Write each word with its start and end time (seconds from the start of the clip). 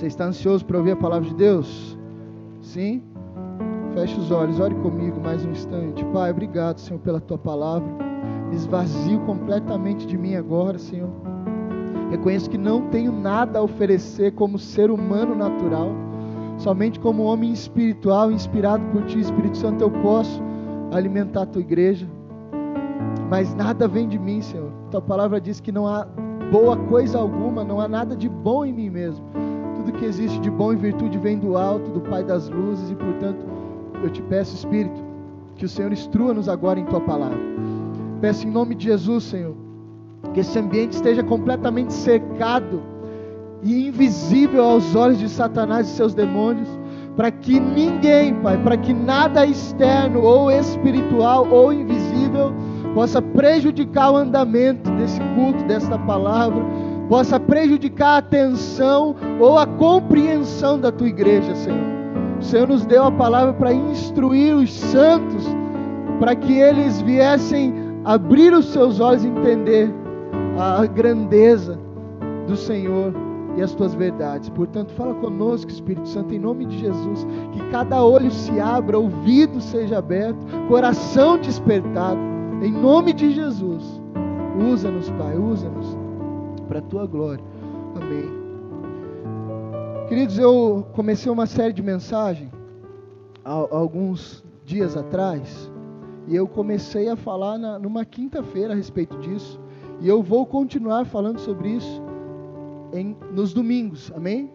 Você 0.00 0.06
está 0.06 0.24
ansioso 0.24 0.64
para 0.64 0.78
ouvir 0.78 0.92
a 0.92 0.96
palavra 0.96 1.28
de 1.28 1.34
Deus? 1.34 1.94
Sim? 2.62 3.02
Feche 3.92 4.18
os 4.18 4.30
olhos, 4.30 4.58
ore 4.58 4.74
comigo 4.76 5.20
mais 5.20 5.44
um 5.44 5.50
instante. 5.50 6.02
Pai, 6.06 6.30
obrigado, 6.30 6.78
Senhor, 6.78 6.98
pela 7.00 7.20
tua 7.20 7.36
palavra. 7.36 7.86
Esvazio 8.50 9.20
completamente 9.26 10.06
de 10.06 10.16
mim 10.16 10.36
agora, 10.36 10.78
Senhor. 10.78 11.10
Reconheço 12.10 12.48
que 12.48 12.56
não 12.56 12.88
tenho 12.88 13.12
nada 13.12 13.58
a 13.58 13.62
oferecer 13.62 14.32
como 14.32 14.58
ser 14.58 14.90
humano 14.90 15.34
natural. 15.34 15.90
Somente 16.56 16.98
como 16.98 17.24
homem 17.24 17.52
espiritual, 17.52 18.32
inspirado 18.32 18.82
por 18.92 19.04
Ti, 19.04 19.20
Espírito 19.20 19.58
Santo, 19.58 19.84
eu 19.84 19.90
posso 19.90 20.42
alimentar 20.92 21.42
a 21.42 21.46
Tua 21.46 21.60
igreja. 21.60 22.08
Mas 23.28 23.54
nada 23.54 23.86
vem 23.86 24.08
de 24.08 24.18
mim, 24.18 24.40
Senhor. 24.40 24.72
Tua 24.90 25.02
palavra 25.02 25.38
diz 25.38 25.60
que 25.60 25.70
não 25.70 25.86
há 25.86 26.06
boa 26.50 26.74
coisa 26.74 27.18
alguma, 27.18 27.62
não 27.62 27.78
há 27.82 27.86
nada 27.86 28.16
de 28.16 28.30
bom 28.30 28.64
em 28.64 28.72
mim 28.72 28.88
mesmo. 28.88 29.49
Tudo 29.80 29.92
que 29.92 30.04
existe 30.04 30.38
de 30.40 30.50
bom 30.50 30.74
e 30.74 30.76
virtude 30.76 31.16
vem 31.16 31.38
do 31.38 31.56
alto, 31.56 31.90
do 31.90 32.02
Pai 32.02 32.22
das 32.22 32.50
luzes, 32.50 32.90
e 32.90 32.94
portanto 32.94 33.46
eu 34.02 34.10
te 34.10 34.20
peço, 34.20 34.54
Espírito, 34.54 35.02
que 35.56 35.64
o 35.64 35.68
Senhor 35.70 35.90
instrua-nos 35.90 36.50
agora 36.50 36.78
em 36.78 36.84
tua 36.84 37.00
palavra. 37.00 37.38
Peço 38.20 38.46
em 38.46 38.50
nome 38.50 38.74
de 38.74 38.84
Jesus, 38.84 39.24
Senhor, 39.24 39.54
que 40.34 40.40
esse 40.40 40.58
ambiente 40.58 40.92
esteja 40.92 41.22
completamente 41.22 41.94
cercado 41.94 42.82
e 43.62 43.88
invisível 43.88 44.62
aos 44.62 44.94
olhos 44.94 45.18
de 45.18 45.30
Satanás 45.30 45.88
e 45.88 45.92
seus 45.92 46.12
demônios, 46.12 46.68
para 47.16 47.30
que 47.30 47.58
ninguém, 47.58 48.34
Pai, 48.34 48.62
para 48.62 48.76
que 48.76 48.92
nada 48.92 49.46
externo 49.46 50.20
ou 50.20 50.50
espiritual 50.50 51.48
ou 51.50 51.72
invisível 51.72 52.52
possa 52.94 53.22
prejudicar 53.22 54.12
o 54.12 54.16
andamento 54.16 54.90
desse 54.90 55.20
culto, 55.34 55.64
desta 55.64 55.98
palavra, 56.00 56.62
possa 57.10 57.40
prejudicar 57.40 58.14
a 58.14 58.18
atenção 58.18 59.16
ou 59.40 59.58
a 59.58 59.66
compreensão 59.66 60.78
da 60.78 60.92
tua 60.92 61.08
igreja, 61.08 61.56
Senhor. 61.56 61.90
O 62.38 62.42
Senhor 62.42 62.68
nos 62.68 62.86
deu 62.86 63.02
a 63.02 63.10
palavra 63.10 63.52
para 63.52 63.74
instruir 63.74 64.54
os 64.54 64.72
santos, 64.72 65.44
para 66.20 66.36
que 66.36 66.52
eles 66.52 67.02
viessem 67.02 67.74
abrir 68.04 68.54
os 68.54 68.66
seus 68.66 69.00
olhos 69.00 69.24
e 69.24 69.26
entender 69.28 69.92
a 70.56 70.86
grandeza 70.86 71.76
do 72.46 72.54
Senhor 72.54 73.12
e 73.56 73.62
as 73.62 73.74
tuas 73.74 73.92
verdades. 73.92 74.48
Portanto, 74.48 74.92
fala 74.92 75.14
conosco, 75.14 75.68
Espírito 75.68 76.08
Santo, 76.08 76.32
em 76.32 76.38
nome 76.38 76.64
de 76.64 76.78
Jesus, 76.78 77.26
que 77.50 77.60
cada 77.70 78.04
olho 78.04 78.30
se 78.30 78.60
abra, 78.60 78.96
ouvido 78.96 79.60
seja 79.60 79.98
aberto, 79.98 80.38
coração 80.68 81.36
despertado 81.38 82.20
em 82.62 82.70
nome 82.70 83.12
de 83.12 83.32
Jesus, 83.32 84.00
usa-nos, 84.70 85.10
Pai, 85.10 85.36
usa-nos 85.36 85.99
para 86.70 86.78
a 86.78 86.82
tua 86.82 87.04
glória. 87.04 87.44
Amém. 87.96 88.30
Queridos, 90.08 90.38
eu 90.38 90.86
comecei 90.92 91.30
uma 91.30 91.44
série 91.44 91.72
de 91.72 91.82
mensagens 91.82 92.48
há 93.44 93.50
alguns 93.52 94.44
dias 94.64 94.96
atrás 94.96 95.68
e 96.28 96.36
eu 96.36 96.46
comecei 96.46 97.08
a 97.08 97.16
falar 97.16 97.58
na, 97.58 97.76
numa 97.76 98.04
quinta-feira 98.04 98.72
a 98.72 98.76
respeito 98.76 99.18
disso 99.18 99.60
e 100.00 100.08
eu 100.08 100.22
vou 100.22 100.46
continuar 100.46 101.06
falando 101.06 101.40
sobre 101.40 101.70
isso 101.70 102.00
em, 102.92 103.16
nos 103.32 103.52
domingos, 103.52 104.12
amém? 104.14 104.48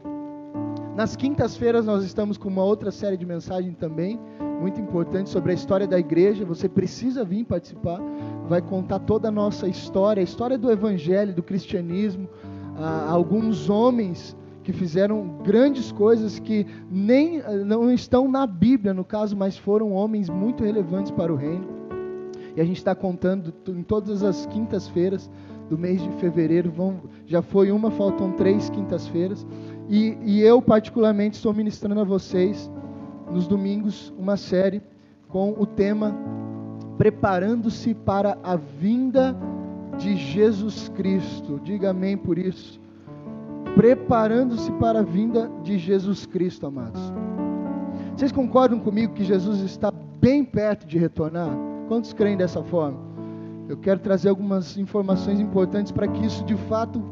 Nas 0.95 1.17
quintas-feiras 1.17 1.85
nós 1.85 2.05
estamos 2.05 2.37
com 2.37 2.47
uma 2.47 2.63
outra 2.63 2.91
série 2.91 3.17
de 3.17 3.25
mensagens 3.25 3.75
também 3.75 4.17
muito 4.61 4.79
importante 4.79 5.29
sobre 5.29 5.51
a 5.51 5.53
história 5.53 5.85
da 5.85 5.99
igreja. 5.99 6.45
Você 6.45 6.69
precisa 6.69 7.23
vir 7.23 7.43
participar. 7.43 7.99
Vai 8.47 8.61
contar 8.61 8.99
toda 8.99 9.27
a 9.27 9.31
nossa 9.31 9.67
história, 9.67 10.21
a 10.21 10.23
história 10.23 10.57
do 10.57 10.71
evangelho, 10.71 11.33
do 11.33 11.41
cristianismo, 11.41 12.29
ah, 12.77 13.07
alguns 13.09 13.69
homens 13.69 14.35
que 14.63 14.73
fizeram 14.73 15.39
grandes 15.43 15.91
coisas 15.91 16.39
que 16.39 16.65
nem 16.89 17.41
não 17.65 17.91
estão 17.91 18.27
na 18.27 18.47
Bíblia, 18.47 18.93
no 18.93 19.03
caso, 19.05 19.35
mas 19.37 19.55
foram 19.55 19.91
homens 19.91 20.27
muito 20.27 20.63
relevantes 20.63 21.11
para 21.11 21.31
o 21.31 21.35
reino. 21.35 21.67
E 22.55 22.61
a 22.61 22.63
gente 22.63 22.77
está 22.77 22.95
contando 22.95 23.53
em 23.67 23.83
todas 23.83 24.23
as 24.23 24.45
quintas-feiras 24.47 25.29
do 25.69 25.77
mês 25.77 26.01
de 26.01 26.09
fevereiro. 26.13 26.71
Vão, 26.71 27.01
já 27.27 27.41
foi 27.41 27.71
uma, 27.71 27.91
faltam 27.91 28.31
três 28.31 28.69
quintas-feiras. 28.69 29.45
E, 29.89 30.17
e 30.23 30.41
eu, 30.41 30.61
particularmente, 30.61 31.35
estou 31.35 31.53
ministrando 31.53 31.99
a 32.01 32.03
vocês 32.03 32.71
nos 33.31 33.47
domingos 33.47 34.13
uma 34.17 34.37
série 34.37 34.81
com 35.27 35.53
o 35.57 35.65
tema 35.65 36.15
Preparando-se 36.97 37.93
para 37.93 38.37
a 38.43 38.55
vinda 38.55 39.35
de 39.97 40.15
Jesus 40.15 40.89
Cristo. 40.89 41.59
Diga 41.63 41.89
amém 41.89 42.17
por 42.17 42.37
isso. 42.37 42.79
Preparando-se 43.75 44.71
para 44.73 44.99
a 44.99 45.03
vinda 45.03 45.51
de 45.63 45.77
Jesus 45.77 46.25
Cristo, 46.25 46.67
amados. 46.67 47.01
Vocês 48.15 48.31
concordam 48.31 48.79
comigo 48.79 49.13
que 49.13 49.23
Jesus 49.23 49.59
está 49.59 49.91
bem 49.91 50.43
perto 50.43 50.87
de 50.87 50.97
retornar? 50.97 51.49
Quantos 51.87 52.13
creem 52.13 52.37
dessa 52.37 52.63
forma? 52.63 52.97
Eu 53.67 53.77
quero 53.77 53.99
trazer 53.99 54.29
algumas 54.29 54.77
informações 54.77 55.39
importantes 55.39 55.91
para 55.91 56.07
que 56.07 56.25
isso 56.25 56.43
de 56.45 56.55
fato, 56.55 57.03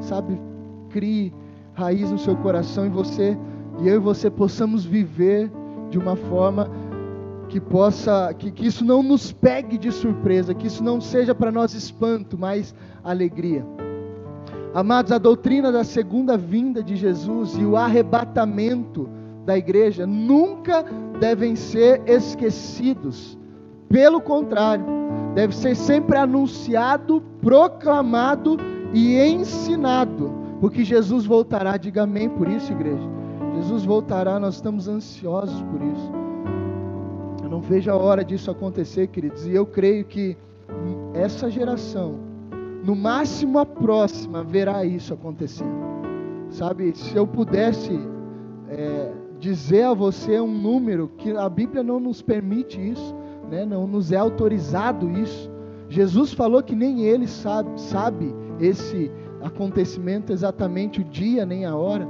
sabe, 0.00 0.38
crie 0.90 1.32
raiz 1.72 2.10
no 2.10 2.18
seu 2.18 2.36
coração 2.36 2.84
e 2.84 2.88
você 2.88 3.38
e 3.80 3.88
eu 3.88 3.94
e 3.94 3.98
você 3.98 4.28
possamos 4.28 4.84
viver 4.84 5.50
de 5.88 5.98
uma 5.98 6.14
forma 6.14 6.68
que 7.50 7.60
possa, 7.60 8.32
que, 8.32 8.50
que 8.52 8.66
isso 8.66 8.84
não 8.84 9.02
nos 9.02 9.32
pegue 9.32 9.76
de 9.76 9.90
surpresa, 9.90 10.54
que 10.54 10.68
isso 10.68 10.84
não 10.84 11.00
seja 11.00 11.34
para 11.34 11.50
nós 11.50 11.74
espanto, 11.74 12.38
mas 12.38 12.72
alegria. 13.02 13.66
Amados, 14.72 15.10
a 15.10 15.18
doutrina 15.18 15.72
da 15.72 15.82
segunda 15.82 16.36
vinda 16.36 16.80
de 16.80 16.94
Jesus 16.94 17.56
e 17.56 17.64
o 17.64 17.76
arrebatamento 17.76 19.10
da 19.44 19.58
igreja 19.58 20.06
nunca 20.06 20.84
devem 21.18 21.56
ser 21.56 22.00
esquecidos. 22.06 23.36
Pelo 23.88 24.20
contrário, 24.20 24.84
deve 25.34 25.54
ser 25.54 25.74
sempre 25.74 26.16
anunciado, 26.16 27.20
proclamado 27.42 28.58
e 28.94 29.18
ensinado, 29.18 30.32
porque 30.60 30.84
Jesus 30.84 31.26
voltará. 31.26 31.76
Diga 31.76 32.04
amém 32.04 32.28
por 32.28 32.46
isso, 32.46 32.70
igreja. 32.70 33.10
Jesus 33.56 33.84
voltará, 33.84 34.38
nós 34.38 34.54
estamos 34.54 34.86
ansiosos 34.86 35.60
por 35.62 35.82
isso. 35.82 36.29
Eu 37.50 37.56
não 37.56 37.60
vejo 37.60 37.90
a 37.90 37.96
hora 37.96 38.24
disso 38.24 38.48
acontecer, 38.48 39.08
queridos, 39.08 39.44
e 39.44 39.52
eu 39.52 39.66
creio 39.66 40.04
que 40.04 40.36
essa 41.12 41.50
geração, 41.50 42.14
no 42.84 42.94
máximo 42.94 43.58
a 43.58 43.66
próxima, 43.66 44.44
verá 44.44 44.84
isso 44.84 45.12
acontecendo. 45.12 45.74
Sabe, 46.48 46.96
se 46.96 47.16
eu 47.16 47.26
pudesse 47.26 47.98
é, 48.68 49.10
dizer 49.40 49.82
a 49.82 49.94
você 49.94 50.40
um 50.40 50.56
número, 50.56 51.10
que 51.18 51.32
a 51.32 51.48
Bíblia 51.48 51.82
não 51.82 51.98
nos 51.98 52.22
permite 52.22 52.80
isso, 52.80 53.16
né? 53.50 53.64
não 53.64 53.84
nos 53.84 54.12
é 54.12 54.16
autorizado 54.16 55.10
isso. 55.10 55.50
Jesus 55.88 56.32
falou 56.32 56.62
que 56.62 56.76
nem 56.76 57.00
ele 57.00 57.26
sabe, 57.26 57.68
sabe 57.80 58.32
esse 58.60 59.10
acontecimento 59.42 60.32
exatamente 60.32 61.00
o 61.00 61.04
dia 61.04 61.44
nem 61.44 61.66
a 61.66 61.74
hora, 61.74 62.06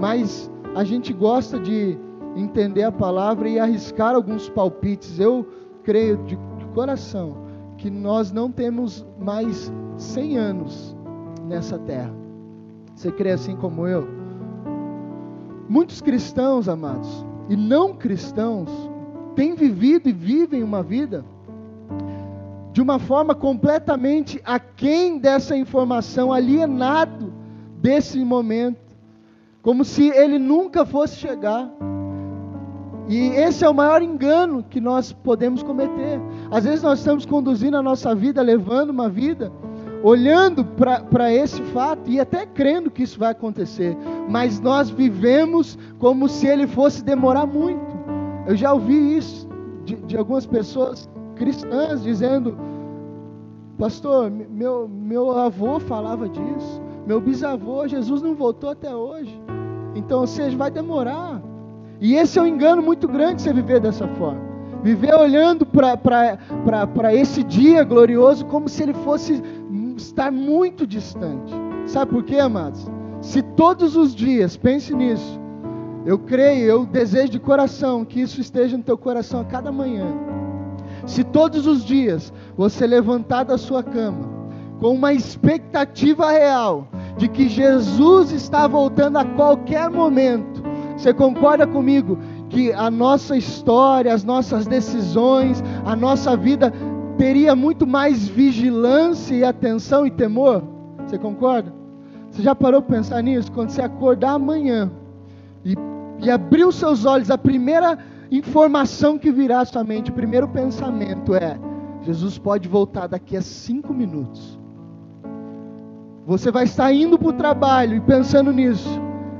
mas 0.00 0.48
a 0.72 0.84
gente 0.84 1.12
gosta 1.12 1.58
de 1.58 1.98
entender 2.36 2.82
a 2.82 2.92
palavra 2.92 3.48
e 3.48 3.58
arriscar 3.58 4.14
alguns 4.14 4.48
palpites. 4.48 5.18
Eu 5.18 5.46
creio 5.82 6.18
de, 6.24 6.38
coração 6.74 7.36
que 7.78 7.88
nós 7.88 8.32
não 8.32 8.50
temos 8.50 9.06
mais 9.16 9.72
100 9.96 10.36
anos 10.36 10.96
nessa 11.46 11.78
terra. 11.78 12.12
Você 12.96 13.12
crê 13.12 13.30
assim 13.30 13.54
como 13.54 13.86
eu? 13.86 14.08
Muitos 15.68 16.00
cristãos, 16.00 16.68
amados, 16.68 17.24
e 17.48 17.56
não 17.56 17.94
cristãos, 17.94 18.68
têm 19.36 19.54
vivido 19.54 20.08
e 20.08 20.12
vivem 20.12 20.64
uma 20.64 20.82
vida 20.82 21.24
de 22.72 22.82
uma 22.82 22.98
forma 22.98 23.36
completamente 23.36 24.40
aquém 24.44 25.16
dessa 25.16 25.56
informação, 25.56 26.32
alienado 26.32 27.32
desse 27.80 28.18
momento 28.24 28.84
como 29.64 29.82
se 29.82 30.08
ele 30.10 30.38
nunca 30.38 30.84
fosse 30.84 31.16
chegar. 31.16 31.70
E 33.08 33.28
esse 33.28 33.64
é 33.64 33.68
o 33.68 33.74
maior 33.74 34.02
engano 34.02 34.62
que 34.62 34.80
nós 34.80 35.12
podemos 35.12 35.62
cometer. 35.62 36.20
Às 36.50 36.64
vezes 36.64 36.82
nós 36.82 37.00
estamos 37.00 37.26
conduzindo 37.26 37.76
a 37.76 37.82
nossa 37.82 38.14
vida, 38.14 38.40
levando 38.40 38.90
uma 38.90 39.08
vida, 39.08 39.52
olhando 40.02 40.64
para 40.64 41.32
esse 41.32 41.62
fato 41.64 42.10
e 42.10 42.18
até 42.18 42.46
crendo 42.46 42.90
que 42.90 43.02
isso 43.02 43.18
vai 43.18 43.32
acontecer, 43.32 43.96
mas 44.28 44.60
nós 44.60 44.90
vivemos 44.90 45.78
como 45.98 46.28
se 46.28 46.46
ele 46.46 46.66
fosse 46.66 47.02
demorar 47.02 47.46
muito. 47.46 47.94
Eu 48.46 48.56
já 48.56 48.72
ouvi 48.72 49.16
isso 49.16 49.48
de, 49.84 49.96
de 49.96 50.16
algumas 50.16 50.46
pessoas 50.46 51.08
cristãs 51.36 52.02
dizendo: 52.02 52.56
Pastor, 53.78 54.30
meu, 54.30 54.88
meu 54.88 55.30
avô 55.30 55.78
falava 55.80 56.28
disso, 56.28 56.82
meu 57.06 57.20
bisavô, 57.20 57.86
Jesus 57.86 58.22
não 58.22 58.34
voltou 58.34 58.70
até 58.70 58.94
hoje. 58.94 59.38
Então, 59.94 60.20
ou 60.20 60.26
seja, 60.26 60.56
vai 60.56 60.70
demorar. 60.70 61.40
E 62.00 62.14
esse 62.14 62.38
é 62.38 62.42
um 62.42 62.46
engano 62.46 62.82
muito 62.82 63.08
grande 63.08 63.42
você 63.42 63.52
viver 63.52 63.80
dessa 63.80 64.06
forma. 64.08 64.40
Viver 64.82 65.14
olhando 65.14 65.64
para 65.64 67.14
esse 67.14 67.42
dia 67.42 67.82
glorioso 67.84 68.44
como 68.44 68.68
se 68.68 68.82
ele 68.82 68.94
fosse 68.94 69.42
estar 69.96 70.30
muito 70.30 70.86
distante. 70.86 71.54
Sabe 71.86 72.12
por 72.12 72.22
quê, 72.22 72.38
amados? 72.38 72.86
Se 73.22 73.40
todos 73.40 73.96
os 73.96 74.14
dias, 74.14 74.56
pense 74.56 74.94
nisso, 74.94 75.40
eu 76.04 76.18
creio, 76.18 76.66
eu 76.66 76.84
desejo 76.84 77.30
de 77.30 77.40
coração 77.40 78.04
que 78.04 78.20
isso 78.20 78.38
esteja 78.40 78.76
no 78.76 78.82
teu 78.82 78.98
coração 78.98 79.40
a 79.40 79.44
cada 79.44 79.72
manhã. 79.72 80.06
Se 81.06 81.24
todos 81.24 81.66
os 81.66 81.82
dias 81.82 82.30
você 82.54 82.86
levantar 82.86 83.44
da 83.44 83.56
sua 83.56 83.82
cama 83.82 84.28
com 84.78 84.94
uma 84.94 85.14
expectativa 85.14 86.30
real 86.30 86.86
de 87.16 87.28
que 87.28 87.48
Jesus 87.48 88.32
está 88.32 88.66
voltando 88.66 89.16
a 89.16 89.24
qualquer 89.24 89.88
momento, 89.88 90.53
você 90.96 91.12
concorda 91.12 91.66
comigo 91.66 92.18
que 92.48 92.72
a 92.72 92.90
nossa 92.90 93.36
história, 93.36 94.12
as 94.12 94.24
nossas 94.24 94.66
decisões, 94.66 95.62
a 95.84 95.96
nossa 95.96 96.36
vida 96.36 96.72
teria 97.18 97.54
muito 97.54 97.86
mais 97.86 98.28
vigilância 98.28 99.34
e 99.34 99.44
atenção 99.44 100.06
e 100.06 100.10
temor? 100.10 100.62
Você 101.04 101.18
concorda? 101.18 101.72
Você 102.30 102.42
já 102.42 102.54
parou 102.54 102.80
para 102.82 102.96
pensar 102.96 103.22
nisso? 103.22 103.50
Quando 103.52 103.70
você 103.70 103.82
acordar 103.82 104.32
amanhã 104.32 104.90
e, 105.64 105.74
e 106.20 106.30
abrir 106.30 106.64
os 106.64 106.76
seus 106.76 107.04
olhos, 107.04 107.30
a 107.30 107.38
primeira 107.38 107.98
informação 108.30 109.18
que 109.18 109.30
virá 109.30 109.60
à 109.60 109.64
sua 109.64 109.84
mente, 109.84 110.10
o 110.10 110.14
primeiro 110.14 110.48
pensamento 110.48 111.34
é: 111.34 111.58
Jesus 112.02 112.38
pode 112.38 112.68
voltar 112.68 113.06
daqui 113.06 113.36
a 113.36 113.42
cinco 113.42 113.92
minutos. 113.92 114.58
Você 116.26 116.50
vai 116.50 116.64
estar 116.64 116.92
indo 116.92 117.18
para 117.18 117.28
o 117.28 117.32
trabalho 117.32 117.96
e 117.96 118.00
pensando 118.00 118.52
nisso. 118.52 118.88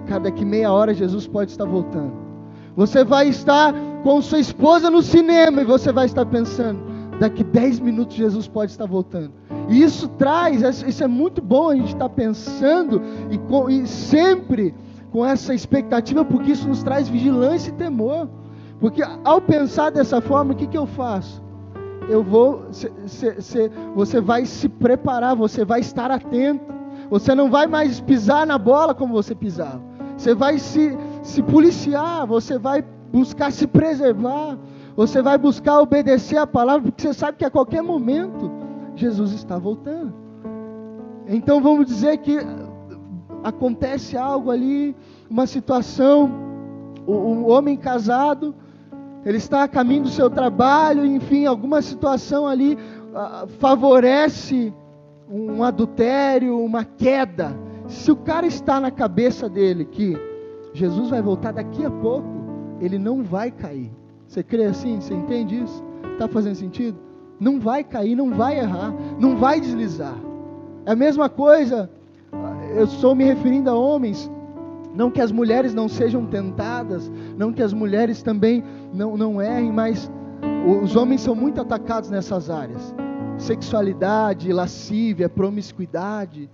Cada 0.07 0.31
daqui 0.31 0.45
meia 0.45 0.73
hora 0.73 0.95
Jesus 0.95 1.27
pode 1.27 1.51
estar 1.51 1.65
voltando. 1.65 2.13
Você 2.77 3.05
vai 3.05 3.29
estar 3.29 3.73
com 4.03 4.21
sua 4.21 4.39
esposa 4.39 4.91
no 4.91 5.03
cinema 5.03 5.63
e 5.63 5.65
você 5.65 5.93
vai 5.93 6.07
estar 6.07 6.27
pensando: 6.27 6.81
daqui 7.19 7.45
dez 7.45 7.79
minutos 7.79 8.17
Jesus 8.17 8.49
pode 8.49 8.73
estar 8.73 8.87
voltando. 8.87 9.33
E 9.69 9.83
isso 9.83 10.09
traz, 10.09 10.63
isso 10.83 11.03
é 11.03 11.07
muito 11.07 11.41
bom 11.41 11.71
a 11.71 11.77
gente 11.77 11.93
estar 11.93 12.09
pensando 12.09 13.01
e, 13.31 13.39
com, 13.39 13.71
e 13.71 13.87
sempre 13.87 14.75
com 15.11 15.25
essa 15.25 15.55
expectativa, 15.55 16.25
porque 16.25 16.53
isso 16.53 16.69
nos 16.69 16.83
traz 16.83 17.09
vigilância 17.09 17.71
e 17.71 17.75
temor. 17.75 18.29
Porque 18.81 19.03
ao 19.25 19.41
pensar 19.41 19.91
dessa 19.91 20.21
forma, 20.21 20.53
o 20.53 20.57
que, 20.57 20.67
que 20.67 20.77
eu 20.77 20.87
faço? 20.87 21.43
Eu 22.09 22.23
vou, 22.23 22.67
cê, 22.71 22.93
cê, 23.07 23.41
cê, 23.41 23.71
você 23.95 24.21
vai 24.21 24.45
se 24.45 24.69
preparar, 24.69 25.35
você 25.35 25.65
vai 25.65 25.81
estar 25.81 26.11
atento. 26.11 26.75
Você 27.11 27.35
não 27.35 27.51
vai 27.51 27.67
mais 27.67 28.01
pisar 28.01 28.47
na 28.47 28.59
bola 28.59 28.95
como 28.95 29.15
você 29.15 29.35
pisava. 29.35 29.81
Você 30.17 30.35
vai 30.35 30.59
se, 30.59 30.97
se 31.23 31.43
policiar, 31.43 32.27
você 32.27 32.59
vai 32.59 32.85
buscar 33.13 33.53
se 33.53 33.67
preservar. 33.67 34.59
Você 34.97 35.21
vai 35.21 35.37
buscar 35.37 35.81
obedecer 35.81 36.37
a 36.37 36.47
palavra, 36.47 36.83
porque 36.91 37.03
você 37.03 37.15
sabe 37.15 37.39
que 37.39 37.45
a 37.45 37.51
qualquer 37.51 37.83
momento 37.83 38.51
Jesus 38.95 39.33
está 39.33 39.59
voltando. 39.59 40.15
Então 41.27 41.61
vamos 41.61 41.87
dizer 41.87 42.19
que 42.19 42.39
acontece 43.43 44.17
algo 44.17 44.51
ali, 44.51 44.95
uma 45.29 45.47
situação, 45.47 46.31
o 47.07 47.49
homem 47.49 47.77
casado, 47.77 48.55
ele 49.25 49.39
está 49.39 49.65
a 49.65 49.69
caminho 49.69 50.05
do 50.05 50.11
seu 50.11 50.29
trabalho, 50.29 51.05
enfim, 51.05 51.47
alguma 51.47 51.81
situação 51.81 52.47
ali 52.47 52.75
uh, 52.75 53.47
favorece 53.59 54.73
um 55.29 55.65
adultério, 55.65 56.59
uma 56.63 56.85
queda. 56.85 57.57
Se 57.87 58.11
o 58.11 58.17
cara 58.17 58.47
está 58.47 58.81
na 58.81 58.91
cabeça 58.91 59.49
dele 59.49 59.85
que 59.85 60.17
Jesus 60.73 61.11
vai 61.11 61.21
voltar 61.21 61.53
daqui 61.53 61.85
a 61.85 61.91
pouco, 61.91 62.27
ele 62.81 62.99
não 62.99 63.23
vai 63.23 63.51
cair. 63.51 63.93
Você 64.27 64.43
crê 64.43 64.65
assim? 64.65 65.01
Você 65.01 65.15
entende 65.15 65.63
isso? 65.63 65.85
Está 66.13 66.27
fazendo 66.27 66.55
sentido? 66.55 66.99
Não 67.39 67.61
vai 67.61 67.85
cair, 67.85 68.15
não 68.15 68.31
vai 68.31 68.59
errar, 68.59 68.95
não 69.19 69.37
vai 69.37 69.61
deslizar. 69.61 70.17
É 70.87 70.93
a 70.93 70.97
mesma 70.97 71.29
coisa, 71.29 71.91
eu 72.75 72.85
estou 72.85 73.15
me 73.15 73.25
referindo 73.25 73.71
a 73.71 73.75
homens, 73.75 74.31
não 74.95 75.11
que 75.11 75.21
as 75.21 75.33
mulheres 75.33 75.75
não 75.75 75.89
sejam 75.89 76.25
tentadas, 76.27 77.11
não 77.37 77.53
que 77.53 77.63
as 77.63 77.73
mulheres 77.73 78.23
também 78.23 78.63
não, 78.93 79.17
não 79.17 79.43
errem, 79.43 79.73
mas 79.73 80.11
os 80.83 80.95
homens 80.95 81.21
são 81.21 81.35
muito 81.35 81.61
atacados 81.61 82.11
nessas 82.11 82.49
áreas. 82.49 82.95
Sexualidade, 83.37 84.53
lascívia, 84.53 85.29
promiscuidade, 85.29 86.49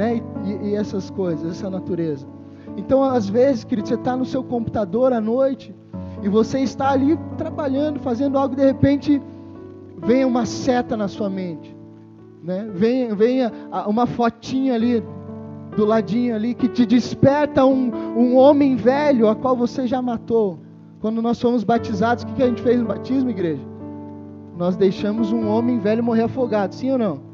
né? 0.00 0.22
E, 0.46 0.68
e 0.68 0.74
essas 0.74 1.10
coisas, 1.10 1.58
essa 1.58 1.68
natureza. 1.68 2.26
Então, 2.74 3.04
às 3.04 3.28
vezes, 3.28 3.64
querido, 3.64 3.86
você 3.86 3.94
está 3.94 4.16
no 4.16 4.24
seu 4.24 4.42
computador 4.42 5.12
à 5.12 5.20
noite 5.20 5.74
e 6.22 6.28
você 6.28 6.60
está 6.60 6.90
ali 6.90 7.18
trabalhando, 7.36 8.00
fazendo 8.00 8.38
algo, 8.38 8.56
de 8.56 8.64
repente 8.64 9.20
venha 9.98 10.26
uma 10.26 10.46
seta 10.46 10.96
na 10.96 11.06
sua 11.06 11.28
mente, 11.28 11.76
né? 12.42 12.66
venha, 12.72 13.14
venha 13.14 13.52
uma 13.86 14.06
fotinha 14.06 14.74
ali 14.74 15.04
do 15.76 15.84
ladinho 15.84 16.34
ali 16.34 16.54
que 16.54 16.66
te 16.66 16.86
desperta 16.86 17.66
um, 17.66 17.92
um 18.16 18.36
homem 18.36 18.76
velho 18.76 19.28
a 19.28 19.36
qual 19.36 19.54
você 19.54 19.86
já 19.86 20.00
matou. 20.00 20.58
Quando 21.02 21.20
nós 21.20 21.38
fomos 21.38 21.62
batizados, 21.62 22.24
o 22.24 22.26
que, 22.26 22.32
que 22.34 22.42
a 22.42 22.46
gente 22.46 22.62
fez 22.62 22.80
no 22.80 22.86
batismo, 22.86 23.28
igreja? 23.28 23.62
Nós 24.56 24.76
deixamos 24.76 25.30
um 25.30 25.46
homem 25.46 25.78
velho 25.78 26.02
morrer 26.02 26.22
afogado, 26.22 26.74
sim 26.74 26.90
ou 26.90 26.98
não? 26.98 27.29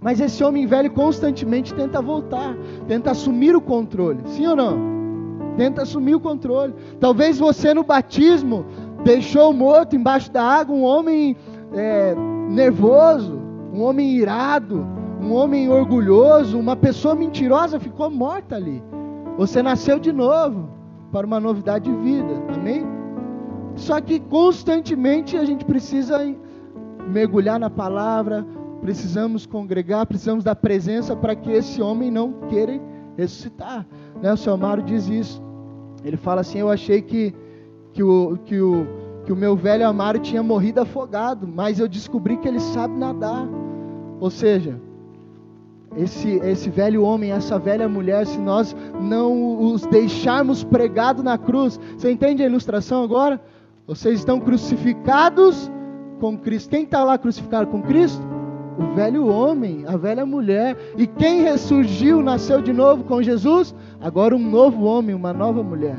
Mas 0.00 0.20
esse 0.20 0.42
homem 0.42 0.66
velho 0.66 0.90
constantemente 0.90 1.74
tenta 1.74 2.00
voltar, 2.00 2.56
tenta 2.88 3.10
assumir 3.10 3.54
o 3.54 3.60
controle, 3.60 4.20
sim 4.26 4.46
ou 4.46 4.56
não? 4.56 4.78
Tenta 5.56 5.82
assumir 5.82 6.14
o 6.14 6.20
controle. 6.20 6.74
Talvez 6.98 7.38
você 7.38 7.74
no 7.74 7.84
batismo 7.84 8.64
deixou 9.04 9.52
morto 9.52 9.94
embaixo 9.94 10.32
da 10.32 10.42
água 10.42 10.74
um 10.74 10.84
homem 10.84 11.36
é, 11.74 12.14
nervoso, 12.48 13.38
um 13.72 13.82
homem 13.82 14.10
irado, 14.16 14.86
um 15.20 15.34
homem 15.34 15.68
orgulhoso, 15.68 16.58
uma 16.58 16.76
pessoa 16.76 17.14
mentirosa 17.14 17.78
ficou 17.78 18.10
morta 18.10 18.56
ali. 18.56 18.82
Você 19.36 19.62
nasceu 19.62 19.98
de 19.98 20.12
novo 20.12 20.68
para 21.12 21.26
uma 21.26 21.38
novidade 21.38 21.90
de 21.90 21.96
vida, 21.98 22.42
amém? 22.54 22.86
Só 23.74 24.00
que 24.00 24.18
constantemente 24.18 25.36
a 25.36 25.44
gente 25.44 25.64
precisa 25.64 26.18
mergulhar 27.08 27.58
na 27.58 27.68
palavra, 27.68 28.46
precisamos 28.80 29.46
congregar, 29.46 30.06
precisamos 30.06 30.44
da 30.44 30.54
presença 30.54 31.14
para 31.14 31.34
que 31.34 31.50
esse 31.50 31.80
homem 31.82 32.10
não 32.10 32.32
queira 32.48 32.80
ressuscitar. 33.16 33.86
Né? 34.20 34.32
O 34.32 34.36
seu 34.36 34.52
Amaro 34.54 34.82
diz 34.82 35.08
isso. 35.08 35.42
Ele 36.04 36.16
fala 36.16 36.40
assim: 36.40 36.58
Eu 36.58 36.70
achei 36.70 37.02
que, 37.02 37.34
que, 37.92 38.02
o, 38.02 38.38
que 38.44 38.60
o 38.60 38.86
que 39.24 39.32
o 39.32 39.36
meu 39.36 39.54
velho 39.54 39.86
Amaro 39.86 40.18
tinha 40.18 40.42
morrido 40.42 40.80
afogado, 40.80 41.46
mas 41.46 41.78
eu 41.78 41.88
descobri 41.88 42.36
que 42.36 42.48
ele 42.48 42.60
sabe 42.60 42.94
nadar. 42.96 43.46
Ou 44.18 44.30
seja, 44.30 44.80
esse, 45.96 46.36
esse 46.42 46.70
velho 46.70 47.02
homem, 47.02 47.32
essa 47.32 47.58
velha 47.58 47.88
mulher, 47.88 48.26
se 48.26 48.38
nós 48.38 48.74
não 49.00 49.72
os 49.72 49.86
deixarmos 49.86 50.64
pregados 50.64 51.22
na 51.22 51.36
cruz, 51.36 51.78
você 51.96 52.10
entende 52.10 52.42
a 52.42 52.46
ilustração 52.46 53.02
agora? 53.02 53.40
Vocês 53.86 54.18
estão 54.18 54.40
crucificados 54.40 55.70
com 56.20 56.36
Cristo. 56.38 56.70
Quem 56.70 56.84
está 56.84 57.02
lá 57.04 57.18
crucificado 57.18 57.66
com 57.68 57.82
Cristo? 57.82 58.22
O 58.80 58.94
velho 58.94 59.26
homem, 59.26 59.84
a 59.86 59.94
velha 59.98 60.24
mulher. 60.24 60.74
E 60.96 61.06
quem 61.06 61.42
ressurgiu, 61.42 62.22
nasceu 62.22 62.62
de 62.62 62.72
novo 62.72 63.04
com 63.04 63.22
Jesus? 63.22 63.74
Agora 64.00 64.34
um 64.34 64.38
novo 64.38 64.84
homem, 64.84 65.14
uma 65.14 65.34
nova 65.34 65.62
mulher. 65.62 65.96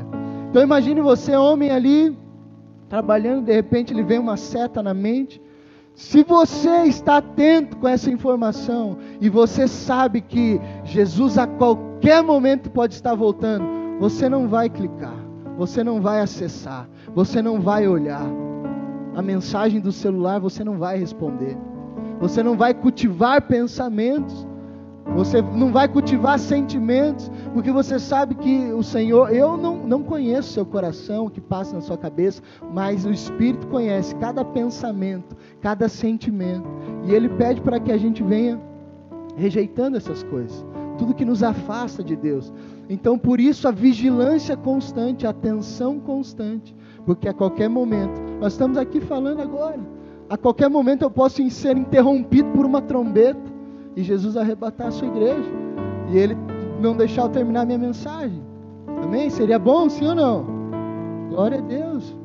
Então 0.50 0.60
imagine 0.60 1.00
você, 1.00 1.36
homem 1.36 1.70
ali, 1.70 2.18
trabalhando, 2.88 3.44
de 3.44 3.52
repente 3.52 3.92
ele 3.92 4.02
vem 4.02 4.18
uma 4.18 4.36
seta 4.36 4.82
na 4.82 4.92
mente. 4.92 5.40
Se 5.94 6.24
você 6.24 6.84
está 6.84 7.18
atento 7.18 7.76
com 7.76 7.86
essa 7.86 8.10
informação 8.10 8.98
e 9.20 9.28
você 9.28 9.68
sabe 9.68 10.20
que 10.20 10.60
Jesus 10.84 11.38
a 11.38 11.46
qualquer 11.46 12.20
momento 12.22 12.68
pode 12.68 12.94
estar 12.94 13.14
voltando, 13.14 13.64
você 14.00 14.28
não 14.28 14.48
vai 14.48 14.68
clicar, 14.68 15.14
você 15.56 15.84
não 15.84 16.00
vai 16.00 16.20
acessar, 16.20 16.88
você 17.14 17.40
não 17.40 17.60
vai 17.60 17.86
olhar. 17.86 18.26
A 19.14 19.22
mensagem 19.22 19.80
do 19.80 19.92
celular 19.92 20.40
você 20.40 20.64
não 20.64 20.78
vai 20.78 20.98
responder. 20.98 21.56
Você 22.22 22.42
não 22.42 22.56
vai 22.56 22.72
cultivar 22.72 23.42
pensamentos 23.42 24.46
você 25.14 25.42
não 25.42 25.70
vai 25.72 25.88
cultivar 25.88 26.38
sentimentos, 26.38 27.30
porque 27.52 27.70
você 27.70 27.98
sabe 27.98 28.34
que 28.34 28.72
o 28.72 28.82
Senhor, 28.82 29.34
eu 29.34 29.56
não, 29.56 29.76
não 29.76 30.02
conheço 30.02 30.52
seu 30.52 30.64
coração, 30.64 31.26
o 31.26 31.30
que 31.30 31.40
passa 31.40 31.74
na 31.74 31.82
sua 31.82 31.98
cabeça, 31.98 32.42
mas 32.72 33.04
o 33.04 33.10
Espírito 33.10 33.66
conhece 33.66 34.14
cada 34.16 34.44
pensamento, 34.44 35.36
cada 35.60 35.88
sentimento. 35.88 36.66
E 37.04 37.12
Ele 37.12 37.28
pede 37.28 37.60
para 37.60 37.78
que 37.78 37.92
a 37.92 37.98
gente 37.98 38.22
venha 38.22 38.58
rejeitando 39.36 39.96
essas 39.96 40.22
coisas, 40.22 40.64
tudo 40.96 41.14
que 41.14 41.24
nos 41.24 41.42
afasta 41.42 42.02
de 42.02 42.16
Deus. 42.16 42.52
Então, 42.88 43.18
por 43.18 43.38
isso, 43.38 43.68
a 43.68 43.70
vigilância 43.70 44.56
constante, 44.56 45.26
a 45.26 45.30
atenção 45.30 45.98
constante, 46.00 46.74
porque 47.04 47.28
a 47.28 47.34
qualquer 47.34 47.68
momento, 47.68 48.18
nós 48.40 48.52
estamos 48.52 48.78
aqui 48.78 49.00
falando 49.00 49.42
agora, 49.42 49.80
a 50.32 50.36
qualquer 50.38 50.70
momento 50.70 51.02
eu 51.02 51.10
posso 51.10 51.46
ser 51.50 51.76
interrompido 51.76 52.50
por 52.52 52.64
uma 52.64 52.80
trombeta 52.80 53.52
e 53.94 54.02
Jesus 54.02 54.34
arrebatar 54.34 54.86
a 54.86 54.90
sua 54.90 55.06
igreja 55.06 55.50
e 56.10 56.16
ele 56.16 56.34
não 56.80 56.96
deixar 56.96 57.24
eu 57.24 57.28
terminar 57.28 57.60
a 57.60 57.66
minha 57.66 57.76
mensagem. 57.76 58.42
Amém? 59.02 59.28
Seria 59.28 59.58
bom, 59.58 59.90
sim 59.90 60.06
ou 60.06 60.14
não? 60.14 60.46
Glória 61.28 61.58
a 61.58 61.60
Deus. 61.60 62.16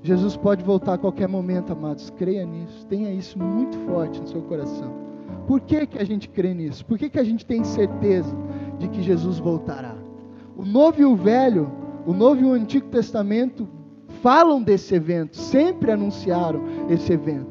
Jesus 0.00 0.36
pode 0.36 0.62
voltar 0.62 0.94
a 0.94 0.98
qualquer 0.98 1.26
momento, 1.26 1.72
amados. 1.72 2.08
Creia 2.10 2.46
nisso. 2.46 2.86
Tenha 2.86 3.10
isso 3.10 3.36
muito 3.36 3.76
forte 3.78 4.20
no 4.20 4.28
seu 4.28 4.42
coração. 4.42 4.92
Por 5.48 5.60
que, 5.60 5.88
que 5.88 5.98
a 5.98 6.04
gente 6.04 6.28
crê 6.28 6.54
nisso? 6.54 6.86
Por 6.86 6.96
que, 6.96 7.10
que 7.10 7.18
a 7.18 7.24
gente 7.24 7.44
tem 7.44 7.64
certeza 7.64 8.32
de 8.78 8.86
que 8.86 9.02
Jesus 9.02 9.40
voltará. 9.40 9.96
O 10.56 10.64
Novo 10.64 11.00
e 11.00 11.04
o 11.04 11.16
Velho, 11.16 11.68
o 12.06 12.12
Novo 12.12 12.42
e 12.42 12.44
o 12.44 12.52
Antigo 12.52 12.86
Testamento 12.90 13.68
falam 14.24 14.62
desse 14.62 14.94
evento, 14.94 15.36
sempre 15.36 15.92
anunciaram 15.92 16.62
esse 16.88 17.12
evento. 17.12 17.46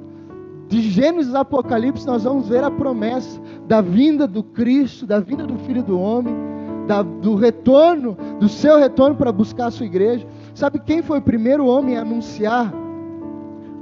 De 0.67 0.81
Gênesis 0.81 1.35
a 1.35 1.41
Apocalipse, 1.41 2.07
nós 2.07 2.23
vamos 2.23 2.49
ver 2.49 2.63
a 2.63 2.71
promessa 2.71 3.39
da 3.67 3.79
vinda 3.79 4.25
do 4.25 4.41
Cristo, 4.41 5.05
da 5.05 5.19
vinda 5.19 5.45
do 5.45 5.55
Filho 5.59 5.83
do 5.83 5.99
Homem, 5.99 6.33
da, 6.87 7.03
do 7.03 7.35
retorno, 7.35 8.17
do 8.39 8.49
seu 8.49 8.79
retorno 8.79 9.15
para 9.15 9.31
buscar 9.31 9.67
a 9.67 9.71
sua 9.71 9.85
igreja. 9.85 10.25
Sabe 10.55 10.79
quem 10.79 11.03
foi 11.03 11.19
o 11.19 11.21
primeiro 11.21 11.67
homem 11.67 11.95
a 11.95 12.01
anunciar 12.01 12.73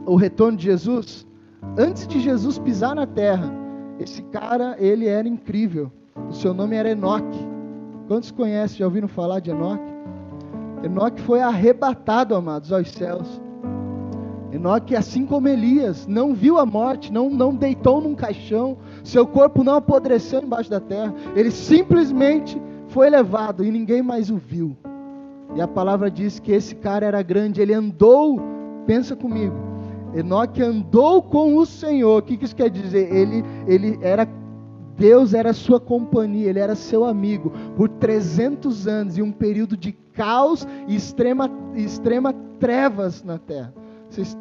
o 0.05 0.17
retorno 0.17 0.57
de 0.57 0.65
Jesus? 0.65 1.25
Antes 1.77 2.05
de 2.05 2.19
Jesus 2.19 2.59
pisar 2.59 2.93
na 2.93 3.07
terra, 3.07 3.49
esse 4.01 4.21
cara, 4.23 4.75
ele 4.77 5.07
era 5.07 5.29
incrível. 5.29 5.89
O 6.29 6.33
seu 6.33 6.53
nome 6.53 6.75
era 6.75 6.91
Enoque. 6.91 7.39
Quantos 8.09 8.31
conhecem, 8.31 8.79
já 8.79 8.85
ouviram 8.85 9.07
falar 9.07 9.39
de 9.39 9.49
Enoque? 9.49 9.90
Enoque 10.83 11.21
foi 11.21 11.41
arrebatado, 11.41 12.35
amados, 12.35 12.73
aos 12.73 12.89
céus. 12.91 13.41
Enoque, 14.51 14.95
assim 14.95 15.25
como 15.25 15.47
Elias, 15.47 16.05
não 16.07 16.33
viu 16.33 16.57
a 16.57 16.65
morte, 16.65 17.11
não, 17.11 17.29
não 17.29 17.55
deitou 17.55 18.01
num 18.01 18.15
caixão, 18.15 18.77
seu 19.03 19.25
corpo 19.25 19.63
não 19.63 19.75
apodreceu 19.75 20.41
embaixo 20.41 20.69
da 20.69 20.79
terra, 20.79 21.13
ele 21.35 21.51
simplesmente 21.51 22.61
foi 22.87 23.09
levado 23.09 23.63
e 23.63 23.71
ninguém 23.71 24.01
mais 24.01 24.29
o 24.29 24.35
viu. 24.35 24.75
E 25.55 25.61
a 25.61 25.67
palavra 25.67 26.11
diz 26.11 26.39
que 26.39 26.51
esse 26.51 26.75
cara 26.75 27.05
era 27.05 27.21
grande, 27.21 27.61
ele 27.61 27.73
andou, 27.73 28.41
pensa 28.85 29.15
comigo, 29.15 29.55
Enoque 30.13 30.61
andou 30.61 31.21
com 31.21 31.55
o 31.55 31.65
Senhor. 31.65 32.19
O 32.19 32.21
que 32.21 32.43
isso 32.43 32.55
quer 32.55 32.69
dizer? 32.69 33.13
Ele, 33.13 33.43
ele 33.65 33.97
era 34.01 34.25
Deus 34.97 35.33
era 35.33 35.53
sua 35.53 35.79
companhia, 35.79 36.49
ele 36.49 36.59
era 36.59 36.75
seu 36.75 37.05
amigo 37.05 37.51
por 37.75 37.89
300 37.89 38.87
anos 38.87 39.17
e 39.17 39.21
um 39.21 39.31
período 39.31 39.75
de 39.75 39.91
caos 40.13 40.67
e 40.87 40.95
extrema, 40.95 41.49
extrema 41.75 42.33
trevas 42.59 43.23
na 43.23 43.37
terra. 43.37 43.73
Vocês, 44.09 44.37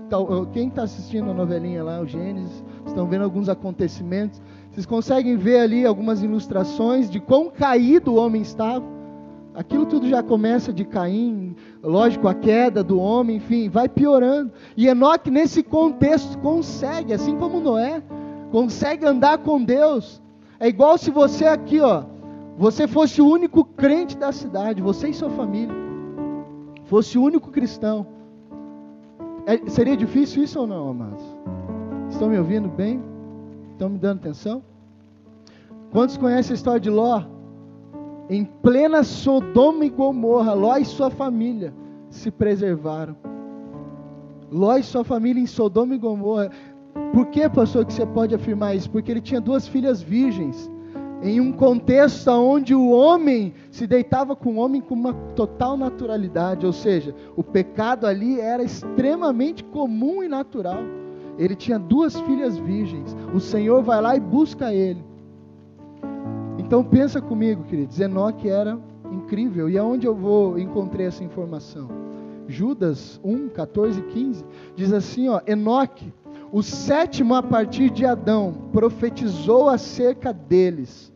quem 0.53 0.69
está 0.69 0.83
assistindo 0.83 1.31
a 1.31 1.35
novelinha 1.35 1.85
lá, 1.85 2.01
o 2.01 2.07
Gênesis, 2.07 2.65
estão 2.85 3.07
vendo 3.07 3.23
alguns 3.23 3.49
acontecimentos. 3.49 4.43
Vocês 4.71 4.85
conseguem 4.85 5.37
ver 5.37 5.61
ali 5.61 5.87
algumas 5.87 6.23
ilustrações 6.23 7.09
de 7.09 7.21
quão 7.21 7.51
caído 7.51 8.13
o 8.13 8.17
homem 8.17 8.43
estava? 8.43 8.85
Aquilo 9.55 9.87
tudo 9.87 10.09
já 10.09 10.23
começa 10.23 10.73
de 10.73 10.85
Caim, 10.85 11.57
lógico, 11.83 12.29
a 12.29 12.35
queda 12.35 12.85
do 12.85 13.01
homem, 13.01 13.37
enfim, 13.37 13.69
vai 13.69 13.89
piorando. 13.89 14.53
E 14.77 14.87
Enoque, 14.87 15.31
nesse 15.31 15.63
contexto, 15.63 16.39
consegue, 16.39 17.13
assim 17.13 17.37
como 17.37 17.61
Noé, 17.61 18.03
consegue 18.51 19.05
andar 19.07 19.39
com 19.39 19.63
Deus. 19.63 20.23
É 20.61 20.69
igual 20.69 20.99
se 20.99 21.11
você 21.11 21.47
aqui, 21.47 21.81
ó, 21.81 22.05
você 22.59 22.87
fosse 22.87 23.23
o 23.23 23.27
único 23.27 23.65
crente 23.65 24.17
da 24.19 24.31
cidade, 24.31 24.83
você 24.83 25.09
e 25.09 25.15
sua 25.15 25.31
família, 25.31 25.75
fosse 26.85 27.17
o 27.17 27.23
único 27.23 27.51
cristão. 27.51 28.07
É, 29.47 29.71
seria 29.71 29.97
difícil 29.97 30.43
isso 30.43 30.61
ou 30.61 30.67
não, 30.67 30.91
amados? 30.91 31.25
Estão 32.11 32.29
me 32.29 32.39
ouvindo 32.39 32.69
bem? 32.69 33.03
Estão 33.73 33.89
me 33.89 33.99
dando 33.99 34.19
atenção? 34.19 34.63
Quantos 35.91 36.19
conhecem 36.19 36.53
a 36.53 36.57
história 36.57 36.81
de 36.81 36.91
Ló? 36.91 37.23
Em 38.29 38.45
plena 38.45 39.03
Sodoma 39.03 39.87
e 39.87 39.89
Gomorra, 39.89 40.53
Ló 40.53 40.77
e 40.77 40.85
sua 40.85 41.09
família 41.09 41.73
se 42.11 42.31
preservaram. 42.31 43.17
Ló 44.53 44.77
e 44.77 44.83
sua 44.83 45.05
família 45.05 45.43
em 45.43 45.47
Sodoma 45.47 45.95
e 45.95 45.99
Gomorra. 45.99 46.51
Por 47.13 47.27
que, 47.27 47.49
pastor, 47.49 47.85
que 47.85 47.93
você 47.93 48.07
pode 48.07 48.35
afirmar 48.35 48.77
isso? 48.77 48.91
Porque 48.91 49.11
ele 49.11 49.21
tinha 49.21 49.41
duas 49.41 49.67
filhas 49.67 50.01
virgens. 50.01 50.71
Em 51.23 51.41
um 51.41 51.53
contexto 51.53 52.31
onde 52.31 52.75
o 52.75 52.91
homem 52.91 53.53
se 53.71 53.87
deitava 53.87 54.35
com 54.35 54.55
o 54.55 54.57
homem 54.57 54.81
com 54.81 54.95
uma 54.95 55.13
total 55.35 55.77
naturalidade, 55.77 56.65
ou 56.65 56.73
seja, 56.73 57.15
o 57.37 57.45
pecado 57.45 58.07
ali 58.07 58.41
era 58.41 58.63
extremamente 58.63 59.63
comum 59.63 60.23
e 60.23 60.29
natural. 60.29 60.79
Ele 61.39 61.55
tinha 61.55 61.79
duas 61.79 62.19
filhas 62.21 62.57
virgens. 62.59 63.15
O 63.35 63.41
Senhor 63.41 63.83
vai 63.83 64.01
lá 64.01 64.17
e 64.17 64.21
busca 64.21 64.73
ele. 64.73 65.05
Então 66.59 66.85
pensa 66.85 67.21
comigo, 67.21 67.65
queridos. 67.65 68.01
Enoque 68.01 68.49
era 68.49 68.79
incrível. 69.11 69.69
E 69.69 69.77
aonde 69.77 70.07
eu 70.07 70.15
vou 70.15 70.59
encontrei 70.59 71.07
essa 71.07 71.25
informação? 71.25 71.89
Judas 72.47 73.21
1, 73.23 73.49
14 73.51 74.01
e 74.01 74.03
15 74.05 74.45
diz 74.75 74.93
assim, 74.93 75.29
ó, 75.29 75.41
Enoque 75.47 76.13
o 76.53 76.63
sétimo, 76.63 77.35
a 77.35 77.43
partir 77.43 77.91
de 77.91 78.05
Adão, 78.05 78.53
profetizou 78.73 79.69
acerca 79.69 80.33
deles. 80.33 81.13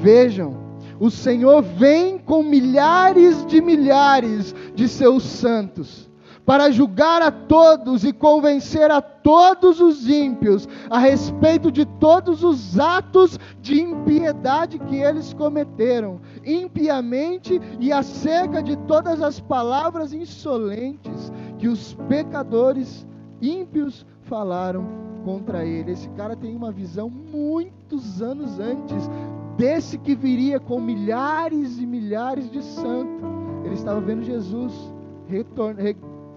Vejam, 0.00 0.56
o 0.98 1.10
Senhor 1.10 1.62
vem 1.62 2.18
com 2.18 2.42
milhares 2.42 3.44
de 3.46 3.60
milhares 3.60 4.54
de 4.74 4.88
seus 4.88 5.22
santos 5.22 6.10
para 6.44 6.70
julgar 6.70 7.22
a 7.22 7.30
todos 7.30 8.02
e 8.02 8.12
convencer 8.12 8.90
a 8.90 9.00
todos 9.00 9.80
os 9.80 10.08
ímpios 10.08 10.68
a 10.88 10.98
respeito 10.98 11.70
de 11.70 11.84
todos 11.84 12.42
os 12.42 12.78
atos 12.78 13.38
de 13.60 13.80
impiedade 13.80 14.78
que 14.78 14.96
eles 14.96 15.32
cometeram, 15.32 16.20
impiamente 16.44 17.60
e 17.78 17.92
acerca 17.92 18.62
de 18.62 18.76
todas 18.76 19.22
as 19.22 19.38
palavras 19.38 20.12
insolentes 20.12 21.30
que 21.58 21.68
os 21.68 21.94
pecadores 22.08 23.06
ímpios 23.40 24.04
falaram 24.30 24.86
contra 25.24 25.66
ele. 25.66 25.90
Esse 25.90 26.08
cara 26.10 26.36
tem 26.36 26.56
uma 26.56 26.70
visão 26.70 27.10
muitos 27.10 28.22
anos 28.22 28.60
antes 28.60 29.10
desse 29.58 29.98
que 29.98 30.14
viria 30.14 30.60
com 30.60 30.80
milhares 30.80 31.78
e 31.78 31.84
milhares 31.84 32.48
de 32.48 32.62
santos. 32.62 33.20
Ele 33.64 33.74
estava 33.74 34.00
vendo 34.00 34.22
Jesus 34.22 34.72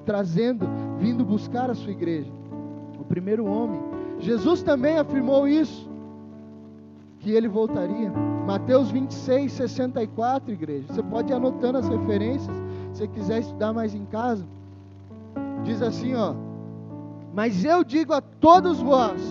trazendo, 0.06 0.68
vindo 0.98 1.24
buscar 1.24 1.70
a 1.70 1.76
sua 1.76 1.92
igreja. 1.92 2.30
O 3.00 3.06
primeiro 3.06 3.46
homem. 3.46 3.80
Jesus 4.20 4.64
também 4.64 4.98
afirmou 4.98 5.48
isso, 5.48 5.90
que 7.20 7.32
ele 7.32 7.48
voltaria. 7.48 8.12
Mateus 8.46 8.90
26, 8.92 9.52
64, 9.52 10.52
igreja. 10.52 10.86
Você 10.90 11.04
pode 11.04 11.32
ir 11.32 11.36
anotando 11.36 11.78
as 11.78 11.88
referências, 11.88 12.56
se 12.94 13.08
quiser 13.08 13.40
estudar 13.40 13.72
mais 13.72 13.94
em 13.94 14.06
casa. 14.06 14.46
Diz 15.64 15.82
assim, 15.82 16.14
ó. 16.16 16.36
Mas 17.34 17.66
eu 17.66 17.84
digo 17.84 18.14
a 18.14 18.22
todos 18.22 18.80
vós: 18.80 19.22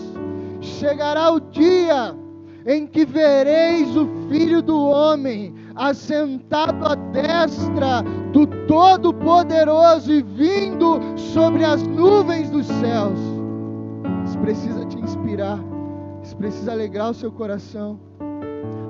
chegará 0.60 1.30
o 1.30 1.40
dia 1.40 2.14
em 2.66 2.86
que 2.86 3.04
vereis 3.04 3.96
o 3.96 4.06
Filho 4.28 4.60
do 4.60 4.80
Homem 4.80 5.54
assentado 5.74 6.84
à 6.86 6.94
destra 6.94 8.02
do 8.32 8.46
Todo-Poderoso 8.66 10.12
e 10.12 10.22
vindo 10.22 11.00
sobre 11.16 11.64
as 11.64 11.82
nuvens 11.82 12.50
dos 12.50 12.66
céus. 12.66 13.18
Isso 14.24 14.38
precisa 14.38 14.84
te 14.86 14.98
inspirar, 14.98 15.58
isso 16.22 16.36
precisa 16.36 16.72
alegrar 16.72 17.10
o 17.10 17.14
seu 17.14 17.30
coração. 17.30 17.98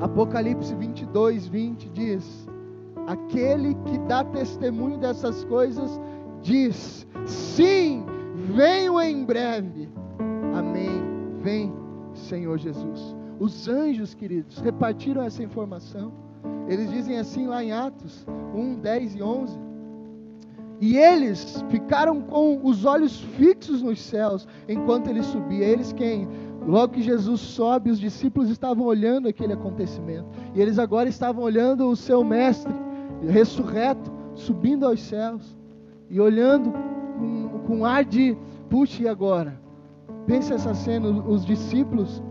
Apocalipse 0.00 0.74
22, 0.74 1.46
20 1.48 1.88
diz: 1.90 2.48
Aquele 3.06 3.74
que 3.86 3.98
dá 4.00 4.24
testemunho 4.24 4.98
dessas 4.98 5.44
coisas 5.44 6.00
diz: 6.42 7.06
Sim, 7.24 8.04
venho 8.54 9.00
em 9.00 9.24
breve. 9.24 9.88
Amém. 10.54 11.02
Vem, 11.40 11.72
Senhor 12.14 12.58
Jesus. 12.58 13.16
Os 13.38 13.68
anjos, 13.68 14.14
queridos, 14.14 14.58
repartiram 14.58 15.22
essa 15.22 15.42
informação. 15.42 16.12
Eles 16.68 16.90
dizem 16.90 17.18
assim 17.18 17.46
lá 17.46 17.62
em 17.62 17.72
Atos 17.72 18.24
1, 18.54 18.76
10 18.80 19.16
e 19.16 19.22
11. 19.22 19.58
E 20.80 20.96
eles 20.96 21.64
ficaram 21.70 22.20
com 22.20 22.60
os 22.62 22.84
olhos 22.84 23.20
fixos 23.36 23.82
nos 23.82 24.00
céus 24.00 24.48
enquanto 24.68 25.08
ele 25.08 25.22
subia. 25.22 25.64
Eles 25.64 25.92
quem? 25.92 26.28
Logo 26.66 26.94
que 26.94 27.02
Jesus 27.02 27.40
sobe, 27.40 27.90
os 27.90 28.00
discípulos 28.00 28.50
estavam 28.50 28.84
olhando 28.86 29.28
aquele 29.28 29.52
acontecimento. 29.52 30.26
E 30.54 30.60
eles 30.60 30.78
agora 30.78 31.08
estavam 31.08 31.44
olhando 31.44 31.88
o 31.88 31.96
seu 31.96 32.24
mestre 32.24 32.72
ressurreto, 33.28 34.12
subindo 34.34 34.86
aos 34.86 35.00
céus. 35.00 35.56
E 36.10 36.20
olhando 36.20 36.72
com, 37.66 37.84
ar 37.84 38.04
de, 38.04 38.36
puxa, 38.68 39.02
e 39.02 39.08
agora? 39.08 39.60
Pense 40.26 40.52
essa 40.52 40.74
cena, 40.74 41.08
os 41.08 41.44
discípulos, 41.44 42.22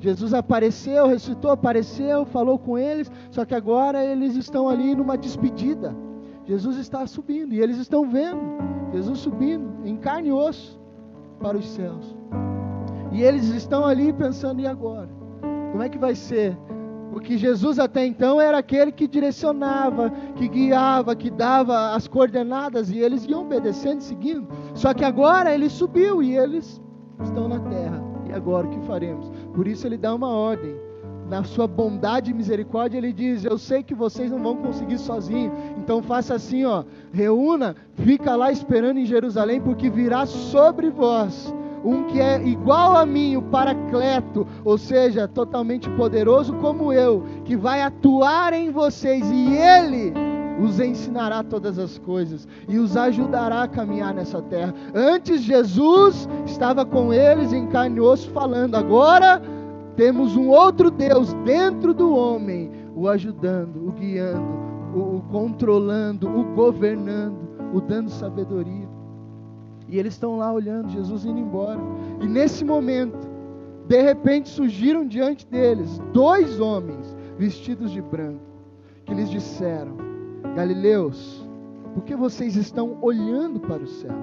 Jesus 0.00 0.32
apareceu, 0.32 1.06
ressuscitou, 1.06 1.50
apareceu, 1.50 2.24
falou 2.26 2.58
com 2.58 2.78
eles, 2.78 3.10
só 3.30 3.44
que 3.44 3.54
agora 3.54 4.04
eles 4.04 4.36
estão 4.36 4.68
ali 4.68 4.94
numa 4.94 5.18
despedida. 5.18 5.94
Jesus 6.44 6.78
está 6.78 7.06
subindo 7.06 7.52
e 7.52 7.60
eles 7.60 7.78
estão 7.78 8.08
vendo 8.08 8.40
Jesus 8.92 9.18
subindo 9.18 9.68
em 9.84 9.96
carne 9.96 10.28
e 10.28 10.32
osso 10.32 10.80
para 11.40 11.56
os 11.56 11.68
céus. 11.68 12.16
E 13.12 13.22
eles 13.22 13.48
estão 13.48 13.84
ali 13.84 14.12
pensando, 14.12 14.60
e 14.60 14.66
agora? 14.66 15.08
Como 15.72 15.82
é 15.82 15.88
que 15.88 15.98
vai 15.98 16.14
ser? 16.14 16.56
Porque 17.10 17.38
Jesus 17.38 17.78
até 17.78 18.04
então 18.04 18.40
era 18.40 18.58
aquele 18.58 18.92
que 18.92 19.08
direcionava, 19.08 20.10
que 20.36 20.46
guiava, 20.48 21.16
que 21.16 21.30
dava 21.30 21.94
as 21.94 22.06
coordenadas 22.06 22.90
e 22.90 22.98
eles 22.98 23.24
iam 23.24 23.42
obedecendo, 23.42 24.00
seguindo. 24.00 24.46
Só 24.74 24.92
que 24.92 25.04
agora 25.04 25.54
ele 25.54 25.68
subiu 25.68 26.22
e 26.22 26.36
eles 26.36 26.80
estão 27.22 27.48
na 27.48 27.60
terra. 27.60 28.02
E 28.28 28.32
agora 28.32 28.66
o 28.66 28.70
que 28.70 28.80
faremos? 28.86 29.30
Por 29.54 29.66
isso 29.66 29.86
ele 29.86 29.96
dá 29.96 30.14
uma 30.14 30.28
ordem. 30.28 30.76
na 31.28 31.44
sua 31.44 31.66
bondade 31.66 32.30
e 32.30 32.34
misericórdia, 32.34 32.96
ele 32.96 33.12
diz: 33.12 33.44
Eu 33.44 33.58
sei 33.58 33.82
que 33.82 33.94
vocês 33.94 34.30
não 34.30 34.38
vão 34.38 34.56
conseguir 34.56 34.98
sozinhos, 34.98 35.52
então 35.76 36.02
faça 36.02 36.34
assim, 36.34 36.64
ó, 36.64 36.84
reúna, 37.12 37.76
fica 37.96 38.34
lá 38.34 38.50
esperando 38.50 38.98
em 38.98 39.04
Jerusalém, 39.04 39.60
porque 39.60 39.90
virá 39.90 40.24
sobre 40.24 40.88
vós 40.88 41.54
um 41.84 42.04
que 42.04 42.20
é 42.20 42.42
igual 42.46 42.96
a 42.96 43.06
mim, 43.06 43.36
o 43.36 43.42
Paracleto, 43.42 44.46
ou 44.64 44.76
seja, 44.76 45.28
totalmente 45.28 45.88
poderoso 45.90 46.54
como 46.54 46.92
eu, 46.92 47.24
que 47.44 47.56
vai 47.56 47.82
atuar 47.82 48.52
em 48.52 48.70
vocês 48.70 49.28
e 49.30 49.56
ele 49.56 50.12
os 50.60 50.80
ensinará 50.80 51.42
todas 51.42 51.78
as 51.78 51.98
coisas 51.98 52.48
e 52.68 52.78
os 52.78 52.96
ajudará 52.96 53.62
a 53.62 53.68
caminhar 53.68 54.12
nessa 54.12 54.42
terra. 54.42 54.74
Antes 54.94 55.42
Jesus 55.42 56.28
estava 56.46 56.84
com 56.84 57.12
eles 57.12 57.52
em 57.52 57.66
carne 57.68 57.98
e 57.98 58.00
osso 58.00 58.28
falando, 58.30 58.74
agora 58.74 59.40
temos 59.96 60.36
um 60.36 60.48
outro 60.48 60.90
Deus 60.90 61.32
dentro 61.44 61.94
do 61.94 62.14
homem, 62.14 62.70
o 62.94 63.08
ajudando, 63.08 63.88
o 63.88 63.92
guiando, 63.92 64.58
o, 64.94 65.16
o 65.16 65.22
controlando, 65.30 66.28
o 66.28 66.44
governando, 66.54 67.48
o 67.72 67.80
dando 67.80 68.10
sabedoria. 68.10 68.87
E 69.88 69.98
eles 69.98 70.14
estão 70.14 70.36
lá 70.36 70.52
olhando 70.52 70.90
Jesus 70.90 71.24
indo 71.24 71.38
embora. 71.38 71.80
E 72.20 72.26
nesse 72.26 72.64
momento, 72.64 73.28
de 73.86 74.02
repente 74.02 74.48
surgiram 74.50 75.06
diante 75.06 75.46
deles 75.46 75.98
dois 76.12 76.60
homens 76.60 77.16
vestidos 77.38 77.90
de 77.90 78.02
branco, 78.02 78.40
que 79.04 79.14
lhes 79.14 79.30
disseram: 79.30 79.96
Galileus, 80.54 81.46
por 81.94 82.04
que 82.04 82.14
vocês 82.14 82.54
estão 82.54 82.98
olhando 83.00 83.58
para 83.60 83.82
o 83.82 83.86
céu? 83.86 84.14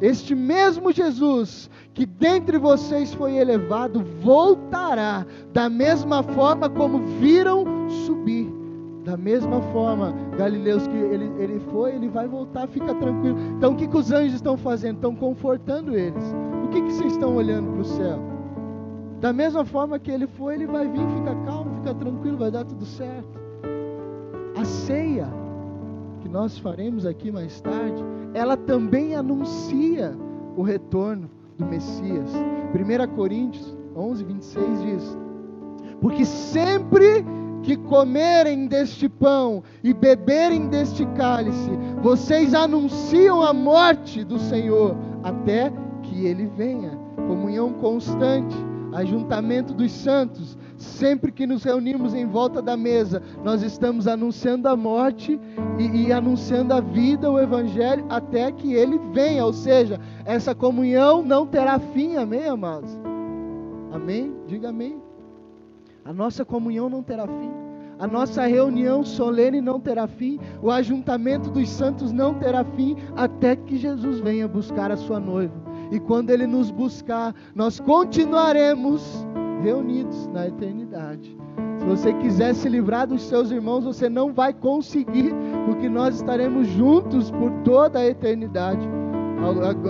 Este 0.00 0.34
mesmo 0.34 0.92
Jesus 0.92 1.70
que 1.94 2.04
dentre 2.04 2.58
vocês 2.58 3.14
foi 3.14 3.36
elevado, 3.36 4.04
voltará 4.20 5.24
da 5.52 5.70
mesma 5.70 6.22
forma 6.22 6.68
como 6.68 7.06
viram 7.18 7.88
subir. 8.04 8.45
Da 9.16 9.22
mesma 9.22 9.62
forma, 9.72 10.12
Galileus, 10.36 10.86
que 10.86 10.94
ele, 10.94 11.32
ele 11.38 11.58
foi, 11.72 11.94
ele 11.94 12.06
vai 12.06 12.28
voltar, 12.28 12.68
fica 12.68 12.94
tranquilo. 12.94 13.38
Então, 13.56 13.72
o 13.72 13.74
que, 13.74 13.88
que 13.88 13.96
os 13.96 14.12
anjos 14.12 14.34
estão 14.34 14.58
fazendo? 14.58 14.96
Estão 14.96 15.16
confortando 15.16 15.96
eles. 15.96 16.22
O 16.62 16.68
que, 16.68 16.82
que 16.82 16.92
vocês 16.92 17.12
estão 17.12 17.34
olhando 17.34 17.72
para 17.72 17.80
o 17.80 17.84
céu? 17.84 18.18
Da 19.18 19.32
mesma 19.32 19.64
forma 19.64 19.98
que 19.98 20.10
ele 20.10 20.26
foi, 20.26 20.56
ele 20.56 20.66
vai 20.66 20.86
vir, 20.86 21.00
fica 21.00 21.34
calmo, 21.46 21.76
fica 21.76 21.94
tranquilo, 21.94 22.36
vai 22.36 22.50
dar 22.50 22.66
tudo 22.66 22.84
certo. 22.84 23.40
A 24.54 24.66
ceia 24.66 25.28
que 26.20 26.28
nós 26.28 26.58
faremos 26.58 27.06
aqui 27.06 27.32
mais 27.32 27.58
tarde, 27.62 28.04
ela 28.34 28.54
também 28.54 29.14
anuncia 29.14 30.14
o 30.58 30.62
retorno 30.62 31.30
do 31.56 31.64
Messias. 31.64 32.30
1 32.74 33.16
Coríntios 33.16 33.74
11, 33.96 34.24
26 34.24 34.82
diz: 34.82 35.18
Porque 36.02 36.26
sempre 36.26 37.24
que 37.62 37.76
comerem 37.76 38.66
deste 38.66 39.08
pão 39.08 39.62
e 39.82 39.92
beberem 39.92 40.68
deste 40.68 41.04
cálice, 41.16 41.70
vocês 42.02 42.54
anunciam 42.54 43.42
a 43.42 43.52
morte 43.52 44.24
do 44.24 44.38
Senhor 44.38 44.96
até 45.22 45.72
que 46.02 46.26
ele 46.26 46.46
venha. 46.46 46.98
Comunhão 47.26 47.72
constante, 47.72 48.56
ajuntamento 48.92 49.74
dos 49.74 49.90
santos, 49.90 50.56
Sempre 50.78 51.32
que 51.32 51.46
nos 51.46 51.64
reunimos 51.64 52.14
em 52.14 52.26
volta 52.26 52.60
da 52.60 52.76
mesa, 52.76 53.22
nós 53.42 53.62
estamos 53.62 54.06
anunciando 54.06 54.68
a 54.68 54.76
morte 54.76 55.40
e, 55.78 56.06
e, 56.06 56.12
anunciando 56.12 56.74
a 56.74 56.80
vida, 56.80 57.30
o 57.30 57.38
Evangelho, 57.40 58.04
até 58.10 58.52
que 58.52 58.74
ele 58.74 58.98
venha. 59.12 59.44
Ou 59.44 59.52
seja, 59.52 59.98
essa 60.24 60.54
comunhão 60.54 61.22
não 61.22 61.46
terá 61.46 61.78
fim, 61.78 62.16
amém, 62.16 62.46
amados? 62.46 62.90
Amém? 63.90 64.34
Diga 64.46 64.68
amém. 64.68 65.05
A 66.06 66.12
nossa 66.12 66.44
comunhão 66.44 66.88
não 66.88 67.02
terá 67.02 67.26
fim. 67.26 67.50
A 67.98 68.06
nossa 68.06 68.46
reunião 68.46 69.02
solene 69.02 69.60
não 69.60 69.80
terá 69.80 70.06
fim. 70.06 70.38
O 70.62 70.70
ajuntamento 70.70 71.50
dos 71.50 71.68
santos 71.68 72.12
não 72.12 72.34
terá 72.34 72.62
fim 72.62 72.96
até 73.16 73.56
que 73.56 73.76
Jesus 73.76 74.20
venha 74.20 74.46
buscar 74.46 74.92
a 74.92 74.96
sua 74.96 75.18
noiva. 75.18 75.54
E 75.90 75.98
quando 75.98 76.30
ele 76.30 76.46
nos 76.46 76.70
buscar, 76.70 77.34
nós 77.56 77.80
continuaremos 77.80 79.26
reunidos 79.64 80.28
na 80.28 80.46
eternidade. 80.46 81.36
Se 81.80 81.84
você 81.84 82.12
quiser 82.14 82.54
se 82.54 82.68
livrar 82.68 83.08
dos 83.08 83.22
seus 83.22 83.50
irmãos, 83.50 83.84
você 83.84 84.08
não 84.08 84.32
vai 84.32 84.54
conseguir, 84.54 85.34
porque 85.66 85.88
nós 85.88 86.14
estaremos 86.14 86.68
juntos 86.68 87.32
por 87.32 87.50
toda 87.64 87.98
a 87.98 88.06
eternidade. 88.06 88.88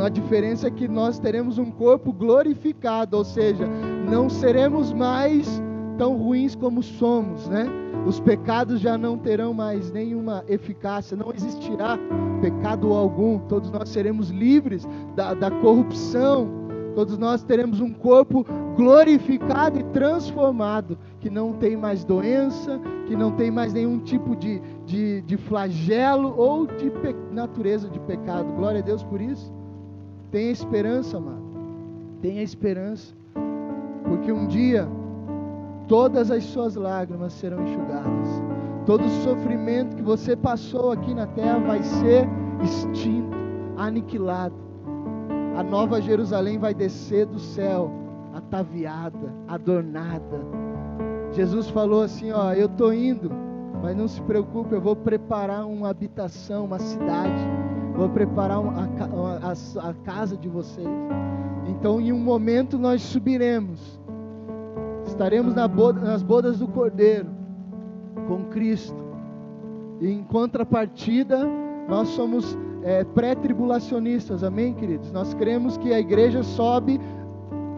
A, 0.02 0.08
diferença 0.08 0.68
é 0.68 0.70
que 0.70 0.88
nós 0.88 1.18
teremos 1.18 1.58
um 1.58 1.70
corpo 1.70 2.10
glorificado, 2.10 3.18
ou 3.18 3.24
seja, 3.24 3.66
não 4.10 4.30
seremos 4.30 4.92
mais 4.92 5.62
tão 5.96 6.16
ruins 6.16 6.54
como 6.54 6.82
somos, 6.82 7.48
né? 7.48 7.66
Os 8.06 8.20
pecados 8.20 8.80
já 8.80 8.96
não 8.96 9.18
terão 9.18 9.52
mais 9.52 9.90
nenhuma 9.90 10.44
eficácia, 10.48 11.16
não 11.16 11.32
existirá 11.32 11.98
pecado 12.40 12.92
algum, 12.92 13.38
todos 13.40 13.70
nós 13.70 13.88
seremos 13.88 14.30
livres 14.30 14.86
da, 15.16 15.34
da 15.34 15.50
corrupção, 15.50 16.66
Todos 16.96 17.18
nós 17.18 17.42
teremos 17.42 17.78
um 17.78 17.92
corpo 17.92 18.42
glorificado 18.74 19.78
e 19.78 19.82
transformado, 19.84 20.96
que 21.20 21.28
não 21.28 21.52
tem 21.52 21.76
mais 21.76 22.06
doença, 22.06 22.80
que 23.06 23.14
não 23.14 23.32
tem 23.32 23.50
mais 23.50 23.74
nenhum 23.74 23.98
tipo 23.98 24.34
de, 24.34 24.62
de, 24.86 25.20
de 25.20 25.36
flagelo 25.36 26.34
ou 26.38 26.66
de 26.66 26.90
natureza 27.30 27.90
de 27.90 28.00
pecado. 28.00 28.50
Glória 28.54 28.80
a 28.80 28.82
Deus 28.82 29.02
por 29.02 29.20
isso. 29.20 29.52
Tenha 30.30 30.50
esperança, 30.50 31.18
amado. 31.18 31.44
Tenha 32.22 32.42
esperança. 32.42 33.14
Porque 34.04 34.32
um 34.32 34.46
dia 34.46 34.88
todas 35.88 36.30
as 36.30 36.44
suas 36.44 36.74
lágrimas 36.74 37.32
serão 37.32 37.62
enxugadas. 37.62 38.42
Todo 38.84 39.04
o 39.04 39.22
sofrimento 39.22 39.96
que 39.96 40.02
você 40.02 40.36
passou 40.36 40.92
aqui 40.92 41.12
na 41.12 41.26
terra 41.26 41.58
vai 41.58 41.82
ser 41.82 42.28
extinto, 42.62 43.36
aniquilado 43.76 44.66
a 45.56 45.62
nova 45.62 46.02
Jerusalém 46.02 46.58
vai 46.58 46.74
descer 46.74 47.24
do 47.24 47.38
céu, 47.38 47.90
ataviada, 48.34 49.34
adornada. 49.48 50.38
Jesus 51.32 51.70
falou 51.70 52.02
assim: 52.02 52.30
Ó, 52.30 52.52
eu 52.52 52.66
estou 52.66 52.92
indo, 52.92 53.30
mas 53.82 53.96
não 53.96 54.06
se 54.06 54.20
preocupe, 54.20 54.74
eu 54.74 54.82
vou 54.82 54.94
preparar 54.94 55.66
uma 55.66 55.88
habitação, 55.88 56.66
uma 56.66 56.78
cidade, 56.78 57.42
vou 57.94 58.10
preparar 58.10 58.58
a, 58.58 59.52
a, 59.82 59.88
a 59.88 59.94
casa 60.04 60.36
de 60.36 60.46
vocês. 60.46 60.86
Então, 61.68 61.98
em 62.02 62.12
um 62.12 62.18
momento, 62.18 62.76
nós 62.76 63.00
subiremos, 63.00 63.95
estaremos 65.16 65.54
nas 65.54 66.22
bodas 66.22 66.58
do 66.58 66.68
Cordeiro, 66.68 67.30
com 68.28 68.44
Cristo, 68.44 69.02
e 69.98 70.10
em 70.10 70.22
contrapartida, 70.22 71.38
nós 71.88 72.08
somos 72.08 72.56
é, 72.82 73.02
pré-tribulacionistas, 73.02 74.44
amém, 74.44 74.74
queridos? 74.74 75.10
Nós 75.12 75.32
cremos 75.32 75.78
que 75.78 75.90
a 75.90 75.98
igreja 75.98 76.42
sobe 76.42 77.00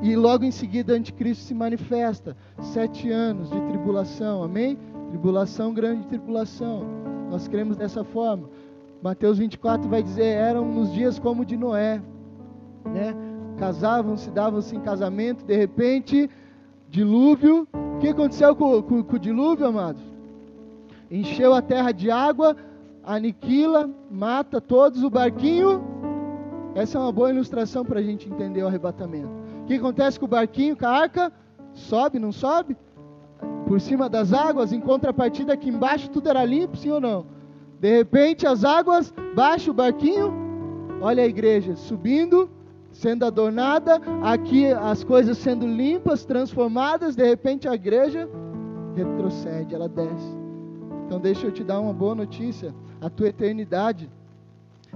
e 0.03 0.16
logo 0.16 0.44
em 0.44 0.51
seguida 0.51 0.94
anticristo 0.94 1.44
se 1.44 1.55
manifesta. 1.55 2.37
Sete 2.61 3.09
anos 3.09 3.48
de 3.51 3.61
tribulação, 3.68 4.42
amém? 4.42 4.77
Tribulação, 5.11 5.72
grande 5.72 6.09
tribulação. 6.09 6.85
Nós 7.31 7.46
cremos 7.46 7.77
dessa 7.77 8.03
forma. 8.03 8.51
Mateus 9.01 9.38
24 9.38 9.88
vai 9.88 10.03
dizer: 10.03 10.24
eram 10.24 10.64
nos 10.64 10.92
dias 10.92 11.20
como 11.20 11.44
de 11.44 11.57
Noé, 11.57 12.03
né? 12.85 13.14
Casavam-se, 13.59 14.29
davam-se 14.29 14.74
em 14.74 14.81
casamento, 14.81 15.44
de 15.44 15.57
repente, 15.57 16.29
dilúvio. 16.88 17.68
O 17.96 17.98
que 17.98 18.09
aconteceu 18.09 18.55
com, 18.55 18.83
com, 18.83 19.03
com 19.03 19.16
o 19.16 19.18
dilúvio, 19.18 19.66
amados? 19.66 20.03
Encheu 21.11 21.55
a 21.55 21.62
terra 21.62 21.92
de 21.92 22.11
água, 22.11 22.57
aniquila, 23.03 23.90
mata 24.11 24.61
todos, 24.61 25.03
o 25.03 25.11
barquinho. 25.11 25.83
Essa 26.74 26.98
é 26.98 27.01
uma 27.01 27.12
boa 27.12 27.31
ilustração 27.31 27.85
para 27.85 28.01
a 28.01 28.03
gente 28.03 28.29
entender 28.29 28.62
o 28.62 28.66
arrebatamento. 28.66 29.31
O 29.62 29.66
que 29.66 29.74
acontece 29.74 30.18
com 30.18 30.27
o 30.27 30.29
barquinho, 30.29 30.77
com 30.77 30.87
a 30.87 30.90
arca? 30.90 31.33
Sobe, 31.72 32.18
não 32.18 32.33
sobe? 32.33 32.77
Por 33.66 33.81
cima 33.81 34.09
das 34.09 34.33
águas, 34.33 34.72
em 34.72 34.81
contrapartida 34.81 35.53
aqui 35.53 35.68
embaixo 35.68 36.11
tudo 36.11 36.29
era 36.29 36.44
limpo, 36.44 36.77
sim 36.77 36.90
ou 36.90 37.01
não? 37.01 37.27
De 37.81 37.96
repente 37.96 38.46
as 38.46 38.64
águas, 38.64 39.12
baixa 39.35 39.70
o 39.70 39.74
barquinho, 39.74 40.33
olha 41.01 41.22
a 41.22 41.27
igreja 41.27 41.77
subindo, 41.77 42.51
sendo 42.99 43.25
adornada, 43.25 44.01
aqui 44.23 44.67
as 44.67 45.05
coisas 45.05 45.39
sendo 45.39 45.67
limpas, 45.67 46.25
transformadas, 46.25 47.15
de 47.15 47.25
repente 47.25 47.69
a 47.69 47.75
igreja 47.75 48.29
retrocede, 48.97 49.75
ela 49.75 49.89
desce. 49.89 50.37
Então 51.07 51.21
deixa 51.21 51.47
eu 51.47 51.53
te 51.53 51.63
dar 51.63 51.79
uma 51.79 51.93
boa 51.93 52.15
notícia 52.15 52.75
a 53.01 53.09
tua 53.09 53.29
eternidade 53.29 54.11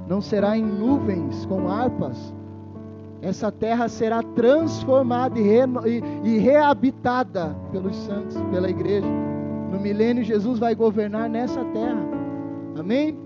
não 0.09 0.21
será 0.21 0.57
em 0.57 0.65
nuvens 0.65 1.47
com 1.47 1.69
harpas. 1.69 2.35
Essa 3.21 3.53
terra 3.53 3.89
será 3.89 4.23
transformada 4.23 5.39
e, 5.39 5.43
re, 5.43 5.61
e, 5.87 6.29
e 6.31 6.39
reabitada 6.39 7.55
pelos 7.71 7.95
santos, 7.97 8.37
pela 8.51 8.69
igreja. 8.69 9.07
No 9.71 9.79
milênio, 9.79 10.25
Jesus 10.25 10.59
vai 10.59 10.75
governar 10.75 11.29
nessa 11.29 11.65
terra. 11.67 12.03
Amém? 12.77 13.17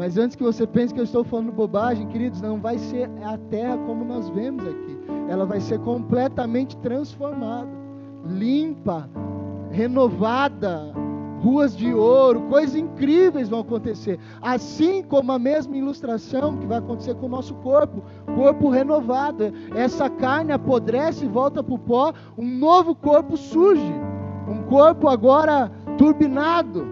Mas 0.00 0.16
antes 0.16 0.34
que 0.34 0.42
você 0.42 0.66
pense 0.66 0.94
que 0.94 0.98
eu 0.98 1.04
estou 1.04 1.22
falando 1.22 1.52
bobagem, 1.52 2.06
queridos, 2.06 2.40
não 2.40 2.58
vai 2.58 2.78
ser 2.78 3.10
a 3.22 3.36
terra 3.36 3.76
como 3.84 4.02
nós 4.02 4.30
vemos 4.30 4.66
aqui. 4.66 4.98
Ela 5.28 5.44
vai 5.44 5.60
ser 5.60 5.78
completamente 5.80 6.74
transformada, 6.78 7.68
limpa, 8.24 9.10
renovada, 9.70 10.90
ruas 11.42 11.76
de 11.76 11.92
ouro, 11.92 12.40
coisas 12.48 12.74
incríveis 12.74 13.50
vão 13.50 13.60
acontecer. 13.60 14.18
Assim 14.40 15.02
como 15.02 15.32
a 15.32 15.38
mesma 15.38 15.76
ilustração 15.76 16.56
que 16.56 16.64
vai 16.64 16.78
acontecer 16.78 17.14
com 17.16 17.26
o 17.26 17.28
nosso 17.28 17.52
corpo, 17.56 18.02
corpo 18.34 18.70
renovado. 18.70 19.52
Essa 19.74 20.08
carne 20.08 20.50
apodrece 20.50 21.26
e 21.26 21.28
volta 21.28 21.62
para 21.62 21.74
o 21.74 21.78
pó, 21.78 22.14
um 22.38 22.46
novo 22.46 22.94
corpo 22.94 23.36
surge. 23.36 23.92
Um 24.48 24.62
corpo 24.62 25.08
agora 25.08 25.70
turbinado, 25.98 26.86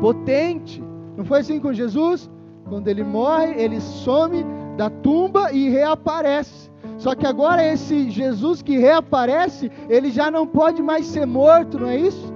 potente. 0.00 0.87
Não 1.18 1.24
foi 1.24 1.40
assim 1.40 1.58
com 1.58 1.72
Jesus? 1.72 2.30
Quando 2.68 2.86
ele 2.86 3.02
morre, 3.02 3.52
ele 3.60 3.80
some 3.80 4.46
da 4.76 4.88
tumba 4.88 5.52
e 5.52 5.68
reaparece. 5.68 6.70
Só 6.96 7.16
que 7.16 7.26
agora 7.26 7.64
esse 7.64 8.08
Jesus 8.08 8.62
que 8.62 8.78
reaparece, 8.78 9.68
ele 9.88 10.12
já 10.12 10.30
não 10.30 10.46
pode 10.46 10.80
mais 10.80 11.06
ser 11.06 11.26
morto, 11.26 11.80
não 11.80 11.88
é 11.88 11.96
isso? 11.96 12.32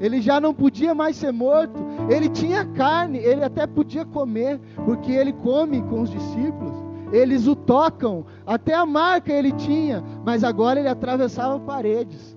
Ele 0.00 0.20
já 0.20 0.40
não 0.40 0.52
podia 0.52 0.92
mais 0.92 1.14
ser 1.14 1.30
morto. 1.30 1.78
Ele 2.08 2.28
tinha 2.28 2.64
carne, 2.64 3.18
ele 3.18 3.44
até 3.44 3.64
podia 3.64 4.04
comer, 4.04 4.58
porque 4.84 5.12
ele 5.12 5.32
come 5.32 5.80
com 5.82 6.00
os 6.00 6.10
discípulos. 6.10 6.74
Eles 7.12 7.46
o 7.46 7.54
tocam, 7.54 8.26
até 8.44 8.74
a 8.74 8.84
marca 8.84 9.32
ele 9.32 9.52
tinha, 9.52 10.02
mas 10.24 10.42
agora 10.42 10.80
ele 10.80 10.88
atravessava 10.88 11.60
paredes. 11.60 12.36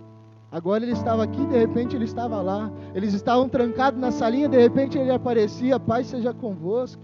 Agora 0.53 0.83
ele 0.83 0.91
estava 0.91 1.23
aqui, 1.23 1.43
de 1.47 1.57
repente 1.57 1.95
ele 1.95 2.05
estava 2.05 2.39
lá. 2.39 2.71
Eles 2.93 3.15
estavam 3.15 3.49
trancados 3.49 3.99
na 3.99 4.11
salinha, 4.11 4.47
de 4.47 4.59
repente 4.59 4.99
ele 4.99 5.09
aparecia, 5.09 5.79
Pai 5.79 6.03
seja 6.03 6.31
convosco. 6.31 7.01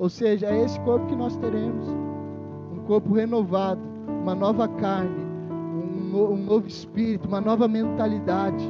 Ou 0.00 0.08
seja, 0.08 0.48
é 0.48 0.64
esse 0.64 0.80
corpo 0.80 1.06
que 1.06 1.14
nós 1.14 1.36
teremos. 1.36 1.86
Um 2.72 2.80
corpo 2.88 3.14
renovado, 3.14 3.80
uma 4.20 4.34
nova 4.34 4.66
carne, 4.66 5.24
um, 5.48 6.32
um 6.32 6.36
novo 6.36 6.66
espírito, 6.66 7.28
uma 7.28 7.40
nova 7.40 7.68
mentalidade 7.68 8.64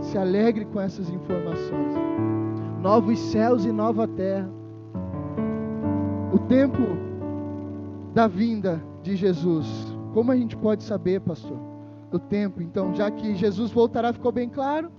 se 0.00 0.18
alegre 0.18 0.64
com 0.64 0.80
essas 0.80 1.08
informações. 1.08 1.94
Novos 2.82 3.20
céus 3.20 3.64
e 3.64 3.70
nova 3.70 4.08
terra. 4.08 4.50
O 6.32 6.40
tempo 6.40 6.82
da 8.12 8.26
vinda 8.26 8.82
de 9.04 9.14
Jesus. 9.14 9.96
Como 10.12 10.32
a 10.32 10.36
gente 10.36 10.56
pode 10.56 10.82
saber, 10.82 11.20
pastor? 11.20 11.69
Do 12.10 12.18
tempo. 12.18 12.62
Então, 12.62 12.94
já 12.94 13.10
que 13.10 13.34
Jesus 13.34 13.70
voltará, 13.70 14.12
ficou 14.12 14.32
bem 14.32 14.48
claro? 14.48 14.90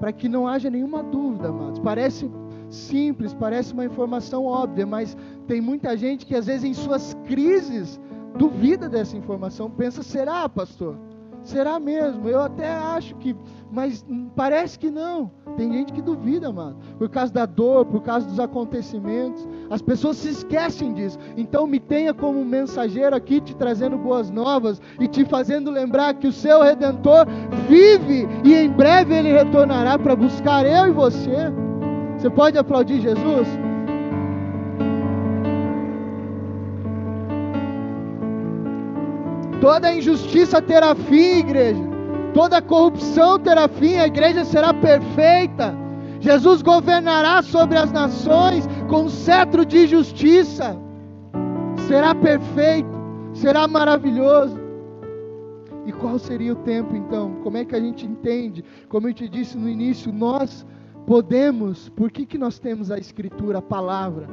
Para 0.00 0.12
que 0.12 0.28
não 0.28 0.46
haja 0.46 0.68
nenhuma 0.70 1.02
dúvida, 1.02 1.48
amados. 1.48 1.78
Parece 1.78 2.30
simples, 2.68 3.32
parece 3.34 3.72
uma 3.72 3.84
informação 3.84 4.44
óbvia, 4.44 4.86
mas 4.86 5.16
tem 5.46 5.60
muita 5.60 5.96
gente 5.96 6.26
que 6.26 6.34
às 6.34 6.46
vezes 6.46 6.64
em 6.64 6.74
suas 6.74 7.14
crises 7.26 8.00
duvida 8.36 8.88
dessa 8.88 9.16
informação, 9.16 9.70
pensa: 9.70 10.02
será, 10.02 10.48
pastor? 10.48 10.96
Será 11.42 11.78
mesmo? 11.80 12.28
Eu 12.28 12.40
até 12.40 12.68
acho 12.68 13.14
que, 13.16 13.34
mas 13.70 14.04
parece 14.36 14.78
que 14.78 14.90
não. 14.90 15.30
Tem 15.56 15.72
gente 15.72 15.92
que 15.92 16.02
duvida, 16.02 16.52
mano, 16.52 16.76
por 16.98 17.08
causa 17.08 17.32
da 17.32 17.46
dor, 17.46 17.86
por 17.86 18.02
causa 18.02 18.26
dos 18.26 18.38
acontecimentos. 18.38 19.48
As 19.70 19.82
pessoas 19.82 20.16
se 20.18 20.28
esquecem 20.28 20.92
disso. 20.92 21.18
Então 21.36 21.66
me 21.66 21.80
tenha 21.80 22.12
como 22.14 22.44
mensageiro 22.44 23.16
aqui 23.16 23.40
te 23.40 23.56
trazendo 23.56 23.96
boas 23.96 24.30
novas 24.30 24.80
e 25.00 25.08
te 25.08 25.24
fazendo 25.24 25.70
lembrar 25.70 26.14
que 26.14 26.26
o 26.26 26.32
seu 26.32 26.62
redentor 26.62 27.26
vive 27.68 28.28
e 28.44 28.54
em 28.54 28.70
breve 28.70 29.14
ele 29.14 29.32
retornará 29.32 29.98
para 29.98 30.14
buscar 30.14 30.64
eu 30.64 30.88
e 30.88 30.92
você. 30.92 31.52
Você 32.16 32.30
pode 32.30 32.58
aplaudir 32.58 33.00
Jesus? 33.00 33.67
Toda 39.60 39.92
injustiça 39.92 40.62
terá 40.62 40.94
fim, 40.94 41.38
igreja. 41.38 41.82
Toda 42.32 42.62
corrupção 42.62 43.38
terá 43.38 43.66
fim, 43.68 43.96
a 43.96 44.06
igreja 44.06 44.44
será 44.44 44.72
perfeita. 44.72 45.74
Jesus 46.20 46.62
governará 46.62 47.42
sobre 47.42 47.76
as 47.76 47.90
nações 47.90 48.68
com 48.88 49.02
um 49.02 49.08
cetro 49.08 49.64
de 49.64 49.86
justiça. 49.86 50.76
Será 51.88 52.14
perfeito, 52.14 52.88
será 53.32 53.66
maravilhoso. 53.66 54.58
E 55.86 55.92
qual 55.92 56.18
seria 56.18 56.52
o 56.52 56.56
tempo 56.56 56.94
então? 56.94 57.36
Como 57.42 57.56
é 57.56 57.64
que 57.64 57.74
a 57.74 57.80
gente 57.80 58.04
entende? 58.04 58.64
Como 58.88 59.08
eu 59.08 59.14
te 59.14 59.28
disse 59.28 59.56
no 59.56 59.68
início, 59.68 60.12
nós 60.12 60.66
podemos, 61.06 61.88
por 61.90 62.10
que, 62.10 62.26
que 62.26 62.36
nós 62.36 62.58
temos 62.58 62.90
a 62.90 62.98
Escritura, 62.98 63.58
a 63.58 63.62
palavra? 63.62 64.28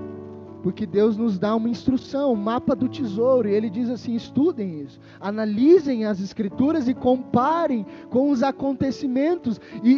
Porque 0.66 0.88
Deus 0.88 1.16
nos 1.16 1.38
dá 1.38 1.56
uma 1.56 1.70
instrução, 1.70 2.34
um 2.34 2.36
mapa 2.36 2.76
do 2.76 2.90
tesouro, 2.90 3.48
e 3.48 3.54
Ele 3.54 3.70
diz 3.70 3.88
assim: 3.88 4.16
estudem 4.16 4.82
isso, 4.82 5.00
analisem 5.20 6.06
as 6.06 6.20
Escrituras 6.20 6.88
e 6.88 6.94
comparem 6.96 7.86
com 8.10 8.32
os 8.32 8.42
acontecimentos, 8.42 9.62
e, 9.84 9.92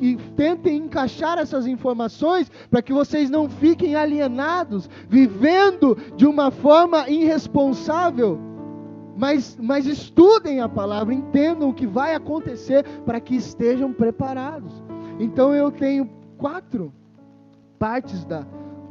e, 0.00 0.06
e 0.12 0.16
tentem 0.36 0.76
encaixar 0.76 1.38
essas 1.38 1.66
informações 1.66 2.48
para 2.70 2.80
que 2.80 2.92
vocês 2.92 3.30
não 3.30 3.50
fiquem 3.50 3.96
alienados, 3.96 4.88
vivendo 5.08 5.98
de 6.14 6.24
uma 6.24 6.52
forma 6.52 7.10
irresponsável. 7.10 8.38
Mas, 9.16 9.58
mas 9.60 9.86
estudem 9.86 10.60
a 10.60 10.68
palavra, 10.68 11.12
entendam 11.12 11.70
o 11.70 11.74
que 11.74 11.84
vai 11.84 12.14
acontecer 12.14 12.84
para 13.04 13.18
que 13.18 13.34
estejam 13.34 13.92
preparados. 13.92 14.72
Então 15.18 15.52
eu 15.52 15.72
tenho 15.72 16.08
quatro 16.38 16.92
partes 17.76 18.24
da, 18.24 18.46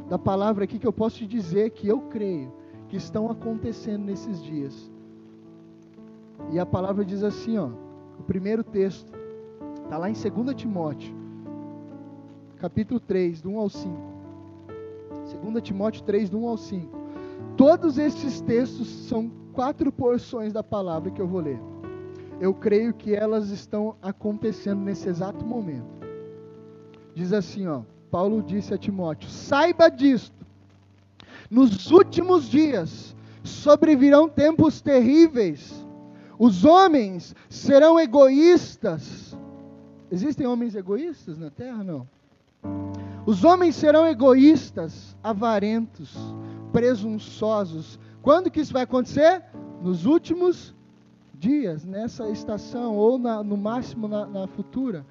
da 0.08 0.18
palavra 0.18 0.64
aqui 0.64 0.78
que 0.78 0.86
eu 0.86 0.92
posso 0.92 1.18
te 1.18 1.26
dizer 1.26 1.70
que 1.70 1.88
eu 1.88 2.00
creio 2.02 2.52
que 2.88 2.96
estão 2.96 3.30
acontecendo 3.30 4.04
nesses 4.04 4.42
dias. 4.42 4.90
E 6.50 6.58
a 6.58 6.66
palavra 6.66 7.04
diz 7.04 7.22
assim, 7.22 7.56
ó, 7.56 7.70
o 8.18 8.22
primeiro 8.22 8.62
texto 8.62 9.12
está 9.84 9.96
lá 9.96 10.10
em 10.10 10.12
2 10.12 10.54
Timóteo, 10.54 11.14
capítulo 12.56 13.00
3, 13.00 13.40
do 13.40 13.50
1 13.50 13.58
ao 13.58 13.68
5. 13.68 13.96
2 15.50 15.62
Timóteo 15.62 16.02
3, 16.02 16.28
do 16.28 16.38
1 16.38 16.48
ao 16.48 16.56
5. 16.56 16.98
Todos 17.56 17.98
esses 17.98 18.40
textos 18.40 18.88
são 18.88 19.30
quatro 19.52 19.92
porções 19.92 20.52
da 20.52 20.62
palavra 20.62 21.10
que 21.10 21.20
eu 21.20 21.26
vou 21.26 21.40
ler. 21.40 21.60
Eu 22.40 22.52
creio 22.52 22.92
que 22.92 23.14
elas 23.14 23.50
estão 23.50 23.96
acontecendo 24.02 24.80
nesse 24.80 25.08
exato 25.08 25.44
momento. 25.46 25.86
Diz 27.14 27.32
assim, 27.32 27.66
ó, 27.66 27.82
Paulo 28.12 28.42
disse 28.42 28.74
a 28.74 28.78
Timóteo: 28.78 29.30
saiba 29.30 29.88
disto, 29.88 30.46
nos 31.50 31.90
últimos 31.90 32.46
dias 32.46 33.16
sobrevirão 33.42 34.28
tempos 34.28 34.82
terríveis, 34.82 35.72
os 36.38 36.62
homens 36.62 37.34
serão 37.48 37.98
egoístas. 37.98 39.34
Existem 40.10 40.46
homens 40.46 40.74
egoístas 40.74 41.38
na 41.38 41.48
terra? 41.48 41.82
Não. 41.82 42.06
Os 43.24 43.44
homens 43.44 43.76
serão 43.76 44.06
egoístas, 44.06 45.16
avarentos, 45.22 46.14
presunçosos. 46.70 47.98
Quando 48.20 48.50
que 48.50 48.60
isso 48.60 48.74
vai 48.74 48.82
acontecer? 48.82 49.42
Nos 49.80 50.04
últimos 50.04 50.74
dias, 51.34 51.86
nessa 51.86 52.28
estação, 52.28 52.94
ou 52.94 53.18
na, 53.18 53.42
no 53.42 53.56
máximo 53.56 54.06
na, 54.06 54.26
na 54.26 54.46
futura. 54.46 55.06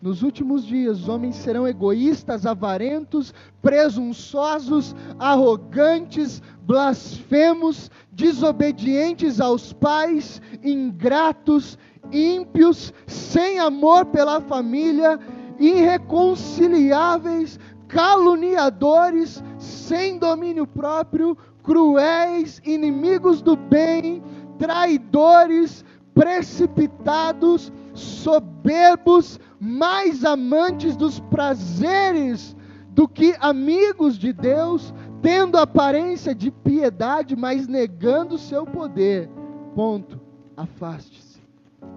Nos 0.00 0.22
últimos 0.22 0.64
dias, 0.64 1.00
os 1.00 1.08
homens 1.08 1.34
serão 1.34 1.66
egoístas, 1.66 2.46
avarentos, 2.46 3.34
presunçosos, 3.60 4.94
arrogantes, 5.18 6.40
blasfemos, 6.62 7.90
desobedientes 8.12 9.40
aos 9.40 9.72
pais, 9.72 10.40
ingratos, 10.62 11.76
ímpios, 12.12 12.94
sem 13.08 13.58
amor 13.58 14.06
pela 14.06 14.40
família, 14.40 15.18
irreconciliáveis, 15.58 17.58
caluniadores, 17.88 19.42
sem 19.58 20.16
domínio 20.16 20.64
próprio, 20.64 21.36
cruéis, 21.64 22.62
inimigos 22.64 23.42
do 23.42 23.56
bem, 23.56 24.22
traidores, 24.60 25.84
precipitados, 26.14 27.72
soberbos, 27.94 29.40
mais 29.60 30.24
amantes 30.24 30.96
dos 30.96 31.18
prazeres 31.18 32.56
do 32.90 33.06
que 33.08 33.36
amigos 33.40 34.18
de 34.18 34.32
Deus, 34.32 34.92
tendo 35.22 35.56
aparência 35.56 36.34
de 36.34 36.50
piedade, 36.50 37.36
mas 37.36 37.68
negando 37.68 38.34
o 38.34 38.38
seu 38.38 38.66
poder. 38.66 39.28
Ponto. 39.74 40.20
Afaste-se 40.56 41.40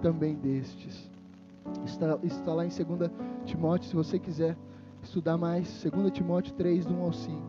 também 0.00 0.36
destes. 0.36 1.10
Está, 1.84 2.18
está 2.22 2.54
lá 2.54 2.64
em 2.64 2.68
2 2.68 3.10
Timóteo, 3.44 3.88
se 3.88 3.96
você 3.96 4.18
quiser 4.18 4.56
estudar 5.02 5.36
mais, 5.36 5.82
2 5.82 6.12
Timóteo 6.12 6.54
3, 6.54 6.86
do 6.86 6.94
1 6.94 7.02
ao 7.02 7.12
5. 7.12 7.42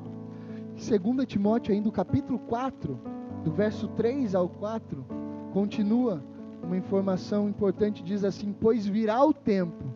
2 0.73 1.27
Timóteo, 1.27 1.73
ainda 1.73 1.89
o 1.89 1.91
capítulo 1.91 2.39
4, 2.39 2.99
do 3.43 3.51
verso 3.51 3.87
3 3.89 4.33
ao 4.33 4.49
4, 4.49 5.05
continua 5.51 6.23
uma 6.63 6.77
informação 6.77 7.47
importante, 7.47 8.03
diz 8.03 8.23
assim: 8.23 8.51
Pois 8.59 8.87
virá 8.87 9.23
o 9.23 9.33
tempo 9.33 9.92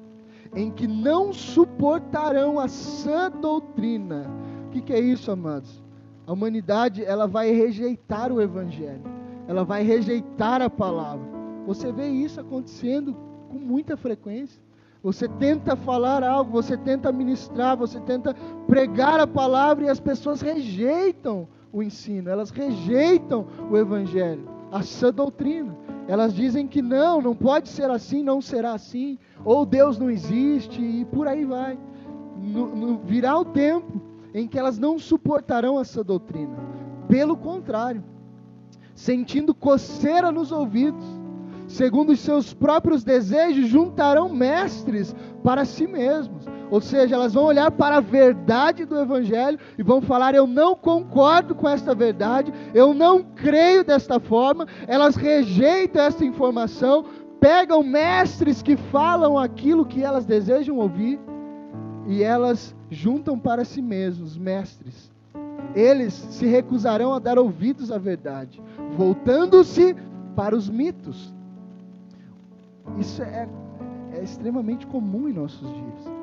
em 0.58 0.72
que 0.72 0.88
não 0.88 1.32
suportarão 1.32 2.60
a 2.60 2.68
sã 2.68 3.30
doutrina. 3.30 4.26
O 4.66 4.70
que, 4.72 4.82
que 4.82 4.92
é 4.92 5.00
isso, 5.00 5.30
amados? 5.32 5.84
A 6.26 6.34
humanidade 6.34 7.06
ela 7.06 7.28
vai 7.28 7.52
rejeitar 7.52 8.32
o 8.32 8.42
evangelho, 8.42 9.04
ela 9.48 9.64
vai 9.64 9.84
rejeitar 9.84 10.62
a 10.64 10.70
palavra. 10.70 11.26
Você 11.68 11.92
vê 11.92 12.08
isso 12.08 12.42
acontecendo 12.42 13.16
com 13.50 13.60
muita 13.60 13.96
frequência. 13.96 14.60
Você 15.04 15.28
tenta 15.28 15.76
falar 15.76 16.24
algo, 16.24 16.52
você 16.52 16.76
tenta 16.76 17.12
ministrar, 17.12 17.78
você 17.78 18.00
tenta 18.00 18.36
pregar 18.66 19.20
a 19.20 19.28
palavra 19.28 19.86
e 19.86 19.90
as 19.90 20.00
pessoas 20.00 20.42
rejeitam 20.42 21.48
o 21.72 21.84
ensino, 21.84 22.32
elas 22.32 22.50
rejeitam 22.50 23.46
o 23.70 23.78
evangelho, 23.78 24.50
a 24.72 24.82
sã 24.82 25.14
doutrina. 25.14 25.78
Elas 26.08 26.34
dizem 26.34 26.68
que 26.68 26.82
não, 26.82 27.22
não 27.22 27.36
pode 27.36 27.68
ser 27.68 27.90
assim, 27.92 28.24
não 28.24 28.42
será 28.42 28.74
assim, 28.74 29.20
ou 29.44 29.66
Deus 29.66 29.98
não 29.98 30.10
existe 30.10 30.82
e 30.82 31.06
por 31.06 31.28
aí 31.28 31.44
vai. 31.44 31.78
No, 32.42 32.76
no, 32.76 32.98
virá 33.00 33.38
o 33.38 33.44
tempo 33.44 34.02
em 34.34 34.48
que 34.48 34.58
elas 34.58 34.78
não 34.80 34.98
suportarão 34.98 35.80
essa 35.80 36.04
doutrina. 36.04 36.56
Pelo 37.10 37.36
contrário, 37.36 38.04
sentindo 38.96 39.54
coceira 39.54 40.32
nos 40.32 40.52
ouvidos, 40.52 41.06
segundo 41.68 42.12
os 42.12 42.20
seus 42.20 42.54
próprios 42.54 43.04
desejos, 43.04 43.68
juntarão 43.68 44.30
mestres 44.30 45.14
para 45.44 45.66
si 45.66 45.88
mesmos. 45.88 46.46
Ou 46.70 46.82
seja, 46.82 47.16
elas 47.16 47.34
vão 47.34 47.46
olhar 47.46 47.72
para 47.72 47.98
a 47.98 48.02
verdade 48.02 48.86
do 48.86 49.00
Evangelho 49.00 49.58
e 49.78 49.84
vão 49.84 50.02
falar: 50.02 50.36
Eu 50.36 50.46
não 50.46 50.76
concordo 50.76 51.56
com 51.56 51.68
esta 51.68 51.96
verdade, 51.96 52.54
eu 52.74 52.94
não 52.94 53.24
creio 53.24 53.84
desta 53.84 54.20
forma. 54.20 54.68
Elas 54.88 55.16
rejeitam 55.16 56.02
essa 56.02 56.26
informação, 56.26 57.06
pegam 57.40 57.84
mestres 57.84 58.62
que 58.62 58.76
falam 58.76 59.38
aquilo 59.38 59.86
que 59.86 60.04
elas 60.04 60.26
desejam 60.26 60.78
ouvir 60.78 61.20
e 62.08 62.24
elas 62.24 62.76
juntam 62.90 63.38
para 63.40 63.64
si 63.64 63.82
mesmos 63.82 64.38
mestres. 64.38 65.12
Eles 65.76 66.14
se 66.14 66.46
recusarão 66.46 67.14
a 67.14 67.20
dar 67.20 67.38
ouvidos 67.38 67.92
à 67.92 67.98
verdade, 67.98 68.62
voltando-se 68.96 69.96
para 70.36 70.56
os 70.56 70.70
mitos. 70.70 71.34
Isso 72.98 73.22
é, 73.22 73.48
é 74.14 74.24
extremamente 74.24 74.88
comum 74.88 75.28
em 75.28 75.34
nossos 75.34 75.68
dias. 75.68 76.17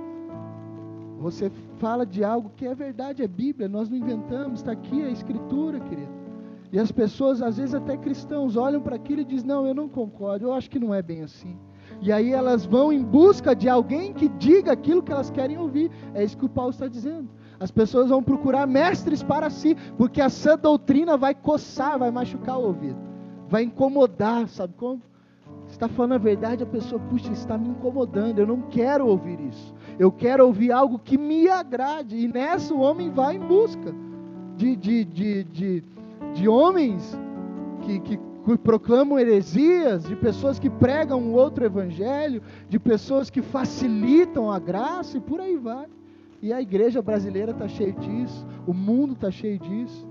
Você 1.25 1.51
fala 1.79 2.05
de 2.05 2.23
algo 2.23 2.53
que 2.55 2.67
é 2.67 2.75
verdade, 2.75 3.23
é 3.23 3.27
Bíblia, 3.27 3.67
nós 3.67 3.89
não 3.89 3.97
inventamos, 3.97 4.61
está 4.61 4.73
aqui 4.73 5.03
a 5.03 5.09
Escritura, 5.09 5.81
querido. 5.81 6.13
E 6.71 6.79
as 6.79 6.93
pessoas, 6.93 7.41
às 7.41 7.57
vezes 7.57 7.75
até 7.75 7.97
cristãos, 7.97 8.59
olham 8.59 8.83
para 8.83 8.97
aquilo 8.97 9.23
e 9.23 9.25
dizem: 9.25 9.49
Não, 9.49 9.67
eu 9.67 9.75
não 9.75 9.89
concordo, 9.89 10.45
eu 10.45 10.53
acho 10.53 10.69
que 10.69 10.79
não 10.79 10.93
é 10.93 11.01
bem 11.01 11.23
assim. 11.23 11.57
E 12.03 12.13
aí 12.13 12.31
elas 12.31 12.67
vão 12.67 12.93
em 12.93 13.03
busca 13.03 13.57
de 13.57 13.71
alguém 13.71 14.13
que 14.13 14.29
diga 14.29 14.73
aquilo 14.73 15.03
que 15.03 15.13
elas 15.13 15.31
querem 15.31 15.57
ouvir. 15.57 15.91
É 16.13 16.23
isso 16.23 16.37
que 16.37 16.45
o 16.45 16.49
Paulo 16.49 16.73
está 16.73 16.89
dizendo. 16.89 17.31
As 17.59 17.71
pessoas 17.71 18.11
vão 18.11 18.23
procurar 18.23 18.67
mestres 18.67 19.23
para 19.23 19.49
si, 19.49 19.75
porque 19.97 20.21
a 20.21 20.29
sã 20.29 20.59
doutrina 20.59 21.17
vai 21.17 21.35
coçar, 21.35 21.99
vai 21.99 22.11
machucar 22.11 22.59
o 22.59 22.67
ouvido, 22.67 23.01
vai 23.49 23.63
incomodar, 23.63 24.47
sabe 24.47 24.75
como? 24.77 25.01
está 25.75 25.89
falando 25.89 26.13
a 26.13 26.19
verdade, 26.19 26.63
a 26.63 26.67
pessoa, 26.67 27.01
puxa, 27.09 27.33
está 27.33 27.59
me 27.59 27.69
incomodando, 27.69 28.39
eu 28.39 28.47
não 28.47 28.63
quero 28.63 29.07
ouvir 29.07 29.41
isso. 29.41 29.75
Eu 29.99 30.11
quero 30.11 30.47
ouvir 30.47 30.73
algo 30.73 30.99
que 30.99 31.17
me 31.17 31.49
agrade. 31.49 32.17
E 32.17 32.29
nessa 32.29 32.75
o 32.75 32.81
homem 32.81 33.11
vai 33.11 33.37
em 33.37 33.41
busca 33.41 33.95
de, 34.57 34.77
de, 34.77 35.05
de, 35.05 35.45
de, 35.45 35.85
de 36.35 36.49
homens 36.49 37.17
que, 37.83 38.01
que 38.01 38.19
proclamam 38.63 39.19
heresias, 39.19 40.05
de 40.05 40.17
pessoas 40.17 40.59
que 40.59 40.69
pregam 40.69 41.21
um 41.21 41.33
outro 41.33 41.65
evangelho, 41.65 42.43
de 42.69 42.79
pessoas 42.79 43.31
que 43.31 43.41
facilitam 43.41 44.51
a 44.51 44.59
graça 44.59 45.17
e 45.17 45.21
por 45.21 45.41
aí 45.41 45.57
vai. 45.57 45.87
E 46.43 46.53
a 46.53 46.61
igreja 46.61 47.01
brasileira 47.01 47.53
está 47.53 47.67
cheia 47.67 47.93
disso, 47.93 48.47
o 48.67 48.75
mundo 48.75 49.15
está 49.15 49.31
cheio 49.31 49.59
disso 49.59 50.07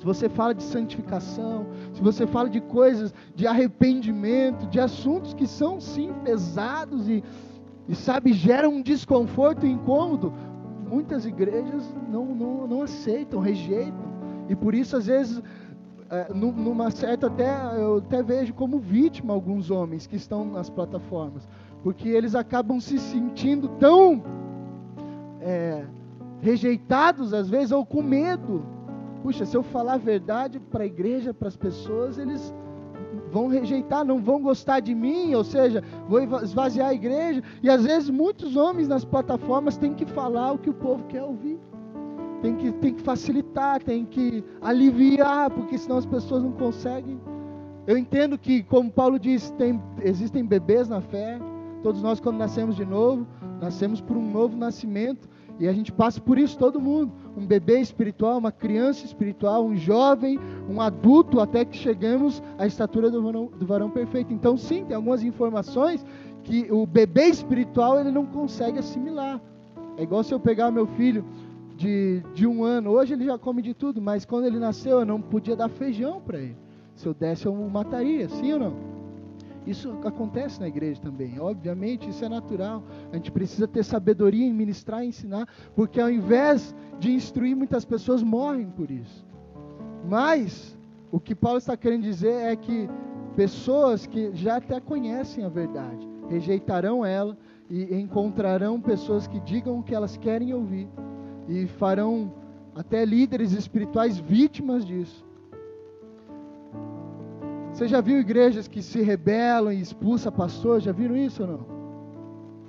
se 0.00 0.06
você 0.06 0.30
fala 0.30 0.54
de 0.54 0.62
santificação, 0.62 1.66
se 1.92 2.00
você 2.00 2.26
fala 2.26 2.48
de 2.48 2.58
coisas 2.58 3.12
de 3.34 3.46
arrependimento, 3.46 4.66
de 4.68 4.80
assuntos 4.80 5.34
que 5.34 5.46
são 5.46 5.78
sim 5.78 6.10
pesados 6.24 7.06
e, 7.06 7.22
e 7.90 7.94
sabe, 7.96 8.32
geram 8.32 8.74
um 8.74 8.82
desconforto 8.82 9.66
e 9.66 9.72
incômodo, 9.72 10.32
muitas 10.88 11.26
igrejas 11.26 11.92
não, 12.08 12.24
não, 12.24 12.66
não 12.68 12.82
aceitam, 12.82 13.40
rejeitam. 13.40 14.08
E 14.48 14.54
por 14.54 14.76
isso, 14.76 14.96
às 14.96 15.06
vezes, 15.06 15.42
é, 16.08 16.32
numa 16.32 16.92
certa 16.92 17.26
até, 17.26 17.50
eu 17.76 17.96
até 17.98 18.22
vejo 18.22 18.54
como 18.54 18.78
vítima 18.78 19.34
alguns 19.34 19.72
homens 19.72 20.06
que 20.06 20.14
estão 20.14 20.44
nas 20.44 20.70
plataformas, 20.70 21.48
porque 21.82 22.08
eles 22.08 22.36
acabam 22.36 22.78
se 22.78 22.96
sentindo 22.96 23.66
tão 23.70 24.22
é, 25.40 25.84
rejeitados, 26.40 27.34
às 27.34 27.50
vezes, 27.50 27.72
ou 27.72 27.84
com 27.84 28.02
medo. 28.02 28.64
Puxa, 29.20 29.44
se 29.44 29.56
eu 29.56 29.64
falar 29.64 29.94
a 29.94 29.98
verdade 29.98 30.60
para 30.60 30.84
a 30.84 30.86
igreja, 30.86 31.34
para 31.34 31.48
as 31.48 31.56
pessoas, 31.56 32.18
eles 32.18 32.54
vão 33.30 33.48
rejeitar, 33.48 34.04
não 34.04 34.18
vão 34.18 34.40
gostar 34.40 34.80
de 34.80 34.94
mim, 34.94 35.34
ou 35.34 35.44
seja, 35.44 35.82
vou 36.08 36.20
esvaziar 36.42 36.88
a 36.88 36.94
igreja. 36.94 37.42
E 37.62 37.70
às 37.70 37.84
vezes 37.84 38.10
muitos 38.10 38.56
homens 38.56 38.88
nas 38.88 39.04
plataformas 39.04 39.76
têm 39.76 39.94
que 39.94 40.04
falar 40.04 40.52
o 40.52 40.58
que 40.58 40.70
o 40.70 40.74
povo 40.74 41.04
quer 41.04 41.22
ouvir. 41.22 41.58
Tem 42.42 42.56
que, 42.56 42.72
tem 42.72 42.94
que 42.94 43.02
facilitar, 43.02 43.82
tem 43.82 44.04
que 44.04 44.42
aliviar, 44.60 45.50
porque 45.50 45.76
senão 45.76 45.98
as 45.98 46.06
pessoas 46.06 46.42
não 46.42 46.52
conseguem. 46.52 47.20
Eu 47.86 47.98
entendo 47.98 48.38
que, 48.38 48.62
como 48.62 48.90
Paulo 48.90 49.18
diz, 49.18 49.50
tem, 49.52 49.80
existem 50.02 50.44
bebês 50.44 50.88
na 50.88 51.00
fé. 51.00 51.38
Todos 51.82 52.02
nós, 52.02 52.20
quando 52.20 52.36
nascemos 52.36 52.76
de 52.76 52.84
novo, 52.84 53.26
nascemos 53.60 54.00
por 54.00 54.16
um 54.16 54.30
novo 54.30 54.56
nascimento. 54.56 55.28
E 55.60 55.68
a 55.68 55.72
gente 55.74 55.92
passa 55.92 56.18
por 56.18 56.38
isso 56.38 56.58
todo 56.58 56.80
mundo. 56.80 57.12
Um 57.36 57.46
bebê 57.46 57.80
espiritual, 57.80 58.38
uma 58.38 58.50
criança 58.50 59.04
espiritual, 59.04 59.66
um 59.66 59.76
jovem, 59.76 60.40
um 60.68 60.80
adulto, 60.80 61.38
até 61.38 61.66
que 61.66 61.76
chegamos 61.76 62.42
à 62.56 62.66
estatura 62.66 63.10
do 63.10 63.22
varão, 63.22 63.50
do 63.58 63.66
varão 63.66 63.90
perfeito. 63.90 64.32
Então, 64.32 64.56
sim, 64.56 64.86
tem 64.86 64.96
algumas 64.96 65.22
informações 65.22 66.04
que 66.42 66.66
o 66.72 66.86
bebê 66.86 67.26
espiritual 67.26 68.00
ele 68.00 68.10
não 68.10 68.24
consegue 68.24 68.78
assimilar. 68.78 69.38
É 69.98 70.02
igual 70.02 70.24
se 70.24 70.32
eu 70.32 70.40
pegar 70.40 70.70
meu 70.70 70.86
filho 70.86 71.22
de, 71.76 72.22
de 72.34 72.46
um 72.46 72.64
ano, 72.64 72.90
hoje 72.90 73.12
ele 73.12 73.26
já 73.26 73.36
come 73.36 73.60
de 73.60 73.74
tudo, 73.74 74.00
mas 74.00 74.24
quando 74.24 74.46
ele 74.46 74.58
nasceu 74.58 75.00
eu 75.00 75.06
não 75.06 75.20
podia 75.20 75.54
dar 75.54 75.68
feijão 75.68 76.22
para 76.22 76.38
ele. 76.38 76.56
Se 76.94 77.06
eu 77.06 77.12
desse, 77.12 77.44
eu 77.44 77.52
o 77.52 77.70
mataria, 77.70 78.28
sim 78.30 78.54
ou 78.54 78.58
não? 78.58 78.89
Isso 79.66 79.90
acontece 80.04 80.58
na 80.60 80.68
igreja 80.68 81.00
também. 81.00 81.38
Obviamente, 81.38 82.08
isso 82.08 82.24
é 82.24 82.28
natural. 82.28 82.82
A 83.12 83.16
gente 83.16 83.30
precisa 83.30 83.68
ter 83.68 83.84
sabedoria 83.84 84.46
em 84.46 84.52
ministrar 84.52 85.04
e 85.04 85.08
ensinar, 85.08 85.46
porque 85.74 86.00
ao 86.00 86.10
invés 86.10 86.74
de 86.98 87.12
instruir, 87.12 87.56
muitas 87.56 87.84
pessoas 87.84 88.22
morrem 88.22 88.70
por 88.70 88.90
isso. 88.90 89.26
Mas 90.08 90.78
o 91.12 91.20
que 91.20 91.34
Paulo 91.34 91.58
está 91.58 91.76
querendo 91.76 92.02
dizer 92.02 92.32
é 92.32 92.56
que 92.56 92.88
pessoas 93.36 94.06
que 94.06 94.34
já 94.34 94.56
até 94.56 94.80
conhecem 94.80 95.44
a 95.44 95.48
verdade 95.48 96.08
rejeitarão 96.28 97.04
ela 97.04 97.36
e 97.68 97.94
encontrarão 97.94 98.80
pessoas 98.80 99.26
que 99.26 99.40
digam 99.40 99.78
o 99.78 99.82
que 99.82 99.94
elas 99.94 100.16
querem 100.16 100.54
ouvir 100.54 100.88
e 101.48 101.66
farão 101.66 102.32
até 102.74 103.04
líderes 103.04 103.52
espirituais 103.52 104.18
vítimas 104.18 104.84
disso. 104.84 105.26
Você 107.80 107.88
já 107.88 108.02
viu 108.02 108.20
igrejas 108.20 108.68
que 108.68 108.82
se 108.82 109.00
rebelam 109.00 109.72
e 109.72 109.80
expulsam 109.80 110.30
pastor? 110.30 110.82
Já 110.82 110.92
viram 110.92 111.16
isso 111.16 111.42
ou 111.42 111.48
não? 111.48 111.60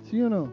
Sim 0.03 0.23
ou 0.23 0.29
não? 0.29 0.49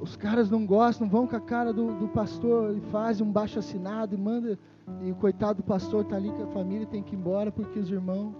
Os 0.00 0.16
caras 0.16 0.50
não 0.50 0.66
gostam, 0.66 1.08
vão 1.08 1.28
com 1.28 1.36
a 1.36 1.40
cara 1.40 1.72
do, 1.72 1.94
do 1.94 2.08
pastor 2.08 2.76
e 2.76 2.80
fazem 2.90 3.24
um 3.24 3.30
baixo 3.30 3.60
assinado 3.60 4.16
e 4.16 4.18
manda. 4.18 4.58
E 5.00 5.12
o 5.12 5.14
coitado 5.14 5.58
do 5.58 5.62
pastor 5.62 6.02
está 6.02 6.16
ali 6.16 6.28
com 6.32 6.42
a 6.42 6.46
família 6.48 6.88
tem 6.88 7.04
que 7.04 7.14
ir 7.14 7.18
embora 7.20 7.52
porque 7.52 7.78
os 7.78 7.88
irmãos. 7.88 8.34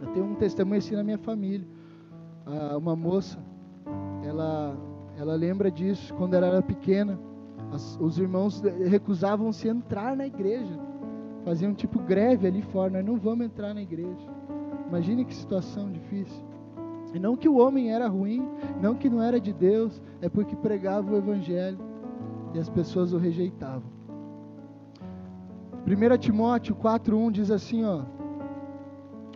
Eu 0.00 0.08
tenho 0.14 0.24
um 0.24 0.34
testemunho 0.36 0.78
assim 0.78 0.94
na 0.94 1.04
minha 1.04 1.18
família. 1.18 1.68
Ah, 2.46 2.78
uma 2.78 2.96
moça, 2.96 3.38
ela, 4.26 4.78
ela 5.18 5.34
lembra 5.34 5.70
disso 5.70 6.14
quando 6.14 6.32
ela 6.32 6.46
era 6.46 6.62
pequena. 6.62 7.18
As, 7.70 7.98
os 8.00 8.18
irmãos 8.18 8.62
recusavam 8.62 9.52
se 9.52 9.68
entrar 9.68 10.16
na 10.16 10.26
igreja 10.26 10.72
faziam 11.44 11.74
tipo 11.74 11.98
greve 12.00 12.46
ali 12.46 12.62
fora, 12.62 12.90
nós 12.90 13.04
não 13.04 13.18
vamos 13.18 13.46
entrar 13.46 13.74
na 13.74 13.82
igreja. 13.82 14.28
Imagine 14.88 15.24
que 15.24 15.34
situação 15.34 15.90
difícil. 15.90 16.42
E 17.12 17.18
não 17.18 17.36
que 17.36 17.48
o 17.48 17.58
homem 17.58 17.92
era 17.92 18.08
ruim, 18.08 18.48
não 18.82 18.94
que 18.94 19.08
não 19.08 19.22
era 19.22 19.40
de 19.40 19.52
Deus, 19.52 20.02
é 20.20 20.28
porque 20.28 20.56
pregava 20.56 21.12
o 21.12 21.16
evangelho 21.16 21.78
e 22.52 22.58
as 22.58 22.68
pessoas 22.68 23.12
o 23.12 23.18
rejeitavam. 23.18 23.94
1 25.86 26.18
Timóteo 26.18 26.74
4:1 26.74 27.30
diz 27.30 27.50
assim, 27.50 27.84
ó: 27.84 28.02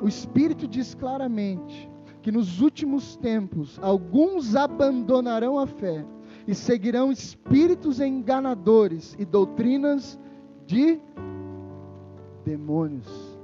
O 0.01 0.09
Espírito 0.09 0.67
diz 0.67 0.95
claramente 0.95 1.89
que 2.23 2.33
nos 2.33 2.61
últimos 2.61 3.17
tempos 3.17 3.79
alguns 3.83 4.57
abandonarão 4.57 5.59
a 5.59 5.67
fé 5.67 6.05
e 6.47 6.55
seguirão 6.55 7.13
espíritos 7.13 8.01
enganadores 8.01 9.15
e 9.19 9.25
doutrinas 9.25 10.19
de 10.67 11.01
demônios. 12.49 13.39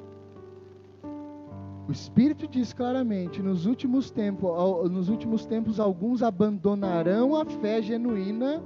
O 1.86 1.92
Espírito 1.92 2.48
diz 2.48 2.72
claramente: 2.72 3.42
nos 3.42 3.66
últimos 3.66 4.10
tempos, 4.10 4.50
nos 4.90 5.10
últimos 5.10 5.44
tempos 5.44 5.78
alguns 5.78 6.22
abandonarão 6.22 7.36
a 7.36 7.44
fé 7.44 7.82
genuína 7.82 8.62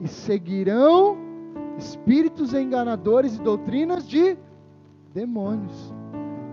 e 0.00 0.06
seguirão 0.06 1.16
espíritos 1.76 2.54
enganadores 2.54 3.36
e 3.36 3.42
doutrinas 3.42 4.08
de 4.08 4.38
demônios. 5.12 5.92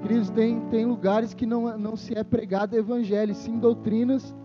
Queridos, 0.02 0.30
tem, 0.32 0.60
tem 0.70 0.86
lugares 0.86 1.34
que 1.34 1.46
não, 1.46 1.78
não 1.78 1.96
se 1.96 2.18
é 2.18 2.24
pregado 2.24 2.76
evangelho, 2.76 3.36
sim 3.36 3.60
doutrinas 3.60 4.36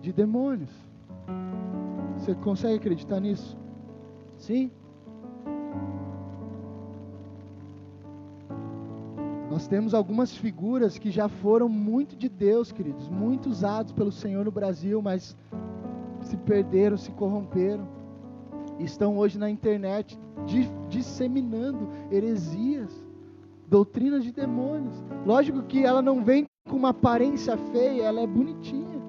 de 0.00 0.12
demônios. 0.12 0.70
Você 2.16 2.34
consegue 2.36 2.76
acreditar 2.76 3.20
nisso? 3.20 3.56
Sim? 4.38 4.70
Nós 9.56 9.66
temos 9.66 9.94
algumas 9.94 10.36
figuras 10.36 10.98
que 10.98 11.10
já 11.10 11.30
foram 11.30 11.66
muito 11.66 12.14
de 12.14 12.28
Deus, 12.28 12.70
queridos, 12.70 13.08
muito 13.08 13.48
usados 13.48 13.90
pelo 13.90 14.12
Senhor 14.12 14.44
no 14.44 14.50
Brasil, 14.50 15.00
mas 15.00 15.34
se 16.20 16.36
perderam, 16.36 16.98
se 16.98 17.10
corromperam. 17.12 17.88
Estão 18.78 19.16
hoje 19.16 19.38
na 19.38 19.48
internet 19.48 20.18
disseminando 20.90 21.88
heresias, 22.12 22.90
doutrinas 23.66 24.24
de 24.24 24.30
demônios. 24.30 25.02
Lógico 25.24 25.62
que 25.62 25.82
ela 25.82 26.02
não 26.02 26.22
vem 26.22 26.44
com 26.68 26.76
uma 26.76 26.90
aparência 26.90 27.56
feia, 27.56 28.02
ela 28.02 28.20
é 28.20 28.26
bonitinha. 28.26 29.00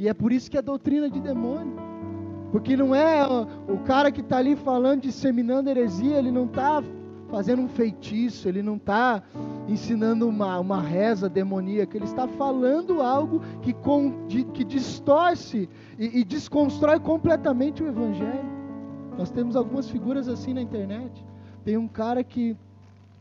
E 0.00 0.08
é 0.08 0.12
por 0.12 0.32
isso 0.32 0.50
que 0.50 0.58
é 0.58 0.62
doutrina 0.62 1.08
de 1.08 1.20
demônio. 1.20 1.76
Porque 2.50 2.76
não 2.76 2.92
é 2.92 3.24
o 3.68 3.78
cara 3.84 4.10
que 4.10 4.20
está 4.20 4.38
ali 4.38 4.56
falando, 4.56 5.02
disseminando 5.02 5.70
heresia, 5.70 6.16
ele 6.16 6.32
não 6.32 6.46
está 6.46 6.82
fazendo 7.28 7.62
um 7.62 7.68
feitiço, 7.68 8.48
ele 8.48 8.62
não 8.62 8.76
está 8.76 9.22
ensinando 9.68 10.28
uma, 10.28 10.58
uma 10.60 10.80
reza 10.80 11.28
demoníaca, 11.28 11.96
ele 11.96 12.04
está 12.04 12.26
falando 12.26 13.02
algo 13.02 13.40
que, 13.62 13.74
de, 14.28 14.44
que 14.44 14.64
distorce 14.64 15.68
e, 15.98 16.20
e 16.20 16.24
desconstrói 16.24 17.00
completamente 17.00 17.82
o 17.82 17.88
Evangelho. 17.88 18.56
Nós 19.18 19.30
temos 19.30 19.56
algumas 19.56 19.88
figuras 19.88 20.28
assim 20.28 20.52
na 20.52 20.60
internet. 20.60 21.24
Tem 21.64 21.76
um 21.76 21.88
cara 21.88 22.22
que, 22.22 22.56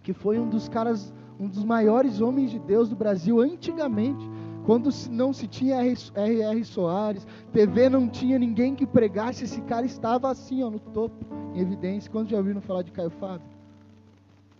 que 0.03 0.13
foi 0.13 0.37
um 0.39 0.49
dos 0.49 0.67
caras, 0.67 1.13
um 1.39 1.47
dos 1.47 1.63
maiores 1.63 2.21
homens 2.21 2.51
de 2.51 2.59
Deus 2.59 2.89
do 2.89 2.95
Brasil 2.95 3.39
antigamente. 3.39 4.29
Quando 4.65 4.89
não 5.11 5.31
se 5.31 5.47
tinha 5.47 5.77
R.R. 5.83 6.65
Soares, 6.65 7.25
TV 7.53 7.87
não 7.87 8.09
tinha 8.09 8.39
ninguém 8.39 8.73
que 8.73 8.85
pregasse, 8.85 9.43
esse 9.43 9.61
cara 9.61 9.85
estava 9.85 10.29
assim, 10.29 10.63
ó, 10.63 10.71
no 10.71 10.79
topo, 10.79 11.23
em 11.53 11.61
evidência. 11.61 12.11
Quando 12.11 12.29
já 12.29 12.37
ouviram 12.37 12.61
falar 12.61 12.81
de 12.81 12.91
Caio 12.91 13.11
Fábio? 13.11 13.54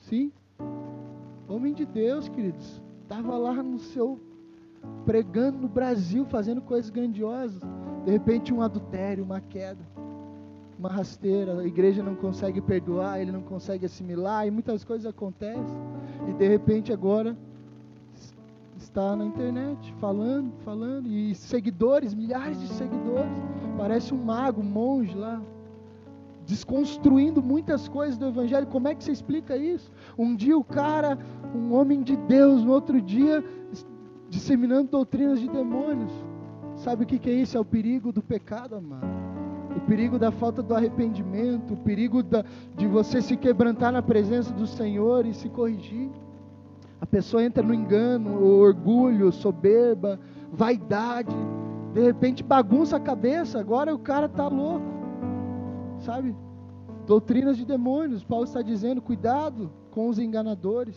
Sim. 0.10 0.32
Homem 1.48 1.74
de 1.74 1.84
Deus, 1.84 2.30
queridos. 2.30 2.80
Estava 3.02 3.38
lá 3.38 3.54
no 3.63 3.80
seu. 3.80 4.20
pregando 5.04 5.58
no 5.58 5.68
Brasil, 5.68 6.26
fazendo 6.26 6.62
coisas 6.62 6.91
grandiosas. 6.91 7.60
De 8.06 8.12
repente, 8.12 8.54
um 8.54 8.62
adultério, 8.62 9.24
uma 9.24 9.41
queda, 9.41 9.82
uma 10.78 10.89
rasteira. 10.89 11.60
A 11.60 11.65
igreja 11.65 12.04
não 12.04 12.13
consegue 12.13 12.62
perdoar, 12.62 13.20
ele 13.20 13.32
não 13.32 13.41
consegue 13.41 13.88
assimilar, 13.88 14.46
e 14.46 14.52
muitas 14.52 14.84
coisas 14.84 15.08
acontecem. 15.08 15.76
E 16.30 16.34
de 16.34 16.48
repente, 16.48 16.94
agora 16.94 17.36
está 18.78 19.15
na 19.15 19.26
internet 19.26 19.91
falando, 20.00 20.52
falando, 20.63 21.08
e 21.08 21.34
seguidores, 21.34 22.13
milhares 22.13 22.60
de 22.60 22.68
seguidores. 22.68 23.32
Parece 23.76 24.13
um 24.13 24.24
mago, 24.24 24.62
um 24.62 24.65
monge 24.65 25.15
lá, 25.15 25.41
desconstruindo 26.45 27.41
muitas 27.41 27.88
coisas 27.88 28.17
do 28.17 28.27
Evangelho. 28.27 28.67
Como 28.67 28.88
é 28.88 28.95
que 28.95 29.03
você 29.03 29.12
explica 29.12 29.58
isso? 29.58 29.91
Um 30.17 30.36
dia 30.36 30.58
o 30.58 30.63
cara, 30.63 31.17
um 31.53 31.73
homem 31.73 32.03
de 32.03 32.15
Deus, 32.15 32.63
no 32.63 32.71
outro 32.71 33.01
dia, 33.01 33.43
disseminando 34.29 34.89
doutrinas 34.89 35.39
de 35.39 35.49
demônios. 35.49 36.12
Sabe 36.75 37.03
o 37.03 37.08
que, 37.08 37.29
é 37.29 37.34
isso? 37.34 37.58
É 37.58 37.60
o 37.60 37.65
perigo 37.65 38.12
do 38.12 38.21
pecado, 38.21 38.75
amado. 38.75 39.08
O 39.75 39.79
perigo 39.81 40.17
da 40.17 40.31
falta 40.31 40.62
do 40.62 40.73
arrependimento, 40.73 41.73
o 41.73 41.77
perigo 41.77 42.23
da, 42.23 42.45
de 42.75 42.88
você 42.88 43.21
se 43.21 43.36
quebrantar 43.36 43.91
na 43.91 44.01
presença 44.01 44.53
do 44.53 44.65
Senhor 44.65 45.25
e 45.25 45.34
se 45.34 45.49
corrigir. 45.49 46.10
A 47.01 47.05
pessoa 47.05 47.43
entra 47.43 47.62
no 47.62 47.73
engano, 47.73 48.41
orgulho, 48.41 49.31
soberba, 49.31 50.19
vaidade, 50.51 51.36
de 51.93 52.01
repente 52.01 52.41
bagunça 52.41 52.97
a 52.97 52.99
cabeça, 52.99 53.60
agora 53.60 53.93
o 53.93 53.99
cara 53.99 54.27
está 54.27 54.47
louco 54.47 54.94
sabe? 56.06 56.36
Doutrinas 57.06 57.58
de 57.58 57.65
demônios. 57.65 58.24
Paulo 58.24 58.46
está 58.46 58.62
dizendo: 58.62 59.02
cuidado 59.02 59.72
com 59.91 60.08
os 60.08 60.20
enganadores. 60.20 60.96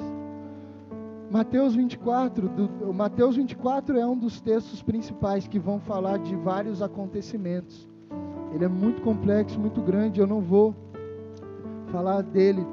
Mateus 1.30 1.74
24, 1.74 2.48
do, 2.48 2.94
Mateus 2.94 3.36
24 3.36 3.98
é 3.98 4.06
um 4.06 4.16
dos 4.16 4.40
textos 4.40 4.82
principais 4.82 5.46
que 5.46 5.58
vão 5.58 5.78
falar 5.78 6.18
de 6.18 6.34
vários 6.34 6.80
acontecimentos. 6.80 7.86
Ele 8.54 8.64
é 8.64 8.68
muito 8.68 9.02
complexo, 9.02 9.60
muito 9.60 9.82
grande, 9.82 10.20
eu 10.20 10.26
não 10.26 10.40
vou 10.40 10.74
falar 11.92 12.22
dele. 12.22 12.66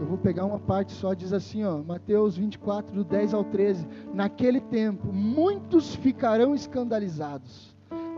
Eu 0.00 0.06
vou 0.06 0.16
pegar 0.16 0.46
uma 0.46 0.58
parte 0.58 0.92
só, 0.92 1.12
diz 1.12 1.34
assim, 1.34 1.64
ó, 1.64 1.82
Mateus 1.82 2.36
24, 2.36 2.94
do 2.94 3.04
10 3.04 3.34
ao 3.34 3.44
13. 3.44 3.86
Naquele 4.14 4.60
tempo, 4.60 5.12
muitos 5.12 5.94
ficarão 5.94 6.54
escandalizados, 6.54 7.74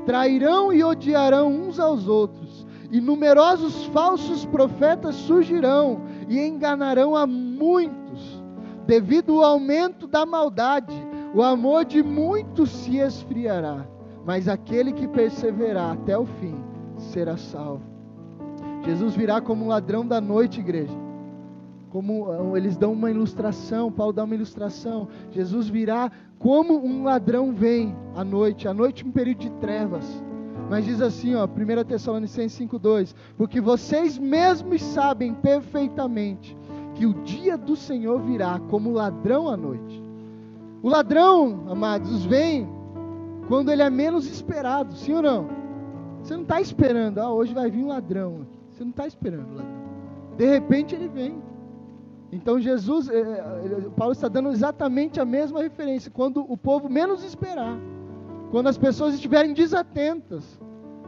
trairão 0.06 0.72
e 0.72 0.84
odiarão 0.84 1.52
uns 1.52 1.80
aos 1.80 2.06
outros, 2.06 2.66
e 2.90 3.00
numerosos 3.00 3.84
falsos 3.86 4.46
profetas 4.46 5.14
surgirão 5.14 6.00
e 6.28 6.40
enganarão 6.40 7.14
a 7.14 7.26
muitos. 7.26 8.42
Devido 8.86 9.42
ao 9.42 9.52
aumento 9.52 10.06
da 10.06 10.24
maldade, 10.24 10.94
o 11.34 11.42
amor 11.42 11.84
de 11.84 12.02
muitos 12.02 12.70
se 12.70 12.96
esfriará, 12.96 13.86
mas 14.24 14.48
aquele 14.48 14.92
que 14.92 15.06
perseverar 15.06 15.92
até 15.92 16.16
o 16.16 16.24
fim 16.24 16.54
será 16.96 17.36
salvo. 17.36 17.82
Jesus 18.84 19.14
virá 19.14 19.40
como 19.40 19.66
um 19.66 19.68
ladrão 19.68 20.06
da 20.06 20.20
noite, 20.20 20.60
igreja. 20.60 20.96
Como 21.90 22.30
ah, 22.30 22.56
eles 22.56 22.76
dão 22.76 22.92
uma 22.92 23.10
ilustração, 23.10 23.92
Paulo 23.92 24.12
dá 24.12 24.24
uma 24.24 24.34
ilustração. 24.34 25.08
Jesus 25.30 25.68
virá 25.68 26.10
como 26.38 26.78
um 26.78 27.04
ladrão 27.04 27.52
vem 27.52 27.94
à 28.14 28.24
noite, 28.24 28.66
à 28.66 28.72
noite 28.72 29.06
um 29.06 29.10
período 29.10 29.40
de 29.40 29.50
trevas 29.52 30.22
mas 30.68 30.84
diz 30.84 31.00
assim, 31.00 31.34
ó, 31.34 31.46
1 31.46 31.84
Tessalonicenses 31.84 32.58
5:2, 32.58 33.14
porque 33.36 33.60
vocês 33.60 34.18
mesmos 34.18 34.82
sabem 34.82 35.34
perfeitamente 35.34 36.56
que 36.94 37.06
o 37.06 37.14
dia 37.22 37.56
do 37.56 37.76
Senhor 37.76 38.20
virá 38.20 38.60
como 38.68 38.92
ladrão 38.92 39.48
à 39.48 39.56
noite. 39.56 40.02
O 40.82 40.88
ladrão, 40.88 41.64
amados, 41.68 42.24
vem 42.24 42.68
quando 43.48 43.72
ele 43.72 43.82
é 43.82 43.90
menos 43.90 44.26
esperado, 44.26 44.94
sim 44.94 45.14
ou 45.14 45.22
não? 45.22 45.48
Você 46.22 46.34
não 46.34 46.42
está 46.42 46.60
esperando, 46.60 47.18
ah, 47.18 47.32
hoje 47.32 47.54
vai 47.54 47.70
vir 47.70 47.82
um 47.82 47.88
ladrão. 47.88 48.46
Você 48.70 48.84
não 48.84 48.90
está 48.90 49.06
esperando 49.06 49.52
o 49.52 49.56
ladrão. 49.56 49.78
De 50.36 50.46
repente 50.46 50.94
ele 50.94 51.08
vem. 51.08 51.42
Então 52.30 52.60
Jesus, 52.60 53.08
eh, 53.08 53.14
eh, 53.14 53.90
Paulo 53.96 54.12
está 54.12 54.28
dando 54.28 54.50
exatamente 54.50 55.18
a 55.18 55.24
mesma 55.24 55.62
referência, 55.62 56.10
quando 56.10 56.44
o 56.46 56.56
povo 56.56 56.88
menos 56.88 57.24
esperar. 57.24 57.78
Quando 58.50 58.68
as 58.68 58.78
pessoas 58.78 59.14
estiverem 59.14 59.52
desatentas, 59.52 60.58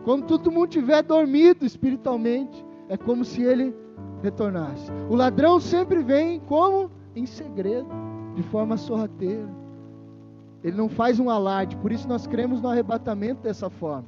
quando 0.05 0.26
todo 0.26 0.50
mundo 0.50 0.68
tiver 0.68 1.03
dormido 1.03 1.64
espiritualmente, 1.64 2.64
é 2.88 2.96
como 2.96 3.24
se 3.24 3.42
ele 3.42 3.74
retornasse. 4.22 4.90
O 5.09 5.14
ladrão 5.14 5.61
sempre 5.61 6.03
vem 6.03 6.40
como 6.40 6.90
em 7.14 7.26
segredo, 7.26 7.88
de 8.35 8.42
forma 8.42 8.76
sorrateira. 8.76 9.48
Ele 10.62 10.76
não 10.76 10.88
faz 10.88 11.18
um 11.18 11.31
alarde, 11.31 11.76
por 11.76 11.90
isso 11.90 12.07
nós 12.07 12.26
cremos 12.26 12.61
no 12.61 12.68
arrebatamento 12.68 13.42
dessa 13.42 13.70
forma. 13.70 14.05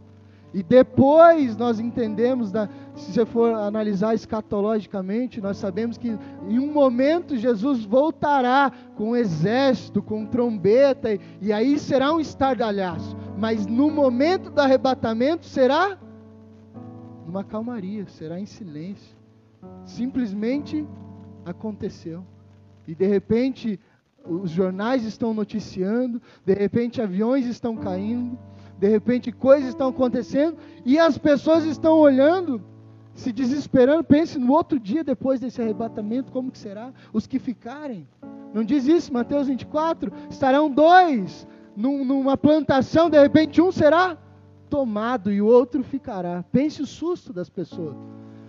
E 0.55 0.63
depois 0.63 1.57
nós 1.57 1.81
entendemos, 1.81 2.53
da, 2.53 2.69
se 2.95 3.13
você 3.13 3.25
for 3.25 3.55
analisar 3.55 4.15
escatologicamente, 4.15 5.41
nós 5.41 5.57
sabemos 5.57 5.97
que 5.97 6.19
em 6.47 6.59
um 6.59 6.71
momento 6.71 7.37
Jesus 7.39 7.85
voltará 7.85 8.71
com 8.95 9.11
um 9.11 9.17
exército, 9.17 10.03
com 10.03 10.27
trombeta, 10.27 11.15
e, 11.15 11.21
e 11.41 11.53
aí 11.53 11.79
será 11.79 12.13
um 12.13 12.21
estardalhaço. 12.21 13.17
Mas 13.43 13.67
no 13.67 13.91
momento 13.91 14.51
do 14.51 14.61
arrebatamento 14.61 15.47
será 15.47 15.99
numa 17.27 17.43
calmaria, 17.43 18.07
será 18.07 18.39
em 18.39 18.47
silêncio. 18.47 19.17
Simplesmente 19.85 20.87
aconteceu. 21.45 22.25
E 22.87 22.95
de 22.95 23.05
repente 23.05 23.81
os 24.25 24.49
jornais 24.49 25.05
estão 25.05 25.35
noticiando, 25.35 26.23
de 26.47 26.55
repente 26.55 27.03
aviões 27.03 27.45
estão 27.47 27.77
caindo 27.77 28.39
de 28.83 28.89
repente 28.89 29.31
coisas 29.31 29.69
estão 29.69 29.91
acontecendo 29.91 30.57
e 30.85 30.99
as 30.99 31.17
pessoas 31.17 31.65
estão 31.65 31.99
olhando, 31.99 32.61
se 33.15 33.33
desesperando. 33.33 34.03
Pense 34.03 34.41
no 34.41 34.53
outro 34.53 34.81
dia 34.81 35.05
depois 35.05 35.39
desse 35.39 35.63
arrebatamento, 35.63 36.33
como 36.33 36.51
que 36.51 36.59
será? 36.59 36.93
Os 37.13 37.25
que 37.25 37.39
ficarem. 37.39 38.09
Não 38.53 38.65
diz 38.65 38.89
isso, 38.89 39.13
Mateus 39.13 39.47
24? 39.47 40.13
Estarão 40.29 40.69
dois 40.69 41.47
num, 41.77 42.05
numa 42.05 42.37
plantação, 42.37 43.09
de 43.09 43.21
repente 43.21 43.61
um 43.61 43.73
será 43.73 44.17
tomado 44.69 45.33
e 45.33 45.41
o 45.43 45.47
outro 45.47 45.83
ficará. 45.83 46.45
Pense 46.51 46.81
o 46.83 46.87
susto 46.87 47.33
das 47.33 47.51
pessoas. 47.51 47.97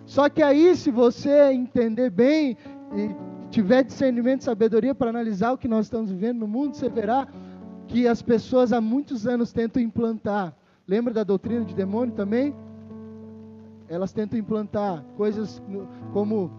Só 0.05 0.29
que 0.29 0.41
aí, 0.41 0.75
se 0.75 0.91
você 0.91 1.51
entender 1.51 2.09
bem 2.09 2.57
e 2.95 3.15
tiver 3.49 3.83
discernimento 3.83 4.41
e 4.41 4.43
sabedoria 4.45 4.93
para 4.93 5.09
analisar 5.09 5.53
o 5.53 5.57
que 5.57 5.67
nós 5.67 5.85
estamos 5.85 6.11
vivendo 6.11 6.39
no 6.39 6.47
mundo, 6.47 6.75
você 6.75 6.89
verá 6.89 7.27
que 7.87 8.07
as 8.07 8.21
pessoas 8.21 8.73
há 8.73 8.81
muitos 8.81 9.27
anos 9.27 9.51
tentam 9.51 9.81
implantar. 9.81 10.55
Lembra 10.87 11.13
da 11.13 11.23
doutrina 11.23 11.63
de 11.63 11.73
demônio 11.73 12.13
também? 12.13 12.53
Elas 13.87 14.11
tentam 14.11 14.39
implantar 14.39 15.03
coisas 15.15 15.61
como 16.11 16.51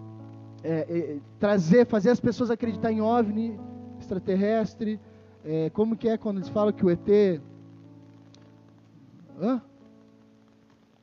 é, 0.62 0.86
é, 0.88 1.16
trazer, 1.38 1.86
fazer 1.86 2.10
as 2.10 2.20
pessoas 2.20 2.50
acreditar 2.50 2.92
em 2.92 3.00
OVNI, 3.00 3.58
extraterrestre. 3.98 5.00
É, 5.44 5.68
como 5.70 5.96
que 5.96 6.08
é 6.08 6.16
quando 6.16 6.38
eles 6.38 6.48
falam 6.48 6.72
que 6.72 6.84
o 6.84 6.90
ET. 6.90 7.40
Hã? 9.40 9.60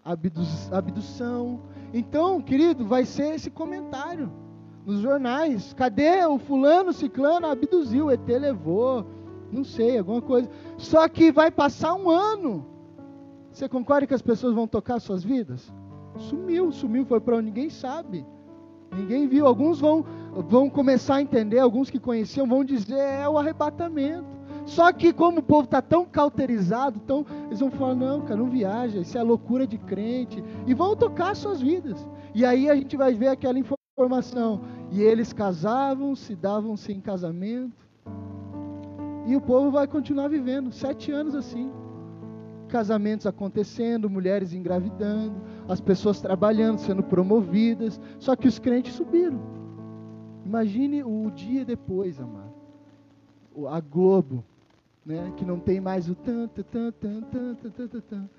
Abdução. 0.04 1.62
Então, 1.94 2.42
querido, 2.42 2.86
vai 2.86 3.06
ser 3.06 3.36
esse 3.36 3.52
comentário 3.52 4.32
nos 4.86 5.00
jornais. 5.00 5.74
Cadê 5.74 6.26
o 6.26 6.40
fulano, 6.40 6.92
ciclano, 6.92 7.46
abduziu, 7.46 8.08
o 8.08 8.12
ET 8.12 8.28
levou, 8.28 9.06
não 9.52 9.64
sei, 9.64 10.00
alguma 10.00 10.22
coisa. 10.22 10.50
Só 10.78 11.08
que 11.08 11.32
vai 11.32 11.52
passar 11.52 11.94
um 11.94 12.10
ano. 12.10 12.66
Você 13.52 13.68
concorda 13.70 14.08
que 14.08 14.14
as 14.14 14.22
pessoas 14.22 14.56
vão 14.56 14.68
tocar 14.68 15.00
suas 15.00 15.24
vidas? 15.24 15.72
Sumiu, 16.18 16.72
sumiu, 16.72 17.06
foi 17.06 17.20
para 17.20 17.36
onde 17.36 17.46
ninguém 17.46 17.70
sabe. 17.70 18.26
Ninguém 18.96 19.28
viu. 19.28 19.46
Alguns 19.46 19.80
vão, 19.80 20.06
vão 20.48 20.70
começar 20.70 21.16
a 21.16 21.22
entender, 21.22 21.60
alguns 21.60 21.90
que 21.90 22.00
conheciam 22.00 22.48
vão 22.48 22.64
dizer 22.64 23.00
é 23.00 23.28
o 23.28 23.38
arrebatamento. 23.38 24.42
Só 24.66 24.92
que 24.92 25.12
como 25.12 25.40
o 25.40 25.44
povo 25.44 25.66
está 25.66 25.82
tão 25.82 26.06
cauterizado, 26.06 27.00
tão, 27.02 27.26
eles 27.48 27.60
vão 27.60 27.72
falar, 27.72 27.96
não, 27.96 28.22
cara, 28.22 28.38
não 28.38 28.50
viaja, 28.50 29.00
isso 29.00 29.18
é 29.18 29.24
loucura 29.24 29.66
de 29.66 29.78
crente. 29.78 30.44
E 30.66 30.74
vão 30.74 30.96
tocar 30.96 31.36
suas 31.36 31.60
vidas. 31.60 32.08
E 32.34 32.46
aí 32.46 32.70
a 32.70 32.76
gente 32.76 32.96
vai 32.96 33.14
ver 33.14 33.28
aquela 33.28 33.60
informação. 33.60 34.62
E 34.92 35.02
eles 35.02 35.34
casavam, 35.34 36.16
se 36.16 36.36
davam-se 36.36 36.92
em 36.92 37.02
casamento. 37.02 37.86
E 39.26 39.36
o 39.36 39.42
povo 39.42 39.72
vai 39.72 39.88
continuar 39.88 40.28
vivendo, 40.30 40.72
sete 40.72 41.12
anos 41.12 41.36
assim. 41.36 41.72
Casamentos 42.70 43.28
acontecendo, 43.28 44.10
mulheres 44.10 44.54
engravidando, 44.54 45.42
as 45.68 45.82
pessoas 45.82 46.22
trabalhando, 46.22 46.78
sendo 46.78 47.04
promovidas. 47.04 48.00
Só 48.20 48.36
que 48.36 48.48
os 48.48 48.60
crentes 48.60 48.94
subiram. 48.94 49.51
Imagine 50.46 51.04
o 51.04 51.30
dia 51.32 51.64
depois, 51.64 52.20
amado. 52.20 52.52
A 53.70 53.80
Globo 53.80 54.44
né? 55.06 55.34
Que 55.36 55.46
não 55.46 55.60
tem 55.60 55.80
mais 55.80 56.10
o 56.10 56.16
tan, 56.16 56.48
tan, 56.48 56.64
tan, 56.64 56.92
tan, 56.92 57.22
tan, 57.24 57.56
tan, 57.56 57.88
tan, 57.88 58.02
tan. 58.02 58.30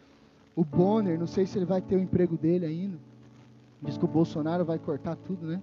O 0.54 0.64
Bonner, 0.64 1.18
não 1.18 1.26
sei 1.26 1.46
se 1.46 1.58
ele 1.58 1.64
vai 1.64 1.80
ter 1.80 1.96
o 1.96 2.00
emprego 2.00 2.36
dele 2.36 2.66
ainda. 2.66 2.98
Diz 3.82 3.96
que 3.96 4.04
o 4.04 4.08
Bolsonaro 4.08 4.64
vai 4.64 4.78
cortar 4.78 5.16
tudo, 5.16 5.46
né? 5.46 5.60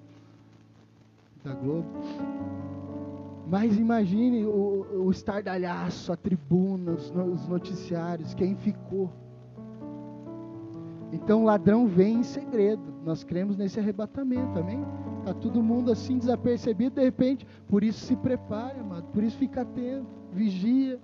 Da 1.44 1.54
Globo. 1.54 1.88
Mas 3.48 3.78
imagine 3.78 4.46
o, 4.46 5.06
o 5.06 5.12
estardalhaço, 5.12 6.12
a 6.12 6.16
tribuna, 6.16 6.92
os, 6.92 7.10
os 7.10 7.48
noticiários, 7.48 8.34
quem 8.34 8.56
ficou. 8.56 9.10
Então 11.12 11.44
o 11.44 11.46
ladrão 11.46 11.88
vem 11.88 12.20
em 12.20 12.24
segredo. 12.24 12.84
Nós 13.06 13.24
cremos 13.24 13.58
nesse 13.58 13.80
arrebatamento, 13.80 14.60
amém? 14.60 14.84
Está 15.30 15.42
todo 15.42 15.62
mundo 15.62 15.92
assim 15.92 16.18
desapercebido, 16.18 16.96
de 16.96 17.04
repente, 17.04 17.46
por 17.68 17.84
isso 17.84 18.04
se 18.04 18.16
prepare, 18.16 18.80
amado, 18.80 19.06
por 19.14 19.24
isso 19.24 19.38
fica 19.38 19.62
atento, 19.62 20.08
vigia, 20.34 21.00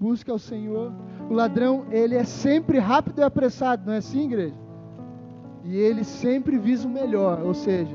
busca 0.00 0.34
o 0.34 0.38
Senhor. 0.38 0.92
O 1.30 1.32
ladrão, 1.32 1.86
ele 1.92 2.16
é 2.16 2.24
sempre 2.24 2.80
rápido 2.80 3.20
e 3.20 3.22
apressado, 3.22 3.86
não 3.86 3.92
é 3.92 3.98
assim, 3.98 4.24
igreja? 4.24 4.56
E 5.62 5.76
ele 5.76 6.02
sempre 6.02 6.58
visa 6.58 6.88
o 6.88 6.90
melhor, 6.90 7.40
ou 7.44 7.54
seja, 7.54 7.94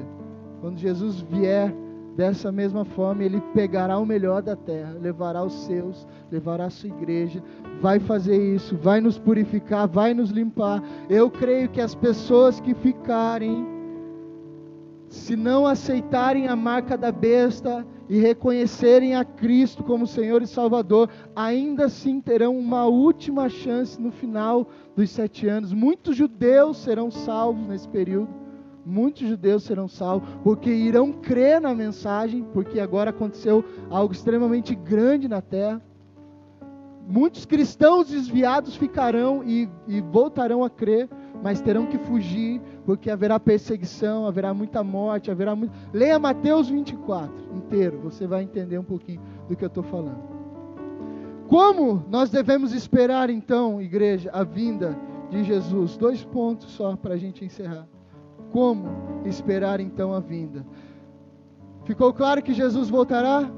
quando 0.61 0.77
Jesus 0.77 1.19
vier 1.19 1.75
dessa 2.15 2.49
mesma 2.49 2.85
forma, 2.85 3.21
ele 3.21 3.41
pegará 3.53 3.97
o 3.97 4.05
melhor 4.05 4.41
da 4.41 4.55
terra, 4.55 4.95
levará 5.01 5.43
os 5.43 5.65
seus, 5.65 6.07
levará 6.31 6.65
a 6.65 6.69
sua 6.69 6.87
igreja, 6.87 7.43
vai 7.81 7.99
fazer 7.99 8.37
isso, 8.55 8.77
vai 8.77 9.01
nos 9.01 9.19
purificar, 9.19 9.85
vai 9.85 10.13
nos 10.13 10.29
limpar. 10.29 10.81
Eu 11.09 11.29
creio 11.29 11.67
que 11.67 11.81
as 11.81 11.93
pessoas 11.93 12.61
que 12.61 12.73
ficarem 12.73 13.72
se 15.13 15.35
não 15.35 15.67
aceitarem 15.67 16.47
a 16.47 16.55
marca 16.55 16.97
da 16.97 17.11
besta 17.11 17.85
e 18.09 18.17
reconhecerem 18.17 19.15
a 19.15 19.23
Cristo 19.23 19.83
como 19.83 20.07
Senhor 20.07 20.41
e 20.41 20.47
Salvador, 20.47 21.07
ainda 21.35 21.85
assim 21.85 22.19
terão 22.19 22.57
uma 22.57 22.87
última 22.87 23.47
chance 23.47 24.01
no 24.01 24.11
final 24.11 24.67
dos 24.95 25.11
sete 25.11 25.47
anos. 25.47 25.71
Muitos 25.71 26.15
judeus 26.15 26.77
serão 26.77 27.11
salvos 27.11 27.67
nesse 27.67 27.87
período. 27.87 28.27
Muitos 28.83 29.27
judeus 29.27 29.63
serão 29.63 29.87
salvos, 29.87 30.27
porque 30.43 30.71
irão 30.71 31.13
crer 31.13 31.61
na 31.61 31.75
mensagem, 31.75 32.43
porque 32.51 32.79
agora 32.79 33.11
aconteceu 33.11 33.63
algo 33.91 34.15
extremamente 34.15 34.73
grande 34.73 35.27
na 35.27 35.41
terra. 35.41 35.79
Muitos 37.07 37.45
cristãos 37.45 38.07
desviados 38.09 38.75
ficarão 38.75 39.43
e, 39.43 39.69
e 39.87 40.01
voltarão 40.01 40.63
a 40.63 40.71
crer, 40.71 41.07
mas 41.43 41.59
terão 41.59 41.85
que 41.85 41.97
fugir, 41.97 42.61
porque 42.85 43.11
haverá 43.11 43.37
perseguição, 43.37 44.25
haverá 44.25 44.53
muita 44.53 44.81
morte, 44.81 45.29
haverá 45.29 45.53
muito. 45.53 45.73
Leia 45.91 46.17
Mateus 46.17 46.69
24 46.69 47.33
inteiro, 47.53 47.99
você 47.99 48.25
vai 48.25 48.43
entender 48.43 48.77
um 48.77 48.83
pouquinho 48.83 49.21
do 49.49 49.55
que 49.55 49.63
eu 49.63 49.67
estou 49.67 49.83
falando. 49.83 50.23
Como 51.49 52.05
nós 52.09 52.29
devemos 52.29 52.73
esperar 52.73 53.29
então, 53.29 53.81
igreja, 53.81 54.29
a 54.31 54.43
vinda 54.43 54.97
de 55.29 55.43
Jesus? 55.43 55.97
Dois 55.97 56.23
pontos 56.23 56.71
só 56.71 56.95
para 56.95 57.15
a 57.15 57.17
gente 57.17 57.43
encerrar. 57.43 57.85
Como 58.51 58.87
esperar 59.25 59.81
então 59.81 60.13
a 60.13 60.21
vinda? 60.21 60.65
Ficou 61.83 62.13
claro 62.13 62.41
que 62.41 62.53
Jesus 62.53 62.89
voltará? 62.89 63.51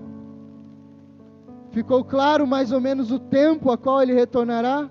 Ficou 1.70 2.04
claro 2.04 2.48
mais 2.48 2.72
ou 2.72 2.82
menos 2.82 3.12
o 3.12 3.20
tempo 3.20 3.70
a 3.70 3.78
qual 3.78 4.02
ele 4.02 4.14
retornará? 4.14 4.90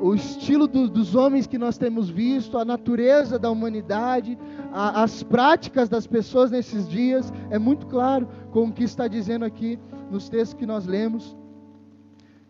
O 0.00 0.14
estilo 0.14 0.66
do, 0.66 0.88
dos 0.88 1.14
homens 1.14 1.46
que 1.46 1.58
nós 1.58 1.76
temos 1.76 2.08
visto, 2.08 2.56
a 2.56 2.64
natureza 2.64 3.38
da 3.38 3.50
humanidade, 3.50 4.38
a, 4.72 5.02
as 5.02 5.22
práticas 5.22 5.88
das 5.88 6.06
pessoas 6.06 6.50
nesses 6.50 6.88
dias, 6.88 7.30
é 7.50 7.58
muito 7.58 7.86
claro 7.86 8.26
com 8.50 8.64
o 8.64 8.72
que 8.72 8.82
está 8.82 9.06
dizendo 9.06 9.44
aqui 9.44 9.78
nos 10.10 10.28
textos 10.28 10.58
que 10.58 10.66
nós 10.66 10.86
lemos. 10.86 11.36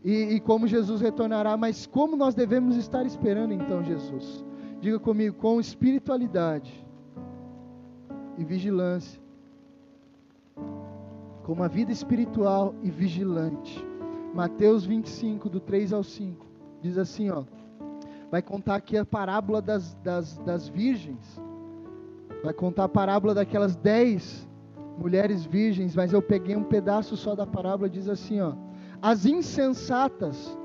E, 0.04 0.12
e 0.34 0.40
como 0.40 0.66
Jesus 0.66 1.00
retornará, 1.00 1.56
mas 1.56 1.86
como 1.86 2.16
nós 2.16 2.34
devemos 2.34 2.76
estar 2.76 3.04
esperando 3.04 3.52
então 3.52 3.82
Jesus? 3.82 4.44
Diga 4.80 4.98
comigo, 4.98 5.36
com 5.36 5.60
espiritualidade 5.60 6.72
e 8.38 8.44
vigilância, 8.44 9.20
com 11.42 11.52
uma 11.52 11.68
vida 11.68 11.92
espiritual 11.92 12.74
e 12.82 12.90
vigilante. 12.90 13.84
Mateus 14.32 14.86
25, 14.86 15.50
do 15.50 15.58
3 15.58 15.92
ao 15.92 16.04
5 16.04 16.49
diz 16.80 16.98
assim, 16.98 17.30
ó, 17.30 17.44
vai 18.30 18.42
contar 18.42 18.76
aqui 18.76 18.96
a 18.96 19.04
parábola 19.04 19.60
das, 19.60 19.94
das, 20.02 20.36
das 20.38 20.68
virgens, 20.68 21.40
vai 22.42 22.52
contar 22.52 22.84
a 22.84 22.88
parábola 22.88 23.34
daquelas 23.34 23.76
dez 23.76 24.48
mulheres 24.98 25.44
virgens, 25.44 25.96
mas 25.96 26.12
eu 26.12 26.20
peguei 26.20 26.56
um 26.56 26.64
pedaço 26.64 27.16
só 27.16 27.34
da 27.34 27.46
parábola, 27.46 27.88
diz 27.88 28.08
assim, 28.08 28.40
ó, 28.40 28.52
as 29.00 29.24
insensatas 29.24 30.58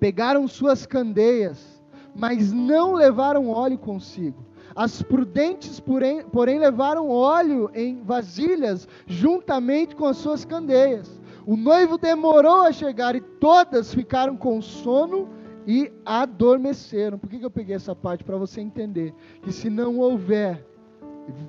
pegaram 0.00 0.48
suas 0.48 0.86
candeias, 0.86 1.82
mas 2.14 2.52
não 2.52 2.92
levaram 2.92 3.48
óleo 3.48 3.78
consigo. 3.78 4.44
As 4.74 5.02
prudentes, 5.02 5.78
porém, 5.78 6.24
porém, 6.24 6.58
levaram 6.58 7.08
óleo 7.08 7.70
em 7.74 8.02
vasilhas, 8.02 8.88
juntamente 9.06 9.94
com 9.94 10.06
as 10.06 10.16
suas 10.16 10.44
candeias. 10.44 11.20
O 11.46 11.56
noivo 11.56 11.98
demorou 11.98 12.62
a 12.62 12.72
chegar 12.72 13.14
e 13.14 13.20
todas 13.20 13.92
ficaram 13.92 14.36
com 14.36 14.62
sono 14.62 15.28
e 15.66 15.92
adormeceram. 16.04 17.18
Por 17.18 17.28
que, 17.28 17.38
que 17.38 17.44
eu 17.44 17.50
peguei 17.50 17.76
essa 17.76 17.94
parte? 17.94 18.24
Para 18.24 18.36
você 18.36 18.60
entender 18.60 19.14
que 19.42 19.52
se 19.52 19.68
não 19.68 19.98
houver 19.98 20.64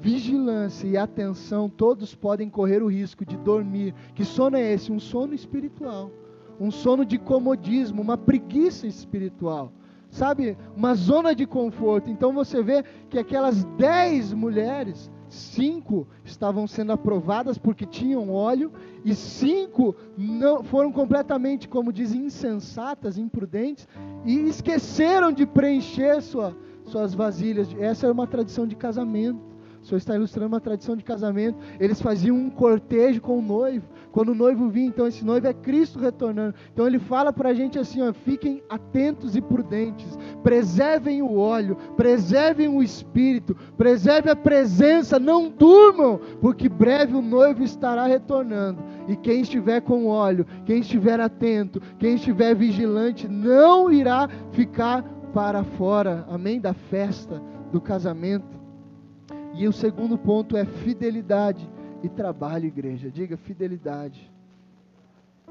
vigilância 0.01 0.87
e 0.87 0.97
atenção, 0.97 1.69
todos 1.69 2.13
podem 2.13 2.49
correr 2.49 2.83
o 2.83 2.87
risco 2.87 3.25
de 3.25 3.37
dormir. 3.37 3.93
Que 4.13 4.25
sono 4.25 4.57
é 4.57 4.73
esse? 4.73 4.91
Um 4.91 4.99
sono 4.99 5.33
espiritual. 5.33 6.11
Um 6.59 6.71
sono 6.71 7.05
de 7.05 7.17
comodismo, 7.17 8.01
uma 8.01 8.17
preguiça 8.17 8.87
espiritual. 8.87 9.71
Sabe? 10.09 10.57
Uma 10.75 10.93
zona 10.93 11.33
de 11.33 11.45
conforto. 11.45 12.09
Então 12.09 12.33
você 12.33 12.61
vê 12.61 12.83
que 13.09 13.19
aquelas 13.19 13.63
dez 13.77 14.33
mulheres 14.33 15.11
cinco 15.29 16.07
estavam 16.23 16.67
sendo 16.67 16.91
aprovadas 16.91 17.57
porque 17.57 17.85
tinham 17.85 18.31
óleo, 18.31 18.71
e 19.03 19.13
cinco 19.13 19.95
não 20.17 20.63
foram 20.63 20.91
completamente, 20.91 21.67
como 21.67 21.91
dizem, 21.91 22.25
insensatas, 22.25 23.17
imprudentes, 23.17 23.87
e 24.23 24.47
esqueceram 24.47 25.31
de 25.31 25.45
preencher 25.45 26.21
sua, 26.21 26.55
suas 26.85 27.13
vasilhas. 27.13 27.73
Essa 27.79 28.05
era 28.07 28.13
uma 28.13 28.27
tradição 28.27 28.67
de 28.67 28.75
casamento. 28.75 29.54
O 29.85 29.87
Senhor 29.87 29.97
está 29.99 30.15
ilustrando 30.15 30.47
uma 30.47 30.59
tradição 30.59 30.95
de 30.95 31.03
casamento. 31.03 31.59
Eles 31.79 32.01
faziam 32.01 32.35
um 32.35 32.49
cortejo 32.49 33.21
com 33.21 33.37
o 33.37 33.41
noivo. 33.41 33.87
Quando 34.11 34.29
o 34.29 34.35
noivo 34.35 34.67
vinha, 34.67 34.87
então 34.87 35.05
esse 35.05 35.23
noivo 35.23 35.45
é 35.45 35.53
Cristo 35.53 35.99
retornando. 35.99 36.55
Então 36.73 36.87
ele 36.87 36.97
fala 36.97 37.31
para 37.31 37.49
a 37.49 37.53
gente 37.53 37.77
assim: 37.77 38.01
ó, 38.01 38.11
fiquem 38.11 38.63
atentos 38.67 39.35
e 39.35 39.41
prudentes, 39.41 40.17
preservem 40.41 41.21
o 41.21 41.37
óleo, 41.37 41.75
preservem 41.95 42.67
o 42.67 42.81
espírito, 42.81 43.55
preservem 43.77 44.31
a 44.31 44.35
presença, 44.35 45.19
não 45.19 45.49
durmam, 45.49 46.19
porque 46.41 46.67
breve 46.67 47.13
o 47.13 47.21
noivo 47.21 47.61
estará 47.61 48.07
retornando. 48.07 48.81
E 49.07 49.15
quem 49.15 49.41
estiver 49.41 49.81
com 49.81 50.07
óleo, 50.07 50.47
quem 50.65 50.79
estiver 50.79 51.19
atento, 51.19 51.79
quem 51.99 52.15
estiver 52.15 52.55
vigilante, 52.55 53.27
não 53.27 53.91
irá 53.91 54.27
ficar 54.51 55.03
para 55.31 55.63
fora, 55.63 56.25
amém? 56.27 56.59
Da 56.59 56.73
festa, 56.73 57.39
do 57.71 57.79
casamento. 57.79 58.54
E 59.57 59.67
o 59.67 59.71
segundo 59.71 60.17
ponto 60.17 60.57
é 60.57 60.65
fidelidade 60.65 61.69
e 62.03 62.09
trabalho, 62.09 62.65
igreja. 62.65 63.09
Diga 63.09 63.37
fidelidade 63.37 64.29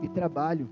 e 0.02 0.08
trabalho. 0.08 0.68